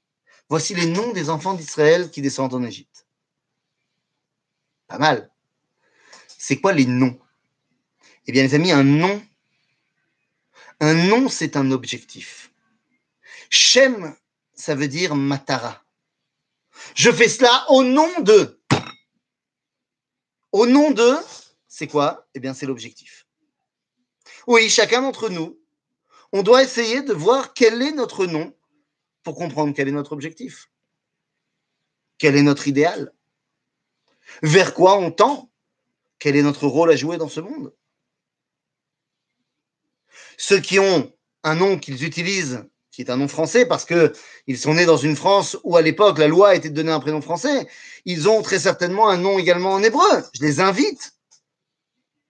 Voici 0.50 0.76
les 0.76 0.86
noms 0.86 1.12
des 1.14 1.30
enfants 1.30 1.54
d'Israël 1.54 2.12
qui 2.12 2.22
descendent 2.22 2.54
en 2.54 2.64
Égypte. 2.64 3.08
Pas 4.88 4.98
mal. 4.98 5.32
C'est 6.28 6.60
quoi 6.60 6.74
les 6.74 6.86
noms? 6.86 7.20
Eh 8.28 8.32
bien, 8.32 8.44
les 8.44 8.54
amis, 8.54 8.72
un 8.72 8.84
nom, 8.84 9.22
un 10.80 10.94
nom, 10.94 11.30
c'est 11.30 11.56
un 11.56 11.72
objectif. 11.72 12.52
Shem, 13.50 14.16
ça 14.54 14.76
veut 14.76 14.88
dire 14.88 15.16
matara. 15.16 15.81
Je 16.96 17.12
fais 17.12 17.30
cela 17.30 17.66
au 17.70 17.84
nom 17.84 18.10
de. 18.22 18.60
Au 20.52 20.66
nom 20.66 20.92
de, 20.92 21.16
c'est 21.68 21.88
quoi? 21.88 22.28
Eh 22.34 22.40
bien, 22.40 22.54
c'est 22.54 22.66
l'objectif. 22.66 23.26
Oui, 24.48 24.70
chacun 24.70 25.02
d'entre 25.02 25.30
nous, 25.30 25.60
on 26.34 26.44
doit 26.44 26.64
essayer 26.64 27.02
de 27.02 27.14
voir 27.14 27.54
quel 27.54 27.82
est 27.82 27.92
notre 27.92 28.26
nom 28.26 28.54
pour 29.24 29.36
comprendre 29.36 29.74
quel 29.76 29.88
est 29.88 29.94
notre 29.94 30.14
objectif, 30.14 30.70
quel 32.18 32.36
est 32.36 32.42
notre 32.42 32.68
idéal, 32.68 33.14
vers 34.42 34.74
quoi 34.74 34.98
on 34.98 35.12
tend, 35.12 35.52
quel 36.20 36.36
est 36.36 36.42
notre 36.42 36.68
rôle 36.68 36.92
à 36.92 36.96
jouer 36.96 37.18
dans 37.18 37.30
ce 37.30 37.40
monde? 37.40 37.74
Ceux 40.38 40.60
qui 40.60 40.80
ont 40.80 41.14
un 41.44 41.56
nom 41.56 41.78
qu'ils 41.78 42.04
utilisent, 42.04 42.68
qui 42.92 43.02
est 43.02 43.10
un 43.10 43.18
nom 43.18 43.28
français, 43.28 43.66
parce 43.66 43.86
qu'ils 43.86 44.58
sont 44.58 44.74
nés 44.74 44.86
dans 44.86 44.98
une 44.98 45.16
France 45.16 45.58
où 45.64 45.78
à 45.78 45.82
l'époque 45.82 46.18
la 46.18 46.28
loi 46.28 46.56
était 46.56 46.70
de 46.70 46.76
donner 46.76 46.92
un 46.92 47.00
prénom 47.00 47.22
français, 47.22 47.68
ils 48.06 48.28
ont 48.28 48.42
très 48.42 48.60
certainement 48.60 49.10
un 49.10 49.18
nom 49.18 49.40
également 49.40 49.72
en 49.72 49.82
hébreu. 49.82 50.24
Je 50.34 50.42
les 50.42 50.60
invite 50.60 51.14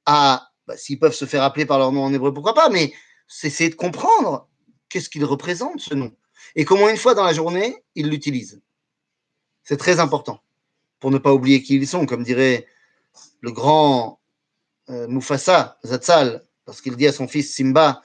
à, 0.06 0.50
bah, 0.68 0.78
s'ils 0.78 1.00
peuvent 1.00 1.16
se 1.16 1.26
faire 1.26 1.44
appeler 1.44 1.66
par 1.66 1.80
leur 1.80 1.92
nom 1.92 2.04
en 2.04 2.14
hébreu, 2.14 2.34
pourquoi 2.34 2.54
pas, 2.54 2.70
mais 2.70 2.94
c'est 3.28 3.48
essayer 3.48 3.70
de 3.70 3.76
comprendre 3.76 4.48
qu'est-ce 4.90 5.10
qu'il 5.10 5.26
représente 5.26 5.80
ce 5.80 5.96
nom 5.96 6.12
et 6.56 6.66
comment 6.66 6.90
une 6.90 6.98
fois 6.98 7.14
dans 7.16 7.24
la 7.24 7.34
journée, 7.34 7.84
ils 7.96 8.10
l'utilisent. 8.10 8.62
C'est 9.64 9.78
très 9.78 10.00
important 10.00 10.42
pour 11.00 11.12
ne 11.12 11.18
pas 11.18 11.34
oublier 11.34 11.64
qui 11.64 11.76
ils 11.76 11.88
sont, 11.88 12.06
comme 12.06 12.24
dirait 12.24 12.68
le 13.40 13.52
grand 13.52 14.20
euh, 14.90 15.08
Mufasa 15.08 15.80
Zatzal, 15.86 16.44
parce 16.66 16.82
qu'il 16.82 16.96
dit 16.96 17.08
à 17.08 17.14
son 17.14 17.28
fils 17.28 17.56
Simba, 17.56 18.02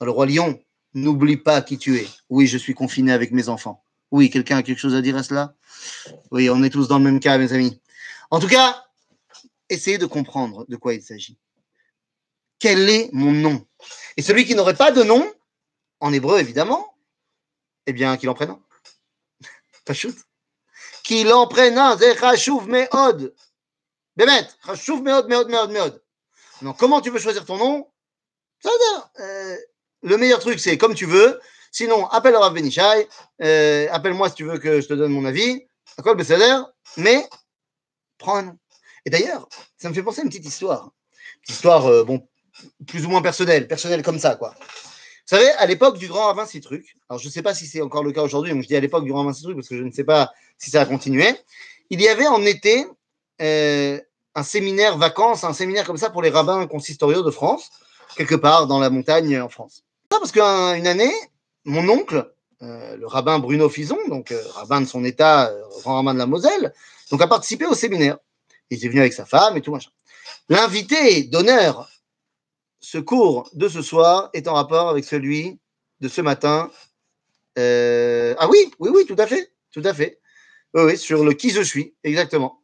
le 0.00 0.10
roi 0.10 0.26
lion, 0.26 0.60
n'oublie 0.94 1.36
pas 1.36 1.62
qui 1.62 1.78
tu 1.78 1.96
es. 1.96 2.08
Oui, 2.28 2.46
je 2.46 2.58
suis 2.58 2.74
confiné 2.74 3.12
avec 3.12 3.32
mes 3.32 3.48
enfants. 3.48 3.84
Oui, 4.10 4.30
quelqu'un 4.30 4.58
a 4.58 4.62
quelque 4.62 4.78
chose 4.78 4.94
à 4.94 5.00
dire 5.00 5.16
à 5.16 5.22
cela? 5.22 5.54
Oui, 6.30 6.50
on 6.50 6.62
est 6.62 6.70
tous 6.70 6.88
dans 6.88 6.98
le 6.98 7.04
même 7.04 7.20
cas, 7.20 7.38
mes 7.38 7.52
amis. 7.52 7.80
En 8.30 8.40
tout 8.40 8.48
cas, 8.48 8.84
essayez 9.68 9.98
de 9.98 10.06
comprendre 10.06 10.66
de 10.68 10.76
quoi 10.76 10.94
il 10.94 11.02
s'agit. 11.02 11.38
Quel 12.58 12.88
est 12.88 13.10
mon 13.12 13.32
nom? 13.32 13.66
Et 14.16 14.22
celui 14.22 14.44
qui 14.44 14.54
n'aurait 14.54 14.76
pas 14.76 14.92
de 14.92 15.02
nom, 15.02 15.32
en 16.00 16.12
hébreu 16.12 16.38
évidemment, 16.38 16.94
eh 17.86 17.92
bien, 17.92 18.16
qu'il 18.16 18.28
en 18.28 18.34
prenne 18.34 18.50
un. 18.50 18.60
Pachout. 19.84 20.14
Qu'il 21.02 21.32
en 21.32 21.46
prenne 21.46 21.78
un. 21.78 21.98
C'est 21.98 22.16
chachouv 22.18 22.68
me'od. 22.68 23.34
Bémet. 24.16 24.46
Chachouv 24.64 25.02
me'od, 25.02 25.28
me'od, 25.28 25.48
me'od, 25.48 25.70
me'od. 25.70 26.02
Donc, 26.60 26.78
comment 26.78 27.00
tu 27.00 27.10
veux 27.10 27.18
choisir 27.18 27.44
ton 27.44 27.56
nom? 27.56 27.90
Ça 28.60 28.70
euh, 29.18 29.56
le 30.02 30.16
meilleur 30.16 30.40
truc, 30.40 30.58
c'est 30.60 30.78
comme 30.78 30.94
tu 30.94 31.06
veux. 31.06 31.40
Sinon, 31.70 32.06
appelle 32.06 32.36
Rav 32.36 32.52
Benichai. 32.52 33.08
Euh, 33.42 33.86
appelle-moi 33.90 34.28
si 34.28 34.34
tu 34.34 34.44
veux 34.44 34.58
que 34.58 34.80
je 34.80 34.88
te 34.88 34.94
donne 34.94 35.12
mon 35.12 35.24
avis. 35.24 35.62
D'accord, 35.96 36.16
Mais, 36.96 37.26
prends 38.18 38.36
un 38.36 38.42
nom. 38.42 38.58
Et 39.04 39.10
d'ailleurs, 39.10 39.48
ça 39.78 39.88
me 39.88 39.94
fait 39.94 40.02
penser 40.02 40.20
à 40.20 40.24
une 40.24 40.28
petite 40.28 40.46
histoire. 40.46 40.90
Une 41.48 41.54
histoire, 41.54 41.86
euh, 41.86 42.04
bon, 42.04 42.26
plus 42.86 43.06
ou 43.06 43.08
moins 43.08 43.22
personnelle. 43.22 43.66
Personnelle 43.66 44.02
comme 44.02 44.18
ça, 44.18 44.36
quoi. 44.36 44.54
Vous 44.60 45.38
savez, 45.38 45.50
à 45.50 45.66
l'époque 45.66 45.98
du 45.98 46.08
grand 46.08 46.26
Ravin 46.26 46.46
Citruc, 46.46 46.96
alors 47.08 47.18
je 47.18 47.26
ne 47.26 47.32
sais 47.32 47.42
pas 47.42 47.54
si 47.54 47.66
c'est 47.66 47.80
encore 47.80 48.04
le 48.04 48.12
cas 48.12 48.22
aujourd'hui, 48.22 48.52
mais 48.52 48.62
je 48.62 48.68
dis 48.68 48.76
à 48.76 48.80
l'époque 48.80 49.04
du 49.04 49.10
grand 49.10 49.20
Ravin 49.20 49.32
Citruc 49.32 49.56
parce 49.56 49.68
que 49.68 49.76
je 49.76 49.82
ne 49.82 49.90
sais 49.90 50.04
pas 50.04 50.32
si 50.58 50.70
ça 50.70 50.82
a 50.82 50.86
continué, 50.86 51.34
il 51.90 52.00
y 52.00 52.08
avait 52.08 52.26
en 52.26 52.44
été 52.44 52.86
euh, 53.40 54.00
un 54.34 54.42
séminaire 54.42 54.98
vacances, 54.98 55.44
un 55.44 55.52
séminaire 55.52 55.86
comme 55.86 55.96
ça 55.96 56.10
pour 56.10 56.22
les 56.22 56.30
rabbins 56.30 56.66
consistoriaux 56.66 57.22
de 57.22 57.30
France, 57.30 57.70
quelque 58.16 58.34
part 58.34 58.66
dans 58.66 58.78
la 58.78 58.90
montagne 58.90 59.40
en 59.40 59.48
France. 59.48 59.84
Parce 60.18 60.32
qu'une 60.32 60.86
année, 60.86 61.12
mon 61.64 61.88
oncle, 61.88 62.32
euh, 62.62 62.96
le 62.96 63.06
rabbin 63.06 63.38
Bruno 63.38 63.68
Fison, 63.68 63.98
donc 64.08 64.30
euh, 64.30 64.40
rabbin 64.54 64.80
de 64.80 64.86
son 64.86 65.04
état, 65.04 65.50
euh, 65.50 65.62
grand 65.80 65.96
rabbin 65.96 66.14
de 66.14 66.18
la 66.18 66.26
Moselle, 66.26 66.72
donc 67.10 67.20
a 67.20 67.26
participé 67.26 67.66
au 67.66 67.74
séminaire. 67.74 68.18
Il 68.70 68.78
était 68.78 68.88
venu 68.88 69.00
avec 69.00 69.12
sa 69.12 69.24
femme 69.24 69.56
et 69.56 69.60
tout. 69.60 69.76
L'invité 70.48 71.24
d'honneur, 71.24 71.88
ce 72.80 72.98
cours 72.98 73.50
de 73.54 73.68
ce 73.68 73.82
soir 73.82 74.30
est 74.32 74.48
en 74.48 74.54
rapport 74.54 74.88
avec 74.88 75.04
celui 75.04 75.58
de 76.00 76.08
ce 76.08 76.20
matin. 76.20 76.70
ah 77.56 78.48
oui, 78.48 78.70
oui, 78.78 78.90
oui, 78.94 79.06
tout 79.06 79.16
à 79.18 79.26
fait, 79.26 79.52
tout 79.72 79.82
à 79.84 79.94
fait. 79.94 80.18
Oui, 80.74 80.82
oui, 80.84 80.98
sur 80.98 81.24
le 81.24 81.32
qui 81.34 81.50
je 81.50 81.62
suis, 81.62 81.94
exactement. 82.02 82.60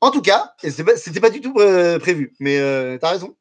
En 0.00 0.10
tout 0.10 0.22
cas, 0.22 0.54
c'était 0.58 0.84
pas, 0.84 1.20
pas 1.20 1.30
du 1.30 1.40
tout 1.40 1.54
prévu, 1.54 2.34
mais 2.38 2.56
tu 2.98 3.04
as 3.04 3.10
raison. 3.10 3.36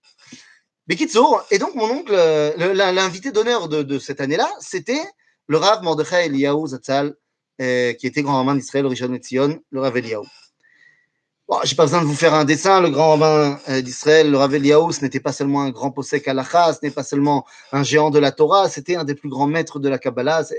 Mais 0.87 0.95
Kitsour, 0.95 1.43
et 1.51 1.59
donc 1.59 1.75
mon 1.75 1.89
oncle, 1.89 2.13
l'invité 2.57 3.31
d'honneur 3.31 3.69
de, 3.69 3.99
cette 3.99 4.19
année-là, 4.19 4.49
c'était 4.59 5.03
le 5.47 5.57
Rav 5.57 5.83
Mordechai 5.83 6.25
Eliyahu 6.25 6.67
Zatzal, 6.67 7.13
euh, 7.61 7.93
qui 7.93 8.07
était 8.07 8.23
grand 8.23 8.37
rabbin 8.37 8.55
d'Israël, 8.55 8.87
Rishon 8.87 9.13
Etzion, 9.13 9.59
le 9.69 9.81
Rav 9.81 9.95
Eliyahu. 9.95 10.25
Bon, 11.47 11.59
j'ai 11.63 11.75
pas 11.75 11.83
besoin 11.83 12.01
de 12.01 12.05
vous 12.05 12.15
faire 12.15 12.33
un 12.33 12.45
dessin, 12.45 12.81
le 12.81 12.89
grand 12.89 13.11
rabbin 13.11 13.59
euh, 13.69 13.81
d'Israël, 13.81 14.31
le 14.31 14.37
Rav 14.37 14.55
Eliyahu, 14.55 14.91
ce 14.91 15.01
n'était 15.01 15.19
pas 15.19 15.33
seulement 15.33 15.61
un 15.61 15.69
grand 15.69 15.91
posek 15.91 16.27
halacha, 16.27 16.73
ce 16.73 16.79
n'est 16.81 16.91
pas 16.91 17.03
seulement 17.03 17.45
un 17.71 17.83
géant 17.83 18.09
de 18.09 18.19
la 18.19 18.31
Torah, 18.31 18.69
c'était 18.69 18.95
un 18.95 19.03
des 19.03 19.15
plus 19.15 19.29
grands 19.29 19.47
maîtres 19.47 19.79
de 19.79 19.89
la 19.89 19.99
Kabbalah, 19.99 20.45
c'est 20.45 20.57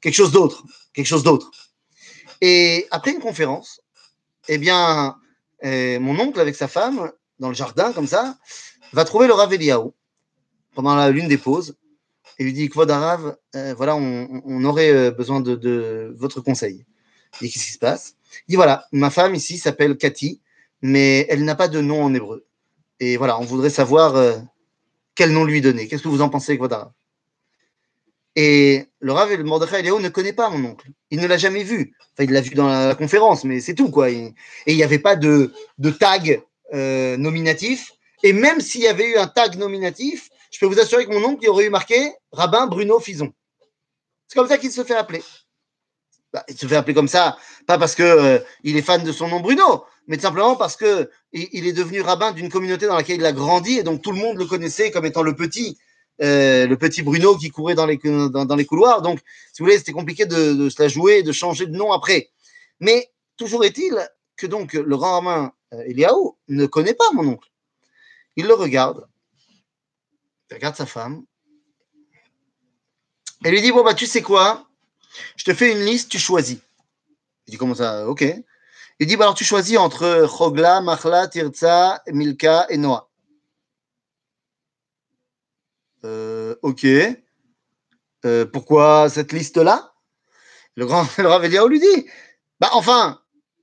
quelque 0.00 0.14
chose 0.14 0.32
d'autre, 0.32 0.64
quelque 0.92 1.06
chose 1.06 1.22
d'autre. 1.22 1.50
Et 2.40 2.86
après 2.90 3.12
une 3.12 3.20
conférence, 3.20 3.80
eh 4.48 4.58
bien, 4.58 5.16
euh, 5.64 6.00
mon 6.00 6.18
oncle 6.18 6.40
avec 6.40 6.56
sa 6.56 6.68
femme, 6.68 7.12
dans 7.38 7.48
le 7.48 7.54
jardin, 7.54 7.92
comme 7.92 8.06
ça, 8.06 8.36
va 8.92 9.04
trouver 9.04 9.26
le 9.26 9.32
Rav 9.32 9.52
Eliyahu 9.52 9.90
pendant 10.74 11.08
lune 11.08 11.28
des 11.28 11.38
pauses 11.38 11.76
et 12.38 12.44
lui 12.44 12.52
dit 12.52 12.68
Kvod 12.68 12.90
euh, 12.90 13.74
voilà, 13.74 13.96
on, 13.96 14.64
aurait 14.64 14.90
euh, 14.90 15.10
besoin 15.10 15.40
de, 15.40 16.14
votre 16.18 16.40
conseil. 16.40 16.84
Il 17.40 17.46
dit 17.46 17.52
Qu'est-ce 17.52 17.64
qui 17.64 17.72
se 17.72 17.78
passe? 17.78 18.16
Il 18.46 18.52
dit 18.52 18.56
Voilà, 18.56 18.84
ma 18.92 19.10
femme 19.10 19.34
ici 19.34 19.58
s'appelle 19.58 19.96
Cathy, 19.96 20.40
mais 20.82 21.26
elle 21.30 21.44
n'a 21.44 21.54
pas 21.54 21.68
de 21.68 21.80
nom 21.80 22.02
en 22.02 22.14
hébreu. 22.14 22.46
Et 23.00 23.16
voilà, 23.16 23.38
on 23.40 23.44
voudrait 23.44 23.70
savoir 23.70 24.16
euh, 24.16 24.36
quel 25.14 25.32
nom 25.32 25.44
lui 25.44 25.60
donner. 25.60 25.88
Qu'est-ce 25.88 26.02
que 26.02 26.08
vous 26.08 26.22
en 26.22 26.28
pensez, 26.28 26.56
Kvod 26.58 26.74
Et 28.34 28.86
le 29.00 29.12
Rav 29.12 29.32
et 29.32 29.36
le 29.36 29.44
Mordechai 29.44 29.82
Léo 29.82 29.98
ne 30.00 30.08
connaît 30.08 30.32
pas 30.32 30.50
mon 30.50 30.70
oncle. 30.70 30.88
Il 31.10 31.20
ne 31.20 31.26
l'a 31.26 31.38
jamais 31.38 31.64
vu. 31.64 31.94
Enfin, 32.12 32.24
il 32.24 32.32
l'a 32.32 32.40
vu 32.42 32.54
dans 32.54 32.68
la, 32.68 32.94
conférence, 32.94 33.44
mais 33.44 33.60
c'est 33.60 33.74
tout, 33.74 33.90
quoi. 33.90 34.10
Et 34.10 34.34
il 34.66 34.76
n'y 34.76 34.82
avait 34.82 34.98
pas 34.98 35.16
de 35.16 35.52
tag 35.98 36.42
nominatif. 36.72 37.95
Et 38.26 38.32
même 38.32 38.60
s'il 38.60 38.80
y 38.80 38.88
avait 38.88 39.08
eu 39.08 39.16
un 39.18 39.28
tag 39.28 39.54
nominatif, 39.54 40.30
je 40.50 40.58
peux 40.58 40.66
vous 40.66 40.80
assurer 40.80 41.06
que 41.06 41.12
mon 41.12 41.24
oncle 41.24 41.44
il 41.44 41.48
aurait 41.48 41.66
eu 41.66 41.70
marqué 41.70 42.12
rabbin 42.32 42.66
Bruno 42.66 42.98
Fison. 42.98 43.32
C'est 44.26 44.36
comme 44.36 44.48
ça 44.48 44.58
qu'il 44.58 44.72
se 44.72 44.82
fait 44.82 44.96
appeler. 44.96 45.22
Bah, 46.32 46.44
il 46.48 46.58
se 46.58 46.66
fait 46.66 46.74
appeler 46.74 46.92
comme 46.92 47.06
ça, 47.06 47.38
pas 47.68 47.78
parce 47.78 47.94
qu'il 47.94 48.04
euh, 48.04 48.40
est 48.64 48.82
fan 48.82 49.04
de 49.04 49.12
son 49.12 49.28
nom 49.28 49.38
Bruno, 49.38 49.84
mais 50.08 50.18
simplement 50.18 50.56
parce 50.56 50.74
que 50.74 51.08
il, 51.32 51.68
est 51.68 51.72
devenu 51.72 52.00
rabbin 52.00 52.32
d'une 52.32 52.48
communauté 52.48 52.88
dans 52.88 52.96
laquelle 52.96 53.20
il 53.20 53.26
a 53.26 53.30
grandi 53.30 53.78
et 53.78 53.84
donc 53.84 54.02
tout 54.02 54.10
le 54.10 54.18
monde 54.18 54.38
le 54.38 54.46
connaissait 54.46 54.90
comme 54.90 55.06
étant 55.06 55.22
le 55.22 55.36
petit, 55.36 55.78
euh, 56.20 56.66
le 56.66 56.76
petit 56.76 57.02
Bruno 57.02 57.36
qui 57.36 57.50
courait 57.50 57.76
dans 57.76 57.86
les, 57.86 58.00
dans, 58.02 58.56
les 58.56 58.66
couloirs. 58.66 59.02
Donc, 59.02 59.20
si 59.52 59.62
vous 59.62 59.66
voulez, 59.66 59.78
c'était 59.78 59.92
compliqué 59.92 60.26
de, 60.26 60.68
se 60.68 60.82
la 60.82 60.88
jouer, 60.88 61.22
de 61.22 61.30
changer 61.30 61.66
de 61.66 61.76
nom 61.76 61.92
après. 61.92 62.30
Mais 62.80 63.08
toujours 63.36 63.64
est-il 63.64 63.96
que 64.36 64.48
donc 64.48 64.72
le 64.72 64.96
grand 64.96 65.12
rabbin 65.12 65.52
euh, 65.74 65.84
Eliaou 65.86 66.36
ne 66.48 66.66
connaît 66.66 66.94
pas 66.94 67.12
mon 67.12 67.28
oncle. 67.28 67.48
Il 68.36 68.46
le 68.46 68.54
regarde 68.54 69.08
il 70.50 70.54
regarde 70.54 70.76
sa 70.76 70.86
femme. 70.86 71.24
Elle 73.44 73.52
lui 73.52 73.62
dit 73.62 73.72
Bon, 73.72 73.84
bah, 73.84 73.94
tu 73.94 74.06
sais 74.06 74.22
quoi? 74.22 74.68
Je 75.36 75.44
te 75.44 75.54
fais 75.54 75.72
une 75.72 75.84
liste, 75.84 76.10
tu 76.10 76.18
choisis. 76.18 76.58
Il 77.46 77.52
dit 77.52 77.56
Comment 77.56 77.74
ça? 77.74 78.08
Ok. 78.08 78.24
Il 78.98 79.06
dit 79.06 79.16
bah, 79.16 79.24
Alors, 79.24 79.34
tu 79.34 79.44
choisis 79.44 79.76
entre 79.76 80.26
Chogla, 80.26 80.80
Machla, 80.80 81.28
Tirza, 81.28 82.02
Milka 82.08 82.66
et 82.68 82.76
Noah. 82.76 83.08
Euh, 86.04 86.54
ok. 86.62 86.86
Euh, 88.24 88.46
pourquoi 88.46 89.08
cette 89.08 89.32
liste-là? 89.32 89.94
Le 90.76 90.86
grand 90.86 91.06
le 91.18 91.68
lui 91.68 91.80
dit 91.80 92.06
Bah, 92.60 92.70
enfin, 92.72 93.20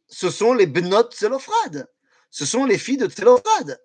ce 0.07 0.29
sont 0.29 0.53
les 0.53 0.67
Benot 0.67 1.09
Tselofrad. 1.09 1.87
Ce 2.29 2.45
sont 2.45 2.65
les 2.65 2.77
filles 2.77 2.97
de 2.97 3.07
Tselofrad. 3.07 3.79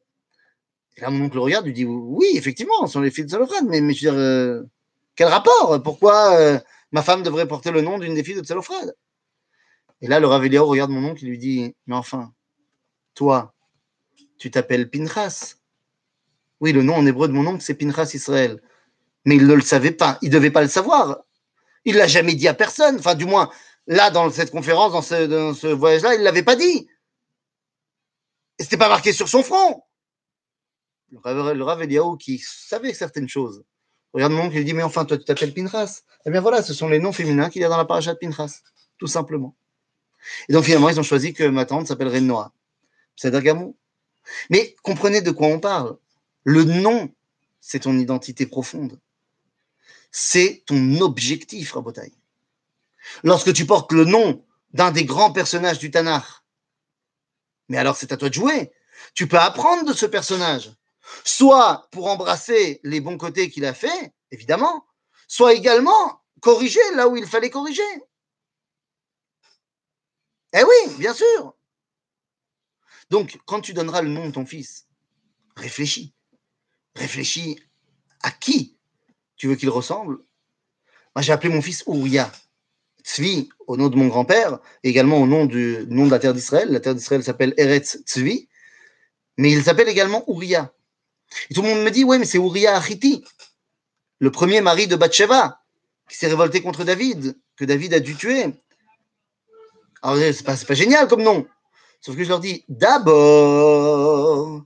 Et 0.99 1.01
là, 1.01 1.11
mon 1.11 1.27
oncle 1.27 1.39
regarde, 1.39 1.65
lui 1.65 1.73
dit 1.73 1.85
Oui, 1.85 2.27
effectivement, 2.35 2.87
ce 2.87 2.95
sont 2.95 3.01
les 3.01 3.13
filles 3.13 3.25
de 3.25 3.31
Salofrad, 3.31 3.65
mais, 3.67 3.81
mais 3.81 3.95
je 3.95 4.09
veux 4.09 4.13
dire, 4.13 4.21
euh, 4.21 4.63
quel 5.15 5.29
rapport 5.29 5.81
Pourquoi 5.83 6.37
euh, 6.37 6.59
ma 6.91 7.03
femme 7.03 7.23
devrait 7.23 7.47
porter 7.47 7.71
le 7.71 7.83
nom 7.83 7.99
d'une 7.99 8.15
des 8.15 8.25
filles 8.25 8.35
de 8.35 8.45
Salofrad 8.45 8.95
Et 10.03 10.09
là, 10.09 10.19
le 10.19 10.27
Ravéliao 10.27 10.67
regarde 10.67 10.91
mon 10.91 11.09
oncle 11.09 11.25
et 11.25 11.29
lui 11.29 11.39
dit 11.39 11.75
Mais 11.87 11.95
enfin, 11.95 12.33
toi, 13.15 13.55
tu 14.39 14.51
t'appelles 14.51 14.91
Pinchas. 14.91 15.55
Oui, 16.61 16.73
le 16.73 16.83
nom 16.83 16.97
en 16.97 17.07
hébreu 17.07 17.29
de 17.29 17.33
mon 17.33 17.47
oncle, 17.47 17.63
c'est 17.63 17.75
Pinchas 17.75 18.11
Israël. 18.15 18.61
Mais 19.25 19.37
il 19.37 19.47
ne 19.47 19.55
le 19.55 19.63
savait 19.63 19.93
pas, 19.93 20.19
il 20.21 20.31
ne 20.31 20.35
devait 20.35 20.51
pas 20.51 20.63
le 20.63 20.69
savoir. 20.69 21.19
Il 21.85 21.95
ne 21.95 21.99
l'a 21.99 22.09
jamais 22.09 22.35
dit 22.35 22.49
à 22.49 22.55
personne. 22.55 22.97
Enfin, 22.99 23.15
du 23.15 23.25
moins, 23.25 23.51
là, 23.87 24.11
dans 24.11 24.29
cette 24.31 24.51
conférence, 24.51 24.93
dans 24.93 25.03
ce, 25.03 25.55
ce 25.57 25.69
voyage-là, 25.69 26.15
il 26.15 26.21
ne 26.21 26.25
l'avait 26.25 26.43
pas 26.43 26.57
dit. 26.57 26.89
Et 28.59 28.65
ce 28.65 28.67
n'était 28.67 28.79
pas 28.79 28.89
marqué 28.89 29.13
sur 29.13 29.29
son 29.29 29.45
front 29.45 29.85
le 31.11 31.63
Rav 31.63 31.87
qui 32.19 32.39
savait 32.39 32.95
certaines 32.95 33.29
choses. 33.29 33.65
Regarde 34.13 34.33
mon 34.33 34.45
oncle, 34.45 34.57
il 34.57 34.65
dit 34.65 34.73
Mais 34.73 34.83
enfin, 34.83 35.05
toi, 35.05 35.19
tu 35.19 35.25
t'appelles 35.25 35.55
Pinchas. 35.55 36.03
Eh 36.25 36.31
bien 36.31 36.41
voilà, 36.41 36.63
ce 36.63 36.75
sont 36.75 36.89
les 36.89 36.99
noms 36.99 37.13
féminins 37.13 37.51
qu'il 37.51 37.63
y 37.63 37.65
a 37.65 37.69
dans 37.69 37.77
la 37.77 37.85
paracha 37.85 38.15
de 38.15 38.19
Pinchas, 38.19 38.63
tout 38.99 39.07
simplement. 39.07 39.57
Et 40.49 40.53
donc 40.53 40.65
finalement, 40.65 40.89
ils 40.89 40.99
ont 40.99 41.05
choisi 41.05 41.33
que 41.33 41.45
ma 41.45 41.65
tante 41.65 41.87
s'appellerait 41.87 42.21
Noah. 42.21 42.53
C'est 43.17 43.31
Dagamou. 43.31 43.77
Mais 44.51 44.77
comprenez 44.83 45.21
de 45.21 45.31
quoi 45.31 45.49
on 45.49 45.61
parle. 45.61 45.97
Le 46.45 46.65
nom, 46.65 47.11
c'est 47.61 47.81
ton 47.81 47.99
identité 47.99 48.47
profonde. 48.47 48.99
C'est 50.11 50.63
ton 50.67 51.01
objectif, 51.01 51.73
Rabotai. 51.73 52.13
Lorsque 53.23 53.53
tu 53.53 53.67
portes 53.67 53.93
le 53.93 54.05
nom 54.05 54.45
d'un 54.73 54.91
des 54.91 55.05
grands 55.05 55.33
personnages 55.33 55.79
du 55.79 55.91
Tanakh, 55.91 56.25
mais 57.69 57.79
alors 57.79 57.97
c'est 57.97 58.13
à 58.13 58.17
toi 58.17 58.29
de 58.29 58.35
jouer. 58.35 58.73
Tu 59.15 59.27
peux 59.27 59.39
apprendre 59.39 59.85
de 59.85 59.93
ce 59.93 60.07
personnage 60.07 60.73
soit 61.25 61.89
pour 61.91 62.09
embrasser 62.09 62.81
les 62.85 63.01
bons 63.01 63.19
côtés 63.19 63.51
qu'il 63.51 63.65
a 63.65 63.75
fait, 63.75 64.13
évidemment, 64.31 64.87
soit 65.27 65.55
également 65.55 66.23
corriger 66.41 66.81
là 66.95 67.09
où 67.09 67.17
il 67.17 67.27
fallait 67.27 67.51
corriger. 67.51 67.83
Eh 70.55 70.63
oui, 70.63 70.95
bien 70.99 71.15
sûr. 71.15 71.55
Donc, 73.11 73.39
quand 73.47 73.61
tu 73.61 73.73
donneras 73.73 74.03
le 74.03 74.09
nom 74.09 74.27
de 74.27 74.33
ton 74.33 74.47
fils, 74.47 74.87
réfléchis. 75.57 76.15
Réfléchis 76.95 77.59
à 78.23 78.31
qui 78.31 78.79
tu 79.37 79.47
veux 79.47 79.55
qu'il 79.55 79.71
ressemble. 79.71 80.19
Moi, 81.15 81.23
j'ai 81.23 81.33
appelé 81.33 81.53
mon 81.53 81.63
fils 81.63 81.85
Ouria. 81.87 82.31
Tzvi, 83.05 83.49
au 83.67 83.77
nom 83.77 83.89
de 83.89 83.97
mon 83.97 84.09
grand-père, 84.09 84.59
également 84.83 85.19
au 85.19 85.27
nom 85.27 85.47
du 85.47 85.87
nom 85.89 86.07
de 86.07 86.11
la 86.11 86.19
terre 86.19 86.35
d'Israël. 86.35 86.71
La 86.71 86.81
terre 86.81 86.95
d'Israël 86.95 87.23
s'appelle 87.23 87.55
Eretz 87.57 88.03
Tzvi, 88.05 88.49
mais 89.39 89.51
il 89.51 89.63
s'appelle 89.63 89.89
également 89.89 90.29
Ouria. 90.31 90.75
Et 91.51 91.55
tout 91.55 91.63
le 91.63 91.69
monde 91.69 91.85
me 91.85 91.91
dit, 91.91 92.05
oui, 92.05 92.19
mais 92.19 92.25
c'est 92.25 92.39
Uriah 92.39 92.77
Achiti, 92.77 93.25
le 94.19 94.31
premier 94.31 94.61
mari 94.61 94.87
de 94.87 94.97
Bathsheba, 94.97 95.61
qui 96.09 96.17
s'est 96.17 96.29
révolté 96.29 96.63
contre 96.63 96.85
David, 96.85 97.39
que 97.57 97.65
David 97.65 97.95
a 97.95 98.01
dû 98.01 98.17
tuer. 98.17 98.47
Alors, 100.03 100.19
c'est 100.19 100.45
pas, 100.45 100.57
pas 100.57 100.75
génial 100.75 101.09
comme 101.09 101.23
nom. 101.23 101.47
Sauf 102.01 102.17
que 102.17 102.25
je 102.25 102.29
leur 102.29 102.41
dis, 102.41 102.65
d'abord, 102.69 104.63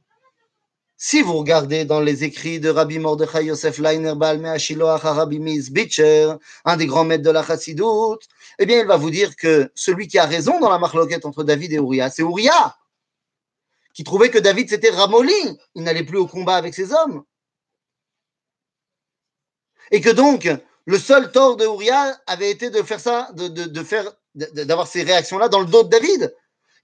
si 0.96 1.22
vous 1.22 1.32
regardez 1.38 1.84
dans 1.84 2.00
les 2.00 2.24
écrits 2.24 2.60
de 2.60 2.68
Rabbi 2.68 2.98
Mordechai 2.98 3.46
Yosef 3.46 3.78
Leiner 3.78 4.14
Balme 4.14 4.58
Shiloach 4.58 5.02
Rabbi 5.02 5.40
Bitcher, 5.70 6.34
un 6.64 6.76
des 6.76 6.86
grands 6.86 7.04
maîtres 7.04 7.24
de 7.24 7.30
la 7.30 7.44
Chassidut, 7.44 8.18
eh 8.58 8.66
bien, 8.66 8.80
il 8.80 8.86
va 8.86 8.96
vous 8.96 9.10
dire 9.10 9.34
que 9.34 9.72
celui 9.74 10.06
qui 10.06 10.18
a 10.18 10.26
raison 10.26 10.60
dans 10.60 10.70
la 10.70 10.78
marloquette 10.78 11.24
entre 11.26 11.42
David 11.42 11.72
et 11.72 11.76
Uriah, 11.76 12.10
c'est 12.10 12.22
Uriah 12.22 12.76
qui 13.94 14.04
trouvait 14.04 14.30
que 14.30 14.38
David 14.38 14.68
s'était 14.68 14.90
ramolli, 14.90 15.58
il 15.74 15.82
n'allait 15.82 16.04
plus 16.04 16.18
au 16.18 16.26
combat 16.26 16.56
avec 16.56 16.74
ses 16.74 16.92
hommes. 16.92 17.24
Et 19.90 20.00
que 20.00 20.10
donc, 20.10 20.48
le 20.86 20.98
seul 20.98 21.30
tort 21.30 21.56
de 21.56 21.64
Uriah 21.64 22.18
avait 22.26 22.50
été 22.50 22.70
de 22.70 22.82
faire 22.82 23.00
ça, 23.00 23.30
de, 23.34 23.82
faire, 23.82 24.10
d'avoir 24.34 24.86
ces 24.86 25.02
réactions-là 25.02 25.48
dans 25.48 25.60
le 25.60 25.66
dos 25.66 25.84
de 25.84 25.88
David. 25.88 26.34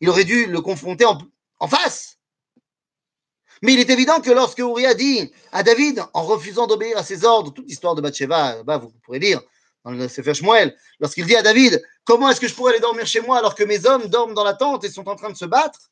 Il 0.01 0.09
aurait 0.09 0.25
dû 0.25 0.47
le 0.47 0.61
confronter 0.61 1.05
en, 1.05 1.69
face. 1.69 2.19
Mais 3.63 3.73
il 3.73 3.81
est 3.81 3.91
évident 3.91 4.21
que 4.21 4.31
lorsque 4.31 4.59
Uriah 4.59 4.95
dit 4.95 5.33
à 5.51 5.63
David, 5.63 6.05
en 6.13 6.23
refusant 6.23 6.67
d'obéir 6.67 6.97
à 6.99 7.03
ses 7.03 7.25
ordres, 7.25 7.53
toute 7.53 7.67
l'histoire 7.67 7.95
de 7.95 8.03
Bathsheba, 8.03 8.63
bah, 8.63 8.79
vous 8.79 8.91
pourrez 9.03 9.19
lire 9.19 9.41
dans 9.85 9.91
le 9.91 10.07
Sefer 10.09 10.35
Shmuel, 10.35 10.77
lorsqu'il 11.01 11.27
dit 11.27 11.37
à 11.37 11.43
David 11.43 11.83
Comment 12.05 12.31
est-ce 12.31 12.41
que 12.41 12.49
je 12.49 12.55
pourrais 12.55 12.73
aller 12.73 12.81
dormir 12.81 13.07
chez 13.07 13.21
moi 13.21 13.39
alors 13.39 13.55
que 13.55 13.65
mes 13.65 13.87
hommes 13.87 14.07
dorment 14.07 14.35
dans 14.35 14.45
la 14.45 14.55
tente 14.55 14.85
et 14.85 14.91
sont 14.91 15.09
en 15.09 15.17
train 15.17 15.31
de 15.31 15.37
se 15.37 15.45
battre? 15.45 15.91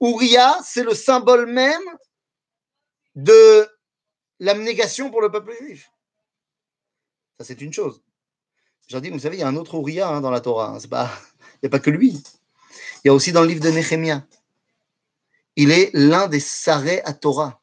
Uriah, 0.00 0.58
c'est 0.64 0.82
le 0.82 0.94
symbole 0.94 1.46
même 1.46 1.82
de 3.14 3.68
l'abnégation 4.40 5.10
pour 5.10 5.20
le 5.20 5.30
peuple 5.30 5.54
juif. 5.60 5.90
Ça, 7.38 7.44
c'est 7.44 7.60
une 7.60 7.72
chose. 7.72 8.02
J'ai 8.86 9.00
dit, 9.00 9.10
vous 9.10 9.18
savez, 9.18 9.36
il 9.36 9.40
y 9.40 9.42
a 9.42 9.48
un 9.48 9.56
autre 9.56 9.74
Uriah 9.74 10.08
hein, 10.08 10.20
dans 10.20 10.30
la 10.30 10.40
Torah. 10.40 10.76
Hein. 10.76 10.88
pas, 10.90 11.10
il 11.54 11.58
n'y 11.64 11.66
a 11.68 11.70
pas 11.70 11.78
que 11.78 11.90
lui. 11.90 12.22
Il 13.04 13.08
y 13.08 13.10
a 13.10 13.14
aussi 13.14 13.32
dans 13.32 13.42
le 13.42 13.48
livre 13.48 13.60
de 13.62 13.70
Néhémia. 13.70 14.26
Il 15.56 15.70
est 15.70 15.90
l'un 15.94 16.26
des 16.26 16.40
sarés 16.40 17.00
à 17.02 17.12
Torah, 17.12 17.62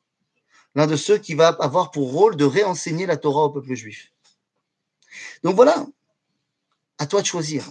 l'un 0.76 0.88
de 0.88 0.96
ceux 0.96 1.18
qui 1.18 1.36
va 1.36 1.50
avoir 1.50 1.92
pour 1.92 2.12
rôle 2.12 2.38
de 2.38 2.46
réenseigner 2.46 3.06
la 3.06 3.18
Torah 3.18 3.46
au 3.46 3.50
peuple 3.50 3.74
juif. 3.74 4.14
Donc 5.44 5.56
voilà, 5.56 5.86
à 6.98 7.06
toi 7.06 7.22
de 7.22 7.26
choisir. 7.26 7.68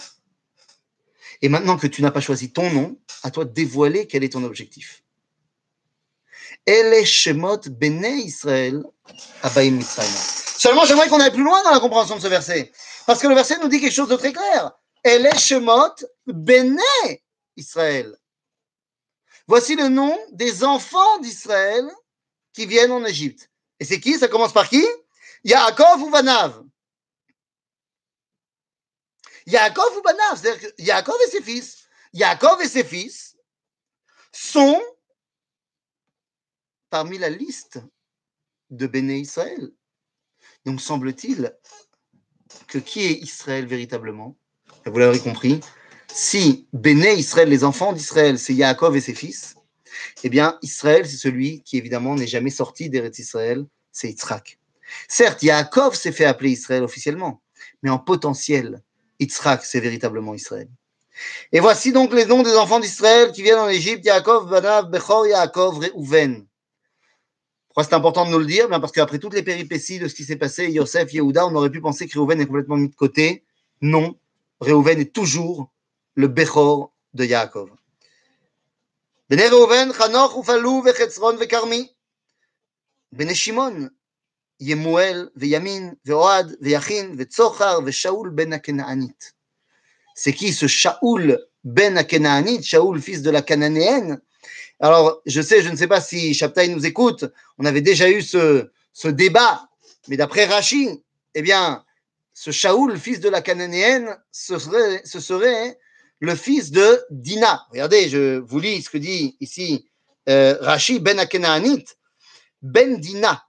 Et 1.42 1.48
maintenant 1.48 1.76
que 1.76 1.86
tu 1.86 2.02
n'as 2.02 2.10
pas 2.10 2.20
choisi 2.20 2.52
ton 2.52 2.70
nom, 2.70 2.98
à 3.22 3.30
toi 3.30 3.44
de 3.44 3.52
dévoiler 3.52 4.06
quel 4.06 4.24
est 4.24 4.32
ton 4.32 4.44
objectif. 4.44 5.02
Shemot 7.04 7.60
Bene 7.70 8.04
Israël 8.04 8.82
Seulement, 10.58 10.84
j'aimerais 10.84 11.08
qu'on 11.08 11.20
aille 11.20 11.32
plus 11.32 11.42
loin 11.42 11.62
dans 11.62 11.70
la 11.70 11.80
compréhension 11.80 12.16
de 12.16 12.20
ce 12.20 12.28
verset. 12.28 12.70
Parce 13.06 13.20
que 13.20 13.26
le 13.26 13.34
verset 13.34 13.58
nous 13.62 13.68
dit 13.68 13.80
quelque 13.80 13.94
chose 13.94 14.08
de 14.08 14.16
très 14.16 14.32
clair. 14.32 14.72
Israël. 17.56 18.16
Voici 19.46 19.74
le 19.74 19.88
nom 19.88 20.16
des 20.32 20.62
enfants 20.62 21.18
d'Israël 21.18 21.84
qui 22.52 22.66
viennent 22.66 22.92
en 22.92 23.04
Égypte. 23.04 23.50
Et 23.80 23.84
c'est 23.84 23.98
qui? 23.98 24.18
Ça 24.18 24.28
commence 24.28 24.52
par 24.52 24.68
qui? 24.68 24.86
Yaakov 25.44 26.02
ou 26.02 26.10
Vanav? 26.10 26.62
Yaakov 29.50 29.96
ou 29.98 30.02
Banav 30.02 30.40
C'est-à-dire 30.40 30.60
que 30.60 30.82
Yaakov 30.82 31.16
et 31.26 31.30
ses 31.30 31.42
fils, 31.42 31.84
Yaakov 32.12 32.60
et 32.62 32.68
ses 32.68 32.84
fils 32.84 33.36
sont 34.32 34.80
parmi 36.88 37.18
la 37.18 37.30
liste 37.30 37.78
de 38.70 38.86
Béné 38.86 39.18
Israël. 39.18 39.70
Donc 40.64 40.80
semble-t-il 40.80 41.56
que 42.66 42.78
qui 42.78 43.00
est 43.04 43.14
Israël 43.14 43.66
véritablement? 43.66 44.36
Vous 44.86 44.98
l'avez 44.98 45.20
compris, 45.20 45.60
si 46.08 46.68
Béné 46.72 47.14
Israël, 47.14 47.48
les 47.48 47.64
enfants 47.64 47.92
d'Israël, 47.92 48.38
c'est 48.38 48.54
Yaakov 48.54 48.96
et 48.96 49.00
ses 49.00 49.14
fils, 49.14 49.54
eh 50.22 50.28
bien, 50.28 50.58
Israël, 50.62 51.08
c'est 51.08 51.16
celui 51.16 51.62
qui, 51.62 51.76
évidemment, 51.76 52.14
n'est 52.14 52.26
jamais 52.26 52.50
sorti 52.50 52.90
d'Eretz 52.90 53.18
Israël, 53.18 53.66
c'est 53.92 54.08
Yitzhak. 54.08 54.58
Certes, 55.08 55.42
Yaakov 55.42 55.94
s'est 55.94 56.12
fait 56.12 56.24
appeler 56.24 56.50
Israël 56.50 56.82
officiellement, 56.82 57.42
mais 57.82 57.90
en 57.90 57.98
potentiel, 57.98 58.82
Yitzhak, 59.20 59.64
c'est 59.64 59.80
véritablement 59.80 60.34
Israël. 60.34 60.68
Et 61.52 61.60
voici 61.60 61.92
donc 61.92 62.12
les 62.14 62.24
noms 62.24 62.42
des 62.42 62.56
enfants 62.56 62.80
d'Israël 62.80 63.32
qui 63.32 63.42
viennent 63.42 63.58
en 63.58 63.68
Égypte, 63.68 64.04
Yaakov, 64.04 64.48
Banav, 64.48 64.90
Bechor, 64.90 65.26
Yaakov, 65.26 65.78
Reuven. 65.94 66.46
Pourquoi 67.68 67.84
c'est 67.84 67.94
important 67.94 68.26
de 68.26 68.30
nous 68.30 68.38
le 68.38 68.46
dire? 68.46 68.68
Ben 68.68 68.80
parce 68.80 68.92
qu'après 68.92 69.18
toutes 69.18 69.34
les 69.34 69.42
péripéties 69.42 69.98
de 69.98 70.08
ce 70.08 70.14
qui 70.14 70.24
s'est 70.24 70.36
passé, 70.36 70.70
Yosef, 70.70 71.12
Yehuda, 71.12 71.46
on 71.46 71.54
aurait 71.54 71.70
pu 71.70 71.80
penser 71.80 72.08
que 72.08 72.18
Reuven 72.18 72.40
est 72.40 72.46
complètement 72.46 72.76
mis 72.76 72.88
de 72.88 72.96
côté. 72.96 73.44
Non, 73.80 74.18
Reuven 74.60 74.98
est 74.98 75.12
toujours 75.12 75.70
le 76.14 76.26
Bechor 76.26 76.92
de 77.14 77.24
Yaakov. 77.24 77.70
Bene 79.28 79.42
Reuven, 79.42 79.92
Chanoch, 79.92 80.36
Ufalou, 80.36 80.82
Vechetzron, 80.82 81.36
Vekarmi. 81.36 81.94
Bene 83.12 83.34
Shimon, 83.34 83.90
ימואל 84.59 85.29
וימין 85.35 85.93
ואוהד 86.05 86.55
ויכין 86.61 87.15
וצוחר 87.17 87.79
ושאול 87.85 88.29
בן 88.29 88.53
הכנענית. 88.53 89.35
C'est 90.15 90.31
qui 90.31 90.53
ce 90.53 90.67
Shaoul 90.67 91.37
ben 91.65 91.97
Akenaanite, 91.97 92.63
Shaoul 92.63 93.01
fils 93.01 93.21
de 93.21 93.29
la 93.29 93.41
Cananéenne 93.41 94.21
Alors, 94.79 95.21
je 95.25 95.41
sais, 95.41 95.61
je 95.61 95.69
ne 95.69 95.75
sais 95.75 95.87
pas 95.87 96.01
si 96.01 96.33
Shabtai 96.33 96.69
nous 96.69 96.85
écoute, 96.85 97.25
on 97.57 97.65
avait 97.65 97.81
déjà 97.81 98.09
eu 98.09 98.21
ce, 98.21 98.69
ce 98.93 99.07
débat, 99.07 99.69
mais 100.07 100.17
d'après 100.17 100.45
Rashi, 100.45 101.03
eh 101.33 101.41
bien, 101.41 101.83
ce 102.33 102.51
Shaoul, 102.51 102.97
fils 102.97 103.19
de 103.19 103.29
la 103.29 103.41
Cananéenne, 103.41 104.17
ce 104.31 104.59
serait, 104.59 105.01
ce 105.05 105.19
serait 105.19 105.77
le 106.19 106.35
fils 106.35 106.71
de 106.71 107.01
Dina. 107.09 107.65
Regardez, 107.71 108.09
je 108.09 108.39
vous 108.39 108.59
lis 108.59 108.83
ce 108.83 108.89
que 108.89 108.97
dit 108.97 109.35
ici 109.39 109.89
euh, 110.29 110.57
Rashi 110.61 110.99
ben 110.99 111.19
Akenaanit, 111.19 111.85
ben 112.61 112.99
Dina, 112.99 113.43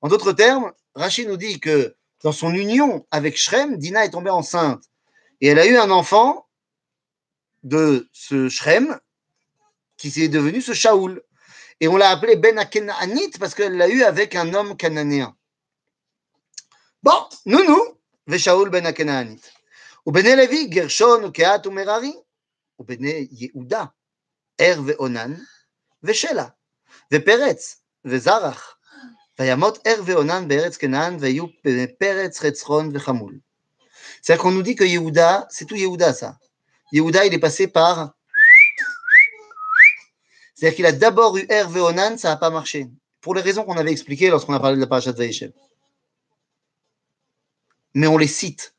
En 0.00 0.08
d'autres 0.08 0.32
termes, 0.32 0.72
Rashi 0.94 1.26
nous 1.26 1.36
dit 1.36 1.58
que 1.58 1.96
dans 2.22 2.32
son 2.32 2.54
union 2.54 3.06
avec 3.10 3.36
Shrem, 3.36 3.76
Dina 3.76 4.04
est 4.04 4.10
tombée 4.10 4.30
enceinte 4.30 4.84
et 5.40 5.48
elle 5.48 5.58
a 5.58 5.66
eu 5.66 5.76
un 5.76 5.90
enfant 5.90 6.46
de 7.64 8.08
ce 8.12 8.48
Shrem 8.48 9.00
qui 9.96 10.10
s'est 10.12 10.28
devenu 10.28 10.62
ce 10.62 10.74
Shaoul. 10.74 11.22
Et 11.80 11.88
on 11.88 11.96
l'a 11.96 12.10
appelé 12.10 12.36
Ben 12.36 12.56
Akenaanit 12.56 13.30
parce 13.40 13.54
qu'elle 13.54 13.76
l'a 13.76 13.88
eu 13.88 14.02
avec 14.04 14.36
un 14.36 14.54
homme 14.54 14.76
cananéen. 14.76 15.36
Bon, 17.02 17.28
nous, 17.46 17.64
nous, 17.64 17.84
Veshaoul 18.26 18.70
Ben 18.70 18.86
Akenaanit. 18.86 19.40
ובני 20.07 20.35
לוי 20.35 20.65
גרשון 20.65 21.23
וקהת 21.23 21.67
ומררי, 21.67 22.13
ובני 22.79 23.27
יהודה 23.31 23.85
ער 24.57 24.81
ואונן 24.85 25.33
ושלה, 26.03 26.47
ופרץ 27.13 27.81
וזרח, 28.05 28.75
וימות 29.39 29.87
ער 29.87 30.01
ואונן 30.05 30.47
בארץ 30.47 30.77
כנען, 30.77 31.17
והיו 31.19 31.45
פרץ, 31.99 32.39
חצרון 32.39 32.91
וחמול. 32.93 33.39
C'est-à-dire 34.21 34.41
qu'on 34.41 34.51
nous 34.51 34.63
dit 34.63 34.75
que 34.75 34.83
Yehuda, 34.83 35.47
c'est 35.49 35.65
tout 35.65 35.75
Yehuda 35.75 36.13
ça. 36.13 36.37
Yehuda, 36.93 37.25
il 37.25 37.33
est 37.33 37.39
passé 37.39 37.67
par 37.67 38.13
C'est-à-dire 40.55 40.75
qu'il 40.77 40.85
a 40.85 40.93
d'abord 40.93 41.35
eu 41.37 41.45
Hervé 41.49 41.81
Onan, 41.81 42.17
ça 42.17 42.29
n'a 42.29 42.37
pas 42.37 42.49
marché. 42.49 42.87
Pour 43.19 43.35
les 43.35 43.41
raisons 43.41 43.65
qu'on 43.65 43.75
avait 43.75 43.91
expliquées 43.91 44.29
lorsqu'on 44.29 44.53
a 44.53 44.59
parlé 44.59 44.77
de 44.77 44.81
la 44.81 44.87
parashat 44.87 45.11
Vaïshem. 45.11 45.51
Mais 47.95 48.07
on 48.07 48.17
les 48.17 48.27
cite 48.27 48.73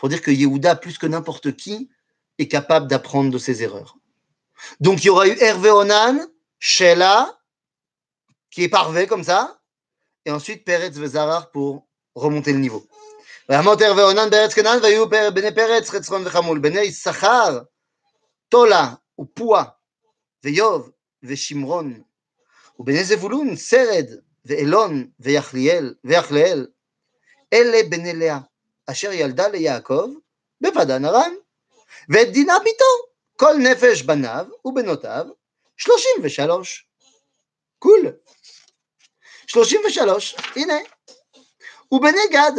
pour 0.00 0.08
dire 0.08 0.22
que 0.22 0.30
Yehuda, 0.30 0.76
plus 0.76 0.98
que 0.98 1.06
n'importe 1.06 1.56
qui, 1.56 1.90
est 2.38 2.48
capable 2.48 2.86
d'apprendre 2.86 3.30
de 3.30 3.38
ses 3.38 3.62
erreurs. 3.62 3.96
Donc 4.80 5.02
il 5.02 5.06
y 5.06 5.10
aura 5.10 5.26
eu 5.26 5.36
Hervé 5.40 5.70
Onan, 5.70 6.18
Sheila, 6.58 7.38
qui 8.50 8.64
est 8.64 8.68
parvé 8.68 9.06
comme 9.06 9.24
ça, 9.24 9.58
et 10.24 10.30
ensuite 10.30 10.64
Peretz 10.64 10.98
Vezarar 10.98 11.50
pour 11.50 11.86
remonter 12.14 12.52
le 12.52 12.58
niveau. 12.58 12.86
Tola 18.48 19.00
ou 19.16 19.24
Poua, 19.24 19.80
Veyov, 20.42 20.92
ושמרון, 21.22 22.02
ובני 22.78 23.04
זבולון 23.04 23.56
סרד 23.56 24.06
ואלון 24.44 25.06
ויחליאל, 25.20 25.94
ויחליאל, 26.04 26.66
אלה 27.52 27.78
בני 27.90 28.12
לאה, 28.12 28.38
אשר 28.87 29.11
ילדה 29.11 29.47
ליעקב 29.47 30.09
בפדן 30.61 31.05
ארם, 31.05 31.35
ואת 32.09 32.31
דינה 32.31 32.53
ביתו, 32.63 32.85
כל 33.37 33.53
נפש 33.59 34.01
בניו 34.01 34.45
ובנותיו, 34.65 35.25
שלושים 35.77 36.11
ושלוש. 36.23 36.87
קול. 37.79 38.13
שלושים 39.47 39.81
ושלוש, 39.87 40.35
הנה. 40.55 40.77
ובני 41.91 42.27
גד, 42.31 42.51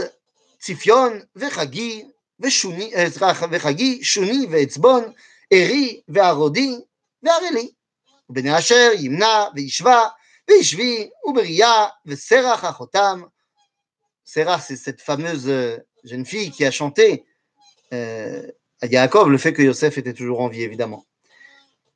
ציפיון 0.60 1.20
וחגי 1.36 2.04
ושוני, 2.40 2.92
וחגי, 3.50 4.04
שוני 4.04 4.46
ועצבון, 4.50 5.12
ארי 5.52 6.00
וערודי 6.08 6.80
וערלי. 7.22 7.70
ובני 8.30 8.58
אשר 8.58 8.90
ימנע 8.98 9.44
וישבה 9.54 10.08
וישבי 10.50 11.10
ובראייה 11.24 11.86
וסרח 12.06 12.64
אחותם. 12.64 13.22
Serach, 14.24 14.62
c'est 14.62 14.76
cette 14.76 15.02
jeune 16.03 16.25
fille 16.25 16.51
qui 16.51 16.65
a 16.65 16.71
chanté 16.71 17.25
euh, 17.93 18.47
à 18.81 18.85
Yaakov 18.87 19.29
le 19.29 19.37
fait 19.37 19.53
que 19.53 19.61
Yosef 19.61 19.97
était 19.97 20.13
toujours 20.13 20.41
en 20.41 20.47
vie, 20.47 20.63
évidemment. 20.63 21.03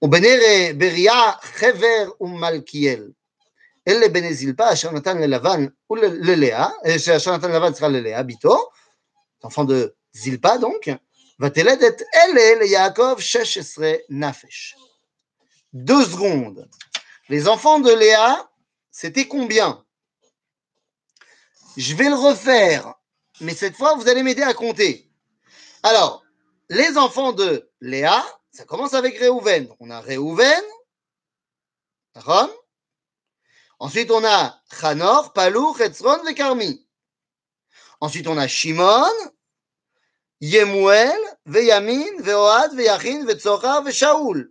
ובנר 0.03 0.39
בראייה 0.77 1.31
חבר 1.41 2.09
ומלכיאל. 2.21 3.11
אלה 3.87 4.09
בני 4.09 4.33
זלפה 4.33 4.73
אשר 4.73 4.91
נתן 4.91 5.17
ללבן 5.17 5.65
וללאה, 5.89 6.67
אשר 7.17 7.37
נתן 7.37 7.51
ללבן 7.51 7.71
צריכה 7.71 7.87
ללאה, 7.87 8.23
ביתו, 8.23 8.69
enfant 9.45 9.65
de 9.65 9.89
Zilpa 10.17 10.57
donc, 10.59 10.89
ותלד 11.39 11.83
את 11.83 12.01
אלה 12.15 12.59
ליעקב 12.59 13.19
16 13.19 13.93
נפש. 14.09 14.75
Deux 15.73 16.05
secondes. 16.05 16.67
Les 17.29 17.47
enfants 17.47 17.79
de 17.79 17.91
Léa, 17.91 18.49
c'était 18.91 19.25
combien 19.25 19.83
Je 21.77 21.95
vais 21.95 22.09
le 22.09 22.15
refaire, 22.15 22.93
mais 23.40 23.54
cette 23.54 23.76
fois, 23.76 23.94
vous 23.94 24.08
allez 24.08 24.22
m'aider 24.22 24.42
à 24.42 24.54
compter. 24.54 25.10
Alors, 25.82 26.24
les 26.68 26.96
enfants 26.96 27.32
de 27.32 27.70
Léa, 27.80 28.24
ça 28.50 28.64
commence 28.64 28.94
avec 28.94 29.18
Réhouven. 29.18 29.68
On 29.80 29.90
a 29.90 30.00
Réhouven, 30.00 30.62
D'accord 32.16 32.48
Ensuite, 33.78 34.10
on 34.10 34.24
a 34.24 34.58
Chanor, 34.72 35.34
Palou, 35.34 35.76
Hetzron 35.78 36.26
et 36.26 36.34
Karmi. 36.34 36.88
Ensuite, 38.00 38.26
on 38.26 38.38
a 38.38 38.48
Shimon, 38.48 39.12
Yemuel, 40.40 41.18
Veyamin, 41.44 42.22
Veoad, 42.22 42.74
Veyachin, 42.74 43.26
Vetzocha, 43.26 43.82
Veshaoul. 43.82 44.50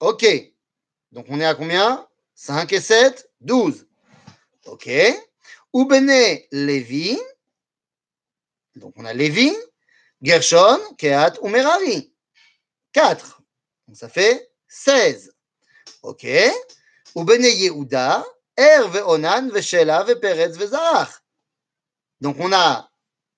Ok. 0.00 0.24
Donc, 1.12 1.26
on 1.28 1.38
est 1.40 1.44
à 1.44 1.54
combien? 1.54 2.08
5 2.36 2.72
et 2.72 2.80
7, 2.80 3.30
12. 3.42 3.86
Ok. 4.64 4.88
Oubene 5.72 6.40
Lévi. 6.52 7.18
Donc, 8.76 8.94
on 8.96 9.04
a 9.04 9.12
Lévi, 9.12 9.52
Gershon, 10.22 10.78
Kehat 10.96 11.38
ou 11.42 11.48
Merari. 11.48 12.12
4. 12.92 13.42
Donc, 13.88 13.96
ça 13.96 14.08
fait 14.08 14.50
16. 14.68 15.32
Ok. 16.02 16.26
Oubene 17.14 17.46
Yehuda, 17.46 18.24
Er, 18.56 18.88
Veonan, 18.88 19.48
Veshela, 19.50 20.04
Veperetz, 20.04 20.56
Vezarach. 20.56 21.22
Donc, 22.20 22.36
on 22.38 22.52
a 22.52 22.90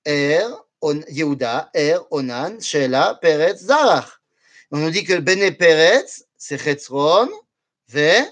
Er, 0.05 0.49
On- 0.81 1.05
Yehuda, 1.09 1.71
Er, 1.75 1.99
Onan, 2.11 2.59
Shela, 2.61 3.19
Peretz, 3.23 3.63
Zarach. 3.63 4.21
On 4.73 4.79
nous 4.79 4.91
dit 4.91 5.05
que 5.05 5.13
le 5.13 5.21
Bene 5.21 5.55
Peretz, 5.57 6.25
c'est 6.37 6.59
Chetzron, 6.59 7.31
Ve, 7.89 8.25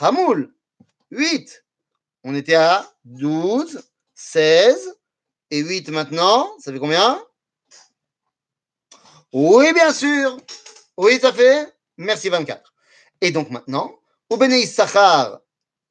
Hamoul. 0.00 0.52
8. 1.10 1.63
On 2.24 2.34
était 2.34 2.54
à 2.54 2.90
12, 3.04 3.82
16 4.14 4.96
et 5.50 5.58
8 5.58 5.90
maintenant. 5.90 6.50
Ça 6.58 6.72
fait 6.72 6.78
combien? 6.78 7.22
Oui, 9.32 9.72
bien 9.74 9.92
sûr. 9.92 10.38
Oui, 10.96 11.18
ça 11.20 11.32
fait. 11.32 11.70
Merci, 11.98 12.30
24. 12.30 12.72
Et 13.20 13.30
donc 13.30 13.50
maintenant, 13.50 13.98
au 14.30 14.36
Bene 14.36 14.52
Issachar, 14.52 15.40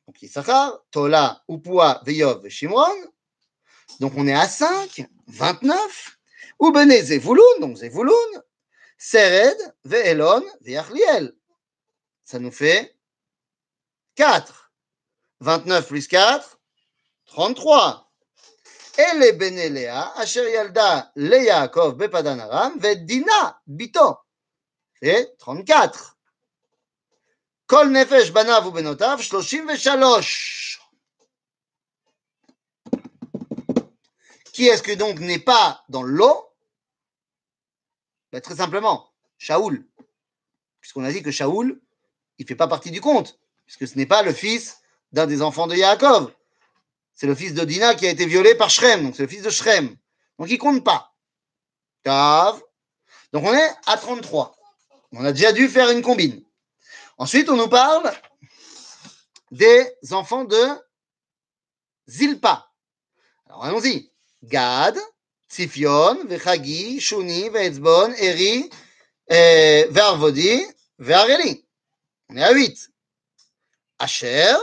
donc 0.08 0.22
Issachar, 0.22 0.84
Tola, 0.92 1.44
Upua, 1.48 2.02
Veyov, 2.06 2.48
Shimron. 2.50 2.96
Donc 4.00 4.14
on 4.18 4.28
est 4.28 4.34
à 4.34 4.48
5, 4.48 5.06
29. 5.28 6.18
Ou 6.60 6.72
Bene 6.72 7.00
Zevulun, 7.02 7.60
donc 7.60 7.78
Zevulun, 7.78 8.42
Sered, 8.98 9.58
Ve'elon, 9.84 10.44
Ve'achliel. 10.62 11.34
Ça 12.24 12.40
nous 12.40 12.52
fait 12.52 12.96
4. 14.16 14.63
29 15.44 15.88
plus 15.88 16.08
4, 16.08 16.58
33. 17.26 18.10
Et 18.98 19.18
les 19.18 19.34
Benéléa, 19.34 20.14
Asher 20.16 20.52
Yalda, 20.52 21.12
Yaakov, 21.16 21.96
Bepadan 21.98 22.40
Aram, 22.40 22.80
Vedina, 22.80 23.60
Bito. 23.68 24.20
C'est 25.02 25.36
34. 25.40 26.18
Kol 27.68 27.90
Nefesh 27.90 28.32
Banav 28.32 28.68
ou 28.68 28.72
Benotav, 28.72 29.22
33. 29.22 30.22
Qui 34.54 34.68
est-ce 34.68 34.84
que 34.84 34.94
donc 34.94 35.20
n'est 35.20 35.40
pas 35.40 35.84
dans 35.90 36.04
l'eau? 36.04 36.54
Ben, 38.32 38.40
Très 38.40 38.56
simplement, 38.56 39.12
Shaoul. 39.38 39.86
Puisqu'on 40.80 41.04
a 41.04 41.12
dit 41.12 41.24
que 41.24 41.32
Shaoul, 41.32 41.82
il 42.38 42.44
ne 42.44 42.48
fait 42.48 42.56
pas 42.56 42.68
partie 42.68 42.92
du 42.92 43.02
compte, 43.02 43.40
puisque 43.66 43.88
ce 43.88 43.98
n'est 43.98 44.06
pas 44.06 44.22
le 44.22 44.32
fils 44.32 44.83
d'un 45.14 45.28
des 45.28 45.42
enfants 45.42 45.68
de 45.68 45.76
Yaakov. 45.76 46.34
C'est 47.14 47.28
le 47.28 47.36
fils 47.36 47.54
de 47.54 47.64
Dina 47.64 47.96
qui 47.96 48.08
a 48.08 48.10
été 48.10 48.26
violé 48.26 48.56
par 48.56 48.70
Shrem, 48.70 49.04
donc 49.04 49.16
c'est 49.16 49.24
le 49.24 49.30
fils 49.30 49.44
de 49.44 49.50
Shrem. 49.50 49.96
Donc 50.40 50.50
il 50.50 50.58
compte 50.58 50.84
pas. 50.84 51.14
Tav. 52.04 52.62
Donc 53.32 53.46
on 53.46 53.54
est 53.54 53.72
à 53.86 53.98
33. 53.98 54.58
On 55.12 55.24
a 55.24 55.32
déjà 55.32 55.52
dû 55.52 55.70
faire 55.70 55.92
une 55.92 56.02
combine. 56.02 56.44
Ensuite, 57.18 57.48
on 57.50 57.56
nous 57.56 57.70
parle 57.70 58.12
des 59.52 59.96
enfants 60.12 60.44
de 60.44 60.68
Zilpa. 62.10 62.72
Alors 63.46 63.64
allons-y. 63.66 64.12
Gad, 64.44 64.98
Tzifion, 65.48 66.26
Vechagi, 66.26 67.00
Shuni, 67.00 67.50
Veetzbon, 67.50 68.14
Eri, 68.18 68.70
Ve'arvodi, 69.30 70.66
Ve'areli. 70.98 71.64
On 72.30 72.38
est 72.38 72.44
à 72.44 72.52
8. 72.52 72.90
Asher, 74.00 74.56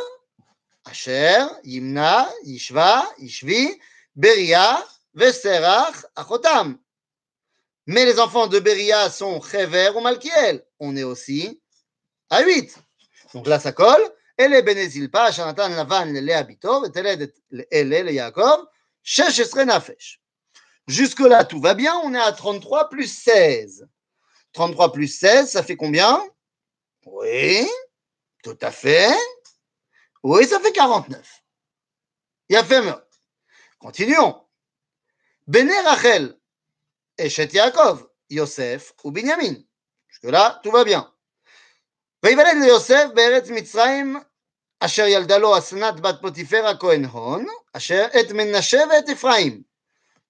Asher, 0.90 1.46
Yimna, 1.64 2.30
Yishva, 2.46 3.04
Yishvi, 3.20 3.80
Beria, 4.16 4.84
Veserach, 5.14 6.06
Achotam. 6.16 6.78
Mais 7.88 8.06
les 8.06 8.20
enfants 8.20 8.48
de 8.48 8.60
Beria 8.60 9.10
sont 9.10 9.42
Chever 9.42 9.92
ou 9.96 10.02
Malkiel. 10.02 10.66
On 10.80 10.96
est 10.96 11.04
aussi 11.04 11.62
à 12.30 12.42
8. 12.42 12.78
Donc 13.34 13.48
là, 13.48 13.60
ça 13.60 13.72
colle. 13.72 14.04
אלה 14.40 14.62
בני 14.62 14.90
זלפה 14.90 15.30
אשר 15.30 15.48
נתן 15.48 15.72
לבן 15.72 16.14
ללאה 16.14 16.44
ביתו 16.44 16.82
ותלד 16.86 17.22
את 17.22 17.40
אלה 17.74 18.02
ליעקב 18.02 18.64
16 19.04 19.58
נפש. 19.58 20.20
Jusque-là, 20.88 21.44
tout 21.46 21.60
va 21.60 21.74
bien. 21.74 21.96
On 22.04 22.14
est 22.14 22.20
à 22.20 22.32
33 22.32 22.90
plus 22.90 23.08
16. 23.08 23.88
33 24.54 24.92
plus 24.92 25.08
16, 25.08 25.50
ça 25.50 25.64
fait 25.64 25.76
combien 25.76 26.22
Oui, 27.06 27.68
tout 28.44 28.58
à 28.62 28.72
fait. 28.72 29.16
Oui, 30.24 30.46
ça 30.46 30.60
fait 30.60 30.72
49. 30.72 31.44
Il 32.50 32.56
a 32.56 32.64
fait 32.64 32.82
mieux. 32.82 33.02
Continuons. 33.80 34.42
Béné 35.48 35.80
Rachel, 35.82 36.38
Eshet 37.18 37.50
Yaakov, 37.54 38.08
Yosef 38.30 38.94
ou 39.04 39.12
Binyamin. 39.12 39.56
Jusque-là, 40.08 40.60
tout 40.64 40.72
va 40.72 40.84
bien. 40.84 41.12
ויוולד 42.24 42.58
ליוסף 42.64 43.06
בארץ 43.16 43.50
מצרים, 43.50 44.20
אשר 44.80 45.06
ילדה 45.08 45.38
לו 45.38 45.58
אסנת 45.58 46.00
בת 46.00 46.16
פוטיפר 46.22 46.68
הכהן 46.68 47.06
הון, 47.06 47.46
אשר 47.74 48.06
את 48.20 48.32
מנשה 48.32 48.78
ואת 48.92 49.10
אפרים. 49.10 49.64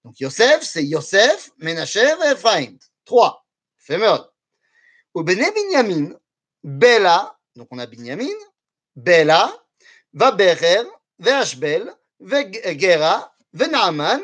Donc 0.04 0.20
Yosef, 0.20 0.62
c'est 0.62 0.84
Yosef, 0.84 1.50
Ménaché 1.58 2.00
et 2.00 2.32
Ephraim. 2.32 2.76
Trois. 3.06 3.44
Fait 3.78 3.96
מאוד. 3.96 4.26
ובני 5.16 5.50
בנימין, 5.50 6.14
בלה, 6.64 7.24
donc 7.58 7.66
on 7.72 7.78
a 7.78 7.86
Binyamin, 7.86 8.36
בלה, 8.96 9.46
ובכר, 10.14 10.82
ואשבל, 11.18 11.88
וגרה, 12.20 13.22
ונעמן, 13.54 14.20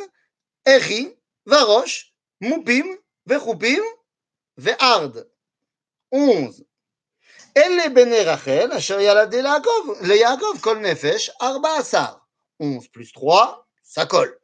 אחי, 0.69 1.15
וראש, 1.47 2.15
מופים, 2.41 2.97
וחופים, 3.27 3.83
וארד. 4.59 5.17
11. 6.15 6.65
אלה 7.57 7.89
בני 7.89 8.21
רחל, 8.21 8.73
אשר 8.73 9.01
ילדי 9.01 9.43
ליעקב, 9.43 9.89
ליעקב 10.01 10.59
כל 10.61 10.79
נפש, 10.79 11.31
14. 11.43 12.07
11 12.61 12.89
plus 12.89 13.13
3, 13.13 13.67
ça 13.83 14.07
colle. 14.07 14.39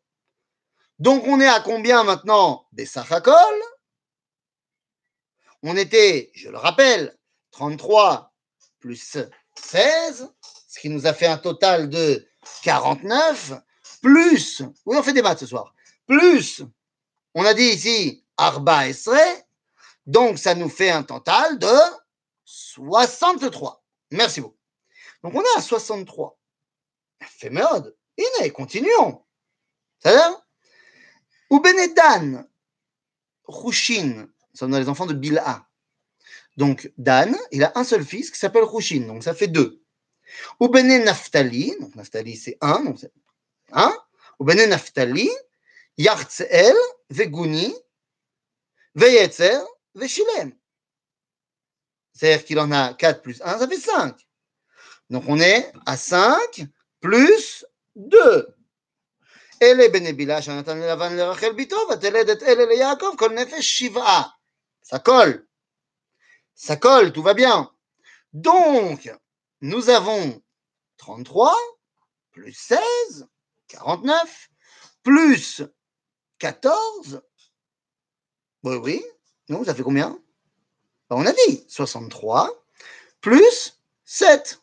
Donc 0.98 1.24
on 1.26 1.40
est 1.40 1.46
à 1.46 1.60
combien 1.60 2.02
maintenant 2.02 2.66
des 2.72 2.86
Sachakol 2.86 3.34
On 5.62 5.76
était, 5.76 6.30
je 6.34 6.48
le 6.50 6.58
rappelle, 6.58 7.16
33 7.52 8.34
plus 8.80 9.16
16, 9.54 10.28
ce 10.73 10.79
qui 10.79 10.89
nous 10.89 11.05
a 11.05 11.13
fait 11.13 11.27
un 11.27 11.37
total 11.37 11.87
de 11.87 12.27
49, 12.63 13.53
plus, 14.01 14.63
oui 14.87 14.97
on 14.97 15.03
fait 15.03 15.13
maths 15.21 15.41
ce 15.41 15.45
soir, 15.45 15.75
plus, 16.07 16.63
on 17.35 17.45
a 17.45 17.53
dit 17.53 17.65
ici 17.65 18.25
Arba 18.37 18.87
Esre, 18.87 19.11
donc 20.07 20.39
ça 20.39 20.55
nous 20.55 20.69
fait 20.69 20.89
un 20.89 21.03
total 21.03 21.59
de 21.59 21.67
63. 22.45 23.83
Merci 24.09 24.41
beaucoup. 24.41 24.57
Donc 25.23 25.35
on 25.35 25.41
est 25.41 25.57
à 25.57 25.61
63. 25.61 26.39
Fait 27.21 27.51
merde. 27.51 27.95
Iné, 28.17 28.49
continuons. 28.49 29.23
Ça 29.99 30.11
va? 30.11 30.43
Ou 31.51 31.61
Dan, 31.95 32.47
Rouchin, 33.45 34.25
nous 34.25 34.57
sommes 34.57 34.71
dans 34.71 34.79
les 34.79 34.89
enfants 34.89 35.05
de 35.05 35.13
Bilha. 35.13 35.67
Donc, 36.57 36.91
Dan, 36.97 37.37
il 37.51 37.63
a 37.63 37.71
un 37.75 37.83
seul 37.83 38.03
fils 38.03 38.31
qui 38.31 38.39
s'appelle 38.39 38.63
Rouchin, 38.63 39.01
donc 39.01 39.23
ça 39.23 39.33
fait 39.33 39.47
deux. 39.47 39.82
Ou 40.60 40.68
Naftali, 40.68 41.76
donc 41.80 41.94
Naftali 41.94 42.36
c'est 42.36 42.58
un, 42.60 42.84
donc 42.84 42.98
c'est 43.00 43.12
un. 43.72 43.94
Ou 44.38 44.44
Naftali, 44.44 45.30
Yartzel, 45.96 46.76
Veguni, 47.10 47.74
Veyetzer, 48.94 49.58
Veshilem. 49.94 50.52
C'est-à-dire 52.12 52.44
qu'il 52.44 52.58
en 52.58 52.70
a 52.72 52.94
4 52.94 53.22
plus 53.22 53.40
1, 53.42 53.58
ça 53.58 53.68
fait 53.68 53.76
5. 53.76 54.26
Donc 55.10 55.24
on 55.28 55.40
est 55.40 55.72
à 55.86 55.96
5 55.96 56.38
plus 57.00 57.64
2. 57.96 58.46
אלה 59.62 59.88
בני 59.88 60.12
בילה 60.12 60.42
שנתן 60.42 60.78
ללבן 60.78 61.16
לרחל 61.16 61.52
ביתו, 61.52 61.76
ותלד 61.92 62.30
את 62.30 62.42
אלה 62.42 62.66
ליעקב, 62.66 63.14
כל 63.18 63.30
נפש 63.30 63.78
שבעה. 63.78 64.22
Ça 64.88 64.98
colle. 65.00 65.46
Ça 66.54 66.76
colle, 66.76 67.12
tout 67.12 67.22
va 67.22 67.34
bien. 67.34 67.70
Donc, 68.32 69.12
nous 69.63 69.89
avons 69.89 70.43
33 70.97 71.55
plus 72.31 72.51
16, 72.51 73.29
49, 73.69 74.49
plus 75.03 75.63
14. 76.37 77.21
Oui, 78.63 78.75
oui. 78.75 79.05
Non, 79.47 79.63
ça 79.63 79.73
fait 79.73 79.83
combien? 79.83 80.19
On 81.09 81.25
a 81.25 81.31
dit 81.31 81.65
63 81.69 82.51
plus 83.21 83.79
7. 84.03 84.61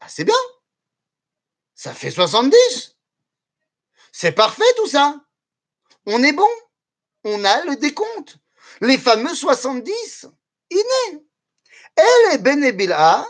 Ah, 0.00 0.08
c'est 0.08 0.24
bien. 0.24 0.34
Ça 1.76 1.94
fait 1.94 2.10
70. 2.10 2.96
C'est 4.10 4.32
parfait 4.32 4.64
tout 4.76 4.88
ça. 4.88 5.24
On 6.06 6.20
est 6.24 6.32
bon. 6.32 6.50
On 7.22 7.44
a 7.44 7.64
le 7.64 7.76
décompte. 7.76 8.38
Les 8.80 8.98
fameux 8.98 9.36
70. 9.36 10.26
Iné. 10.70 11.24
Elle 11.94 12.34
est 12.34 12.38
Benebila. 12.38 13.24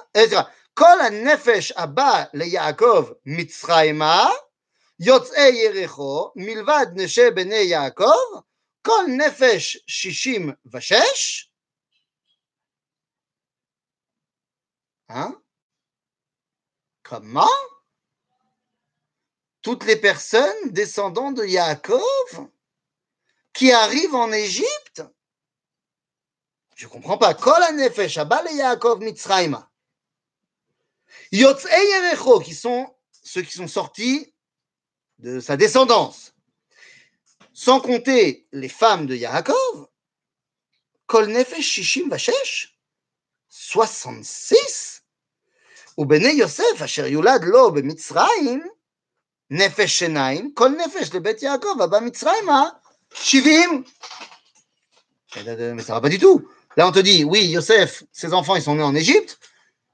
כל 0.79 1.01
הנפש 1.01 1.71
הבא 1.71 2.23
ליעקב 2.33 3.09
מצרימה, 3.25 4.29
יוצאי 4.99 5.49
יריחו, 5.49 6.31
מלבד 6.35 6.85
נשי 6.93 7.31
בני 7.31 7.55
יעקב, 7.55 8.39
כל 8.81 9.05
נפש 9.17 9.77
שישים 9.87 10.51
ושש, 10.73 11.49
Hein 15.09 15.35
Comment 17.03 17.47
Toutes 19.61 19.85
les 19.85 19.95
personnes 19.95 20.71
descendant 20.71 21.31
de 21.31 21.45
Yaakov 21.45 22.49
qui 23.53 23.71
arrivent 23.71 24.15
en 24.15 24.31
Égypte 24.31 25.03
Je 26.75 26.85
ne 26.85 26.91
comprends 26.91 27.17
pas. 27.17 27.33
Kol 27.33 27.61
nefesh 27.75 28.17
abal 28.17 28.45
Yaakov 28.51 28.99
mitzrayma. 28.99 29.68
Yotzei 31.32 31.88
Yerecho, 31.88 32.40
qui 32.40 32.54
sont 32.54 32.92
ceux 33.22 33.42
qui 33.42 33.52
sont 33.52 33.68
sortis 33.68 34.32
de 35.18 35.40
sa 35.40 35.56
descendance. 35.56 36.34
Sans 37.52 37.80
compter 37.80 38.46
les 38.52 38.68
femmes 38.68 39.06
de 39.06 39.14
Yaakov, 39.14 39.88
Kol 41.06 41.28
Nefesh 41.28 41.64
Shishim 41.64 42.08
Vashesh, 42.08 42.78
66. 43.48 45.02
Ou 45.96 46.06
Bene 46.06 46.34
Yosef, 46.34 46.80
Asher 46.80 47.10
Yulad 47.10 47.42
Lo 47.44 47.72
Mitzraim, 47.72 48.62
Nefesh 49.50 49.96
Shenaim, 49.98 50.52
Kol 50.54 50.76
Nefesh 50.76 51.12
le 51.12 51.20
Bet 51.20 51.38
Yaakov, 51.42 51.80
Abba 51.80 52.00
Mitzraim, 52.00 52.72
Shivim. 53.12 53.84
Mais 55.36 55.82
ça 55.82 55.94
va 55.94 56.00
pas 56.00 56.08
du 56.08 56.18
tout. 56.18 56.48
Là, 56.76 56.86
on 56.86 56.92
te 56.92 57.00
dit, 57.00 57.24
oui, 57.24 57.46
Yosef, 57.46 58.04
ses 58.12 58.32
enfants, 58.32 58.56
ils 58.56 58.62
sont 58.62 58.76
nés 58.76 58.82
en 58.82 58.94
Égypte 58.94 59.38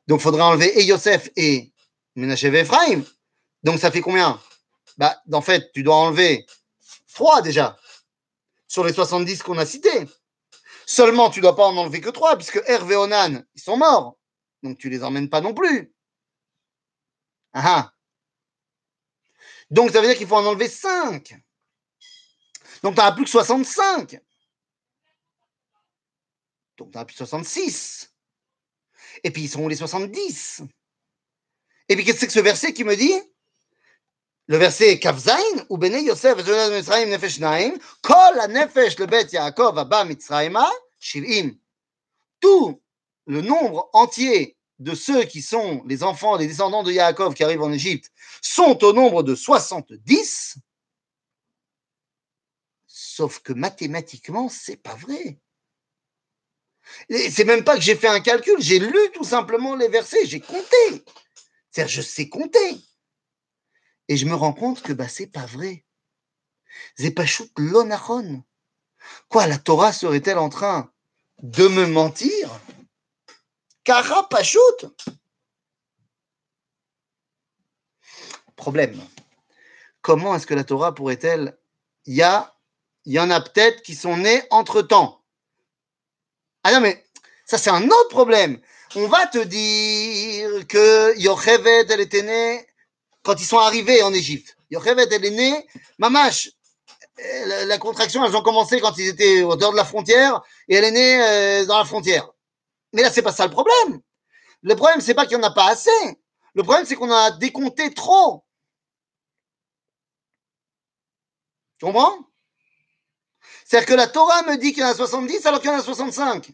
donc 0.07 0.21
il 0.21 0.23
faudrait 0.23 0.43
enlever 0.43 0.79
et 0.79 0.85
Yosef 0.85 1.31
et 1.37 1.73
Ménaché 2.15 2.49
et 2.49 2.61
Ephraim. 2.61 3.03
Donc 3.63 3.79
ça 3.79 3.91
fait 3.91 4.01
combien? 4.01 4.41
Bah, 4.97 5.21
En 5.33 5.43
fait, 5.43 5.71
tu 5.73 5.83
dois 5.83 5.97
enlever 5.97 6.47
3 7.15 7.43
déjà, 7.43 7.77
sur 8.69 8.85
les 8.85 8.93
70 8.93 9.43
qu'on 9.43 9.59
a 9.59 9.67
cités. 9.67 10.07
Seulement, 10.87 11.31
tu 11.31 11.41
ne 11.41 11.43
dois 11.43 11.57
pas 11.57 11.67
en 11.67 11.77
enlever 11.77 12.01
que 12.01 12.11
3, 12.11 12.37
puisque 12.37 12.63
Hervé 12.67 12.95
Onan, 12.95 13.43
ils 13.55 13.61
sont 13.61 13.77
morts. 13.77 14.19
Donc 14.63 14.79
tu 14.79 14.89
ne 14.89 14.93
les 14.93 15.03
emmènes 15.03 15.29
pas 15.29 15.41
non 15.41 15.53
plus. 15.53 15.93
Ah, 17.53 17.63
ah. 17.65 17.93
Donc 19.71 19.91
ça 19.91 20.01
veut 20.01 20.07
dire 20.07 20.17
qu'il 20.17 20.27
faut 20.27 20.37
en 20.37 20.47
enlever 20.47 20.69
5. 20.69 21.35
Donc 22.83 22.95
tu 22.95 23.01
n'as 23.01 23.13
plus 23.13 23.25
que 23.25 23.31
65. 23.31 24.21
Donc 26.77 26.93
tu 26.93 26.99
n'as 26.99 27.05
plus 27.05 27.15
que 27.15 27.19
66. 27.19 28.16
Et 29.25 29.31
puis 29.31 29.43
ils 29.43 29.49
sont 29.49 29.69
les 29.69 29.77
70 29.77 30.63
Et 31.89 31.97
puis 31.97 32.05
qu'est-ce 32.05 32.27
que 32.27 32.33
ce 32.33 32.41
verset 32.41 32.73
qui 32.73 32.85
me 32.85 32.97
dit? 32.97 33.15
Le 34.49 34.59
verset 34.59 35.01
Kavzain, 35.01 35.35
ou 35.71 35.77
Bene 35.77 36.05
Yosef, 36.05 36.37
Mitzrayim 36.37 37.09
Nefesh 37.09 37.41
Naim, 37.41 37.75
Kol 38.03 38.37
Nefesh 38.49 38.99
le 38.99 39.07
Bet 39.07 39.29
Yaakov 39.33 39.77
Abba 39.79 40.05
Mitzrayima, 40.05 40.71
Shivim. 41.01 41.57
Tout 42.41 42.81
le 43.27 43.43
nombre 43.43 43.91
entier 43.93 44.57
de 44.79 44.95
ceux 44.95 45.25
qui 45.25 45.43
sont 45.43 45.83
les 45.87 46.03
enfants, 46.03 46.37
les 46.37 46.47
descendants 46.47 46.83
de 46.83 46.93
Yaakov 46.93 47.35
qui 47.35 47.43
arrivent 47.43 47.63
en 47.63 47.73
Égypte, 47.73 48.13
sont 48.43 48.85
au 48.85 48.93
nombre 48.93 49.23
de 49.23 49.35
70, 49.35 50.59
sauf 52.87 53.41
que 53.41 53.53
mathématiquement, 53.53 54.49
c'est 54.49 54.77
pas 54.77 54.95
vrai. 54.95 55.39
C'est 57.11 57.45
même 57.45 57.65
pas 57.65 57.77
que 57.77 57.83
j'ai 57.83 57.97
fait 57.97 58.09
un 58.09 58.21
calcul, 58.21 58.57
j'ai 58.59 58.79
lu 58.79 58.99
tout 59.15 59.25
simplement 59.25 59.75
les 59.75 59.89
versets, 59.89 60.27
j'ai 60.27 60.41
compté. 60.41 61.05
C'est-à-dire, 61.71 61.95
je 61.95 62.03
sais 62.03 62.29
compter. 62.29 62.81
Et 64.09 64.17
je 64.17 64.27
me 64.27 64.35
rends 64.35 64.53
compte 64.53 64.83
que 64.83 64.93
bah, 64.93 65.09
c'est 65.09 65.27
pas 65.27 65.47
vrai. 65.47 65.85
Zepashut 66.99 67.51
l'onachon. 67.57 68.45
Quoi, 69.29 69.47
la 69.47 69.59
Torah 69.59 69.93
serait-elle 69.93 70.39
en 70.39 70.49
train 70.49 70.93
de 71.43 71.69
me 71.69 71.87
mentir? 71.87 72.51
Kara 73.85 74.29
Problème. 78.57 79.01
Comment 80.01 80.35
est-ce 80.35 80.47
que 80.47 80.55
la 80.55 80.65
Torah 80.65 80.95
pourrait-elle? 80.95 81.59
Il 82.07 82.15
y, 82.15 83.13
y 83.13 83.19
en 83.19 83.31
a 83.31 83.41
peut-être 83.41 83.83
qui 83.83 83.95
sont 83.95 84.17
nés 84.17 84.43
entre-temps. 84.51 85.16
Ah 86.69 86.73
non, 86.73 86.81
mais 86.81 87.01
ça, 87.45 87.59
c'est 87.59 87.71
un 87.71 87.85
autre 87.85 88.09
problème. 88.09 88.59
On 88.97 89.07
va 89.07 89.25
te 89.29 89.39
dire 89.39 90.67
que 90.67 91.17
Yochevet, 91.17 91.87
elle 91.89 92.01
était 92.01 92.23
née 92.23 92.67
quand 93.23 93.41
ils 93.41 93.45
sont 93.45 93.59
arrivés 93.59 94.03
en 94.03 94.13
Égypte. 94.13 94.57
Yochevet, 94.73 95.07
elle 95.13 95.25
est 95.27 95.31
née, 95.31 95.67
Mamash, 96.01 96.51
la, 97.69 97.79
contraction, 97.79 98.25
elles 98.25 98.35
ont 98.35 98.43
commencé 98.43 98.81
quand 98.81 98.99
ils 98.99 99.11
étaient 99.11 99.43
au 99.43 99.55
dehors 99.55 99.71
de 99.71 99.77
la 99.77 99.85
frontière 99.85 100.43
et 100.67 100.75
elle 100.75 100.83
est 100.83 100.91
née 100.91 101.23
euh, 101.23 101.67
dans 101.67 101.79
la 101.79 101.85
frontière. 101.85 102.29
Mais 102.93 103.03
là, 103.03 103.13
c'est 103.13 103.23
pas 103.23 103.31
ça 103.31 103.45
le 103.45 103.53
problème. 103.53 104.01
Le 104.63 104.75
problème, 104.75 105.01
c'est 105.01 105.15
pas 105.15 105.25
qu'il 105.25 105.39
n'y 105.39 105.45
en 105.45 105.47
a 105.47 105.55
pas 105.55 105.69
assez. 105.69 106.19
Le 106.55 106.65
problème, 106.65 106.85
c'est 106.85 106.97
qu'on 106.97 107.13
a 107.13 107.31
décompté 107.31 107.95
trop. 107.95 108.45
Tu 111.79 111.87
comprends? 111.87 112.19
C'est-à-dire 113.67 113.89
que 113.89 113.95
la 113.95 114.07
Torah 114.07 114.45
me 114.45 114.57
dit 114.59 114.73
qu'il 114.73 114.83
y 114.83 114.87
en 114.87 114.91
a 114.91 114.95
70 114.95 115.45
alors 115.45 115.61
qu'il 115.61 115.69
y 115.69 115.73
en 115.75 115.79
a 115.79 115.83
65. 115.83 116.53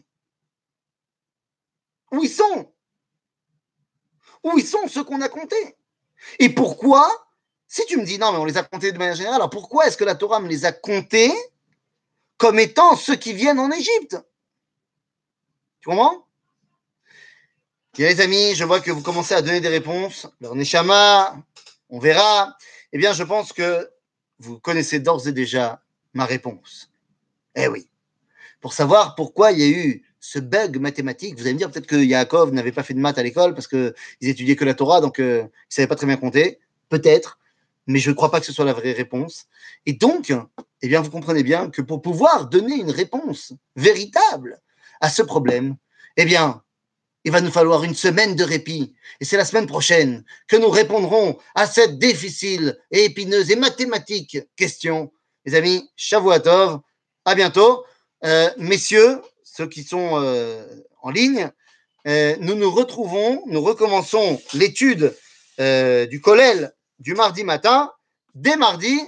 Où 2.11 2.23
ils 2.23 2.29
sont? 2.29 2.73
Où 4.43 4.57
ils 4.57 4.65
sont 4.65 4.87
ceux 4.87 5.03
qu'on 5.03 5.21
a 5.21 5.29
comptés? 5.29 5.77
Et 6.39 6.49
pourquoi 6.49 7.07
Si 7.67 7.85
tu 7.85 7.97
me 7.97 8.03
dis 8.03 8.17
non, 8.17 8.31
mais 8.31 8.39
on 8.39 8.45
les 8.45 8.57
a 8.57 8.63
comptés 8.63 8.91
de 8.91 8.97
manière 8.97 9.13
générale, 9.13 9.35
alors 9.35 9.51
pourquoi 9.51 9.85
est-ce 9.85 9.95
que 9.95 10.03
la 10.03 10.15
Torah 10.15 10.39
me 10.39 10.47
les 10.47 10.65
a 10.65 10.71
comptés 10.71 11.31
comme 12.37 12.57
étant 12.57 12.95
ceux 12.95 13.15
qui 13.15 13.33
viennent 13.33 13.59
en 13.59 13.69
Égypte? 13.69 14.17
Tu 15.81 15.89
comprends? 15.89 16.25
Bien 17.93 18.07
les 18.07 18.21
amis, 18.21 18.55
je 18.55 18.63
vois 18.63 18.79
que 18.79 18.89
vous 18.89 19.03
commencez 19.03 19.35
à 19.35 19.43
donner 19.43 19.61
des 19.61 19.69
réponses. 19.69 20.25
Neshama, 20.41 21.37
on 21.89 21.99
verra. 21.99 22.57
Eh 22.91 22.97
bien, 22.97 23.13
je 23.13 23.23
pense 23.23 23.53
que 23.53 23.87
vous 24.39 24.59
connaissez 24.59 24.99
d'ores 24.99 25.27
et 25.27 25.31
déjà 25.31 25.83
ma 26.13 26.25
réponse. 26.25 26.89
Eh 27.55 27.67
oui. 27.67 27.87
Pour 28.61 28.73
savoir 28.73 29.15
pourquoi 29.15 29.51
il 29.51 29.59
y 29.59 29.63
a 29.63 29.67
eu 29.67 30.03
ce 30.19 30.39
bug 30.39 30.77
mathématique, 30.77 31.35
vous 31.35 31.41
allez 31.41 31.53
me 31.53 31.57
dire 31.57 31.69
peut-être 31.69 31.85
que 31.85 31.97
Yaakov 31.97 32.53
n'avait 32.53 32.71
pas 32.71 32.83
fait 32.83 32.93
de 32.93 32.99
maths 32.99 33.17
à 33.17 33.23
l'école 33.23 33.53
parce 33.53 33.67
qu'ils 33.67 33.93
étudiaient 34.21 34.55
que 34.55 34.63
la 34.63 34.73
Torah, 34.73 35.01
donc 35.01 35.19
euh, 35.19 35.41
ils 35.41 35.43
ne 35.43 35.49
savaient 35.67 35.87
pas 35.87 35.95
très 35.95 36.07
bien 36.07 36.15
compter. 36.15 36.59
Peut-être, 36.87 37.39
mais 37.87 37.99
je 37.99 38.09
ne 38.09 38.15
crois 38.15 38.31
pas 38.31 38.39
que 38.39 38.45
ce 38.45 38.53
soit 38.53 38.65
la 38.65 38.73
vraie 38.73 38.93
réponse. 38.93 39.47
Et 39.85 39.93
donc, 39.93 40.33
eh 40.81 40.87
bien, 40.87 41.01
vous 41.01 41.09
comprenez 41.09 41.43
bien 41.43 41.69
que 41.69 41.81
pour 41.81 42.01
pouvoir 42.01 42.47
donner 42.47 42.75
une 42.75 42.91
réponse 42.91 43.53
véritable 43.75 44.61
à 45.01 45.09
ce 45.09 45.21
problème, 45.21 45.75
eh 46.15 46.25
bien, 46.25 46.61
il 47.25 47.31
va 47.31 47.41
nous 47.41 47.51
falloir 47.51 47.83
une 47.83 47.95
semaine 47.95 48.35
de 48.35 48.43
répit. 48.43 48.93
Et 49.19 49.25
c'est 49.25 49.37
la 49.37 49.45
semaine 49.45 49.67
prochaine 49.67 50.23
que 50.47 50.55
nous 50.55 50.69
répondrons 50.69 51.37
à 51.55 51.67
cette 51.67 51.97
difficile 51.99 52.77
et 52.91 53.05
épineuse 53.05 53.51
et 53.51 53.55
mathématique 53.55 54.37
question. 54.55 55.11
Les 55.45 55.55
amis, 55.55 55.89
Shavuatov, 55.95 56.79
à 57.25 57.35
bientôt. 57.35 57.85
Euh, 58.23 58.49
messieurs, 58.57 59.21
ceux 59.43 59.67
qui 59.67 59.83
sont 59.83 60.21
euh, 60.21 60.63
en 61.01 61.09
ligne, 61.09 61.49
euh, 62.07 62.35
nous 62.39 62.55
nous 62.55 62.71
retrouvons, 62.71 63.43
nous 63.47 63.61
recommençons 63.61 64.41
l'étude 64.53 65.15
du 65.59 66.19
collèle 66.19 66.73
du 66.97 67.13
mardi 67.13 67.43
matin, 67.43 67.91
dès 68.33 68.55
mardi, 68.55 68.99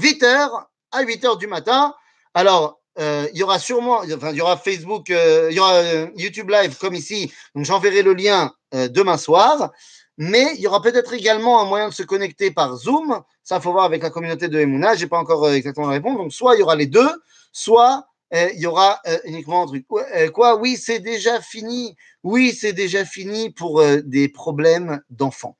8h 0.00 0.64
à 0.90 1.04
8h 1.04 1.38
du 1.38 1.46
matin. 1.46 1.94
Alors, 2.34 2.80
il 2.98 3.30
y 3.34 3.44
aura 3.44 3.60
sûrement, 3.60 3.98
enfin, 4.12 4.32
il 4.32 4.36
y 4.36 4.40
aura 4.40 4.56
Facebook, 4.56 5.10
il 5.10 5.52
y 5.52 5.60
aura 5.60 5.80
YouTube 6.16 6.50
Live 6.50 6.76
comme 6.78 6.94
ici, 6.94 7.32
donc 7.54 7.64
j'enverrai 7.64 8.02
le 8.02 8.12
lien 8.12 8.52
demain 8.72 9.16
soir. 9.16 9.70
Mais 10.18 10.52
il 10.56 10.60
y 10.60 10.66
aura 10.66 10.82
peut-être 10.82 11.14
également 11.14 11.62
un 11.62 11.64
moyen 11.64 11.88
de 11.88 11.94
se 11.94 12.02
connecter 12.02 12.50
par 12.50 12.74
Zoom. 12.74 13.22
Ça, 13.44 13.60
faut 13.60 13.70
voir 13.70 13.84
avec 13.84 14.02
la 14.02 14.10
communauté 14.10 14.48
de 14.48 14.58
Emouna. 14.58 14.96
Je 14.96 15.02
n'ai 15.02 15.06
pas 15.08 15.16
encore 15.16 15.48
exactement 15.48 15.86
la 15.86 15.92
réponse. 15.92 16.18
Donc, 16.18 16.32
soit 16.32 16.56
il 16.56 16.58
y 16.58 16.62
aura 16.62 16.74
les 16.74 16.86
deux, 16.86 17.08
soit 17.52 18.06
il 18.32 18.58
y 18.60 18.66
aura 18.66 19.00
uniquement 19.24 19.62
un 19.62 19.66
truc. 19.66 19.86
quoi? 20.34 20.56
Oui, 20.56 20.76
c'est 20.76 21.00
déjà 21.00 21.40
fini. 21.40 21.96
Oui, 22.22 22.52
c'est 22.52 22.74
déjà 22.74 23.04
fini 23.04 23.50
pour 23.50 23.82
des 24.04 24.28
problèmes 24.28 25.00
d'enfants. 25.10 25.56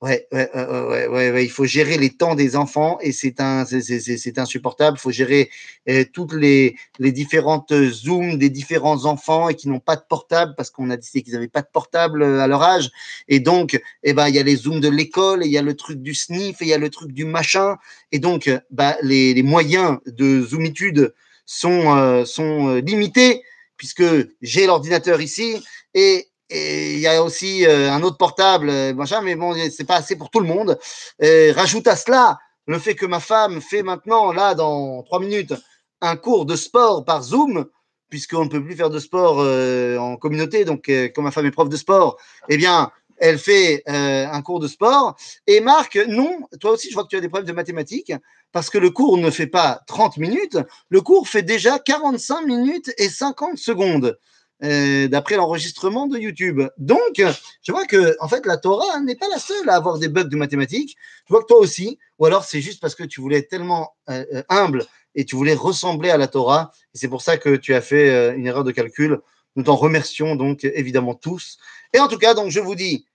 Ouais, 0.00 0.28
ouais, 0.30 0.48
ouais, 0.54 1.08
ouais, 1.08 1.30
ouais, 1.32 1.44
il 1.44 1.50
faut 1.50 1.64
gérer 1.64 1.98
les 1.98 2.10
temps 2.10 2.36
des 2.36 2.54
enfants 2.54 2.98
et 3.00 3.10
c'est 3.10 3.40
un, 3.40 3.64
c'est 3.64 4.38
insupportable. 4.38 4.96
Il 4.96 5.00
faut 5.00 5.10
gérer 5.10 5.50
euh, 5.88 6.04
toutes 6.12 6.34
les, 6.34 6.76
les 7.00 7.10
différentes 7.10 7.72
zooms 7.90 8.38
des 8.38 8.48
différents 8.48 9.06
enfants 9.06 9.48
et 9.48 9.56
qui 9.56 9.68
n'ont 9.68 9.80
pas 9.80 9.96
de 9.96 10.04
portable 10.08 10.54
parce 10.56 10.70
qu'on 10.70 10.90
a 10.90 10.96
décidé 10.96 11.22
qu'ils 11.22 11.32
n'avaient 11.32 11.48
pas 11.48 11.62
de 11.62 11.68
portable 11.72 12.22
euh, 12.22 12.38
à 12.40 12.46
leur 12.46 12.62
âge. 12.62 12.90
Et 13.26 13.40
donc, 13.40 13.80
eh 14.04 14.12
ben, 14.12 14.28
il 14.28 14.36
y 14.36 14.38
a 14.38 14.44
les 14.44 14.54
zooms 14.54 14.78
de 14.78 14.88
l'école 14.88 15.42
et 15.42 15.46
il 15.46 15.52
y 15.52 15.58
a 15.58 15.62
le 15.62 15.74
truc 15.74 16.00
du 16.00 16.14
sniff 16.14 16.62
et 16.62 16.66
il 16.66 16.68
y 16.68 16.74
a 16.74 16.78
le 16.78 16.90
truc 16.90 17.10
du 17.10 17.24
machin. 17.24 17.76
Et 18.12 18.20
donc, 18.20 18.48
bah, 18.70 18.96
les, 19.02 19.34
les 19.34 19.42
moyens 19.42 19.98
de 20.06 20.42
zoomitude 20.42 21.12
sont, 21.44 21.96
euh, 21.96 22.24
sont 22.24 22.76
limités 22.76 23.42
puisque 23.76 24.04
j'ai 24.42 24.66
l'ordinateur 24.66 25.20
ici 25.20 25.56
et 25.94 26.28
et 26.50 26.94
il 26.94 27.00
y 27.00 27.06
a 27.06 27.22
aussi 27.22 27.66
euh, 27.66 27.92
un 27.92 28.02
autre 28.02 28.16
portable, 28.16 28.70
euh, 28.70 28.94
machin, 28.94 29.20
mais 29.20 29.34
bon, 29.34 29.54
c'est 29.70 29.86
pas 29.86 29.96
assez 29.96 30.16
pour 30.16 30.30
tout 30.30 30.40
le 30.40 30.46
monde. 30.46 30.78
Rajoute 31.20 31.86
à 31.86 31.96
cela 31.96 32.38
le 32.66 32.78
fait 32.78 32.94
que 32.94 33.06
ma 33.06 33.20
femme 33.20 33.60
fait 33.60 33.82
maintenant, 33.82 34.32
là, 34.32 34.54
dans 34.54 35.02
trois 35.02 35.20
minutes, 35.20 35.54
un 36.00 36.16
cours 36.16 36.46
de 36.46 36.54
sport 36.56 37.04
par 37.04 37.22
Zoom, 37.22 37.66
puisqu'on 38.10 38.44
ne 38.44 38.50
peut 38.50 38.62
plus 38.62 38.76
faire 38.76 38.90
de 38.90 38.98
sport 38.98 39.38
euh, 39.40 39.98
en 39.98 40.16
communauté. 40.16 40.64
Donc, 40.64 40.90
comme 41.14 41.24
ma 41.24 41.30
femme 41.30 41.46
est 41.46 41.50
prof 41.50 41.68
de 41.68 41.76
sport, 41.76 42.18
eh 42.48 42.56
bien, 42.56 42.90
elle 43.18 43.38
fait 43.38 43.82
un 43.86 44.40
cours 44.42 44.60
de 44.60 44.68
sport. 44.68 45.16
Et 45.46 45.60
Marc, 45.60 45.96
non, 46.08 46.40
toi 46.60 46.72
aussi, 46.72 46.88
je 46.88 46.94
vois 46.94 47.04
que 47.04 47.08
tu 47.08 47.16
as 47.16 47.20
des 47.20 47.28
problèmes 47.28 47.48
de 47.48 47.52
mathématiques, 47.52 48.12
parce 48.52 48.70
que 48.70 48.78
le 48.78 48.90
cours 48.90 49.18
ne 49.18 49.30
fait 49.30 49.46
pas 49.46 49.80
30 49.86 50.18
minutes, 50.18 50.58
le 50.88 51.00
cours 51.00 51.28
fait 51.28 51.42
déjà 51.42 51.78
45 51.78 52.42
minutes 52.42 52.92
et 52.96 53.08
50 53.08 53.58
secondes. 53.58 54.18
Euh, 54.64 55.06
d'après 55.06 55.36
l'enregistrement 55.36 56.08
de 56.08 56.18
YouTube. 56.18 56.62
Donc, 56.78 57.22
je 57.62 57.70
vois 57.70 57.84
que, 57.86 58.16
en 58.18 58.26
fait, 58.26 58.44
la 58.44 58.56
Torah 58.56 58.98
n'est 58.98 59.14
pas 59.14 59.28
la 59.28 59.38
seule 59.38 59.68
à 59.68 59.76
avoir 59.76 60.00
des 60.00 60.08
bugs 60.08 60.24
de 60.24 60.36
mathématiques. 60.36 60.96
Je 61.28 61.32
vois 61.32 61.42
que 61.42 61.46
toi 61.46 61.58
aussi, 61.58 61.96
ou 62.18 62.26
alors 62.26 62.42
c'est 62.42 62.60
juste 62.60 62.80
parce 62.80 62.96
que 62.96 63.04
tu 63.04 63.20
voulais 63.20 63.38
être 63.38 63.48
tellement 63.48 63.94
euh, 64.10 64.24
euh, 64.34 64.42
humble 64.48 64.84
et 65.14 65.24
tu 65.24 65.36
voulais 65.36 65.54
ressembler 65.54 66.10
à 66.10 66.16
la 66.16 66.26
Torah, 66.26 66.72
et 66.92 66.98
c'est 66.98 67.06
pour 67.06 67.22
ça 67.22 67.36
que 67.36 67.54
tu 67.54 67.72
as 67.72 67.80
fait 67.80 68.34
une 68.36 68.46
erreur 68.46 68.64
de 68.64 68.72
calcul. 68.72 69.20
Nous 69.54 69.62
t'en 69.62 69.76
remercions 69.76 70.34
donc 70.34 70.64
évidemment 70.64 71.14
tous. 71.14 71.58
Et 71.92 72.00
en 72.00 72.08
tout 72.08 72.18
cas, 72.18 72.34
donc 72.34 72.50
je 72.50 72.60
vous 72.60 72.74
dis 72.74 73.06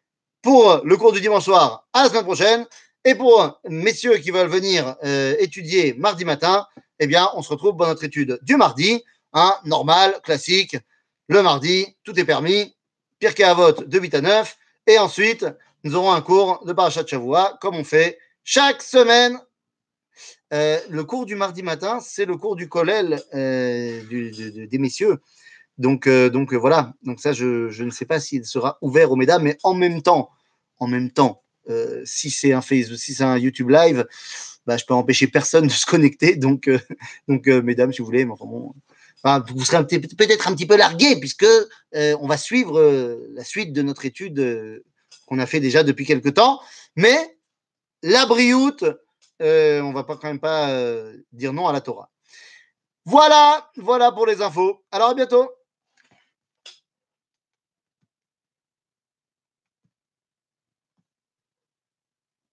pour 0.42 0.82
le 0.84 0.98
cours 0.98 1.12
du 1.12 1.22
dimanche 1.22 1.46
soir, 1.46 1.88
à 1.94 2.04
la 2.04 2.10
semaine 2.10 2.24
prochaine. 2.24 2.66
Et 3.06 3.16
pour 3.16 3.60
messieurs 3.70 4.18
qui 4.18 4.32
veulent 4.32 4.50
venir 4.50 4.96
étudier 5.40 5.94
mardi 5.94 6.26
matin, 6.26 6.66
eh 7.00 7.08
bien, 7.08 7.30
on 7.36 7.42
se 7.42 7.50
retrouve 7.50 7.78
pour 7.78 7.88
notre 7.88 8.04
étude 8.04 8.40
du 8.42 8.58
mardi, 8.58 9.02
hein, 9.34 9.56
normal, 9.64 10.20
classique, 10.24 10.76
le 11.28 11.42
mardi, 11.42 11.88
tout 12.04 12.20
est 12.20 12.26
permis. 12.26 12.76
Pierre 13.20 13.56
vote 13.56 13.88
de 13.88 14.00
8 14.00 14.16
à 14.16 14.22
9. 14.22 14.58
Et 14.88 14.98
ensuite, 14.98 15.46
nous 15.84 15.96
aurons 15.96 16.12
un 16.12 16.22
cours 16.22 16.64
de 16.66 16.74
Parachat 16.74 17.06
Shavua, 17.06 17.58
comme 17.62 17.76
on 17.76 17.84
fait 17.84 18.18
chaque 18.44 18.82
semaine. 18.82 19.40
Euh, 20.54 20.80
le 20.90 21.04
cours 21.04 21.26
du 21.26 21.36
mardi 21.36 21.64
matin, 21.64 22.00
c'est 22.02 22.26
le 22.26 22.38
cours 22.38 22.56
du 22.56 22.68
Kollel 22.68 23.22
euh, 23.34 24.02
des 24.68 24.78
messieurs. 24.78 25.20
Donc, 25.78 26.06
euh, 26.06 26.30
donc 26.30 26.54
voilà. 26.54 26.94
Donc 27.04 27.20
ça, 27.20 27.34
je, 27.34 27.82
ne 27.82 27.90
sais 27.90 28.06
pas 28.06 28.20
s'il 28.20 28.46
sera 28.46 28.78
ouvert 28.82 29.12
aux 29.12 29.16
mesdames, 29.16 29.44
mais 29.44 29.58
en 29.64 29.74
même 29.74 30.02
temps, 30.02 30.30
en 30.80 30.88
même 30.88 31.12
temps, 31.12 31.42
si 32.04 32.30
c'est 32.30 32.52
un 32.52 32.62
Facebook, 32.62 33.00
si 33.00 33.14
c'est 33.14 33.24
un 33.24 33.38
YouTube 33.38 33.70
live, 33.70 34.06
bah, 34.66 34.76
je 34.76 34.86
peux 34.86 34.94
empêcher 34.94 35.28
personne 35.28 35.68
de 35.68 35.72
se 35.72 35.86
connecter. 35.86 36.36
Donc, 36.36 36.70
donc 37.30 37.48
mesdames, 37.48 37.94
si 37.94 38.00
vous 38.00 38.06
voulez, 38.06 38.26
mais 38.26 38.34
enfin 38.34 38.46
bon 38.46 38.74
vous 39.24 39.64
serez 39.64 39.86
peut-être 39.86 40.48
un 40.48 40.54
petit 40.54 40.66
peu 40.66 40.76
largué 40.76 41.16
puisque 41.18 41.44
euh, 41.44 42.18
on 42.20 42.28
va 42.28 42.38
suivre 42.38 42.80
euh, 42.80 43.30
la 43.34 43.44
suite 43.44 43.72
de 43.74 43.82
notre 43.82 44.06
étude 44.06 44.40
euh, 44.40 44.84
qu'on 45.28 45.40
a 45.40 45.46
fait 45.46 45.60
déjà 45.60 45.84
depuis 45.84 46.06
quelque 46.06 46.30
temps. 46.30 46.60
Mais 46.96 47.38
la 48.02 48.26
brioute, 48.26 48.84
on 49.40 49.92
va 49.94 50.04
pas 50.04 50.18
quand 50.18 50.28
même 50.28 50.40
pas 50.40 50.70
dire 51.32 51.54
non 51.54 51.68
à 51.68 51.74
la 51.74 51.82
Torah. 51.82 52.10
Voilà, 53.06 53.70
voilà 53.78 54.12
pour 54.12 54.26
les 54.26 54.42
infos. 54.42 54.84
Alors 54.92 55.10
à 55.10 55.14
bientôt. 55.14 55.50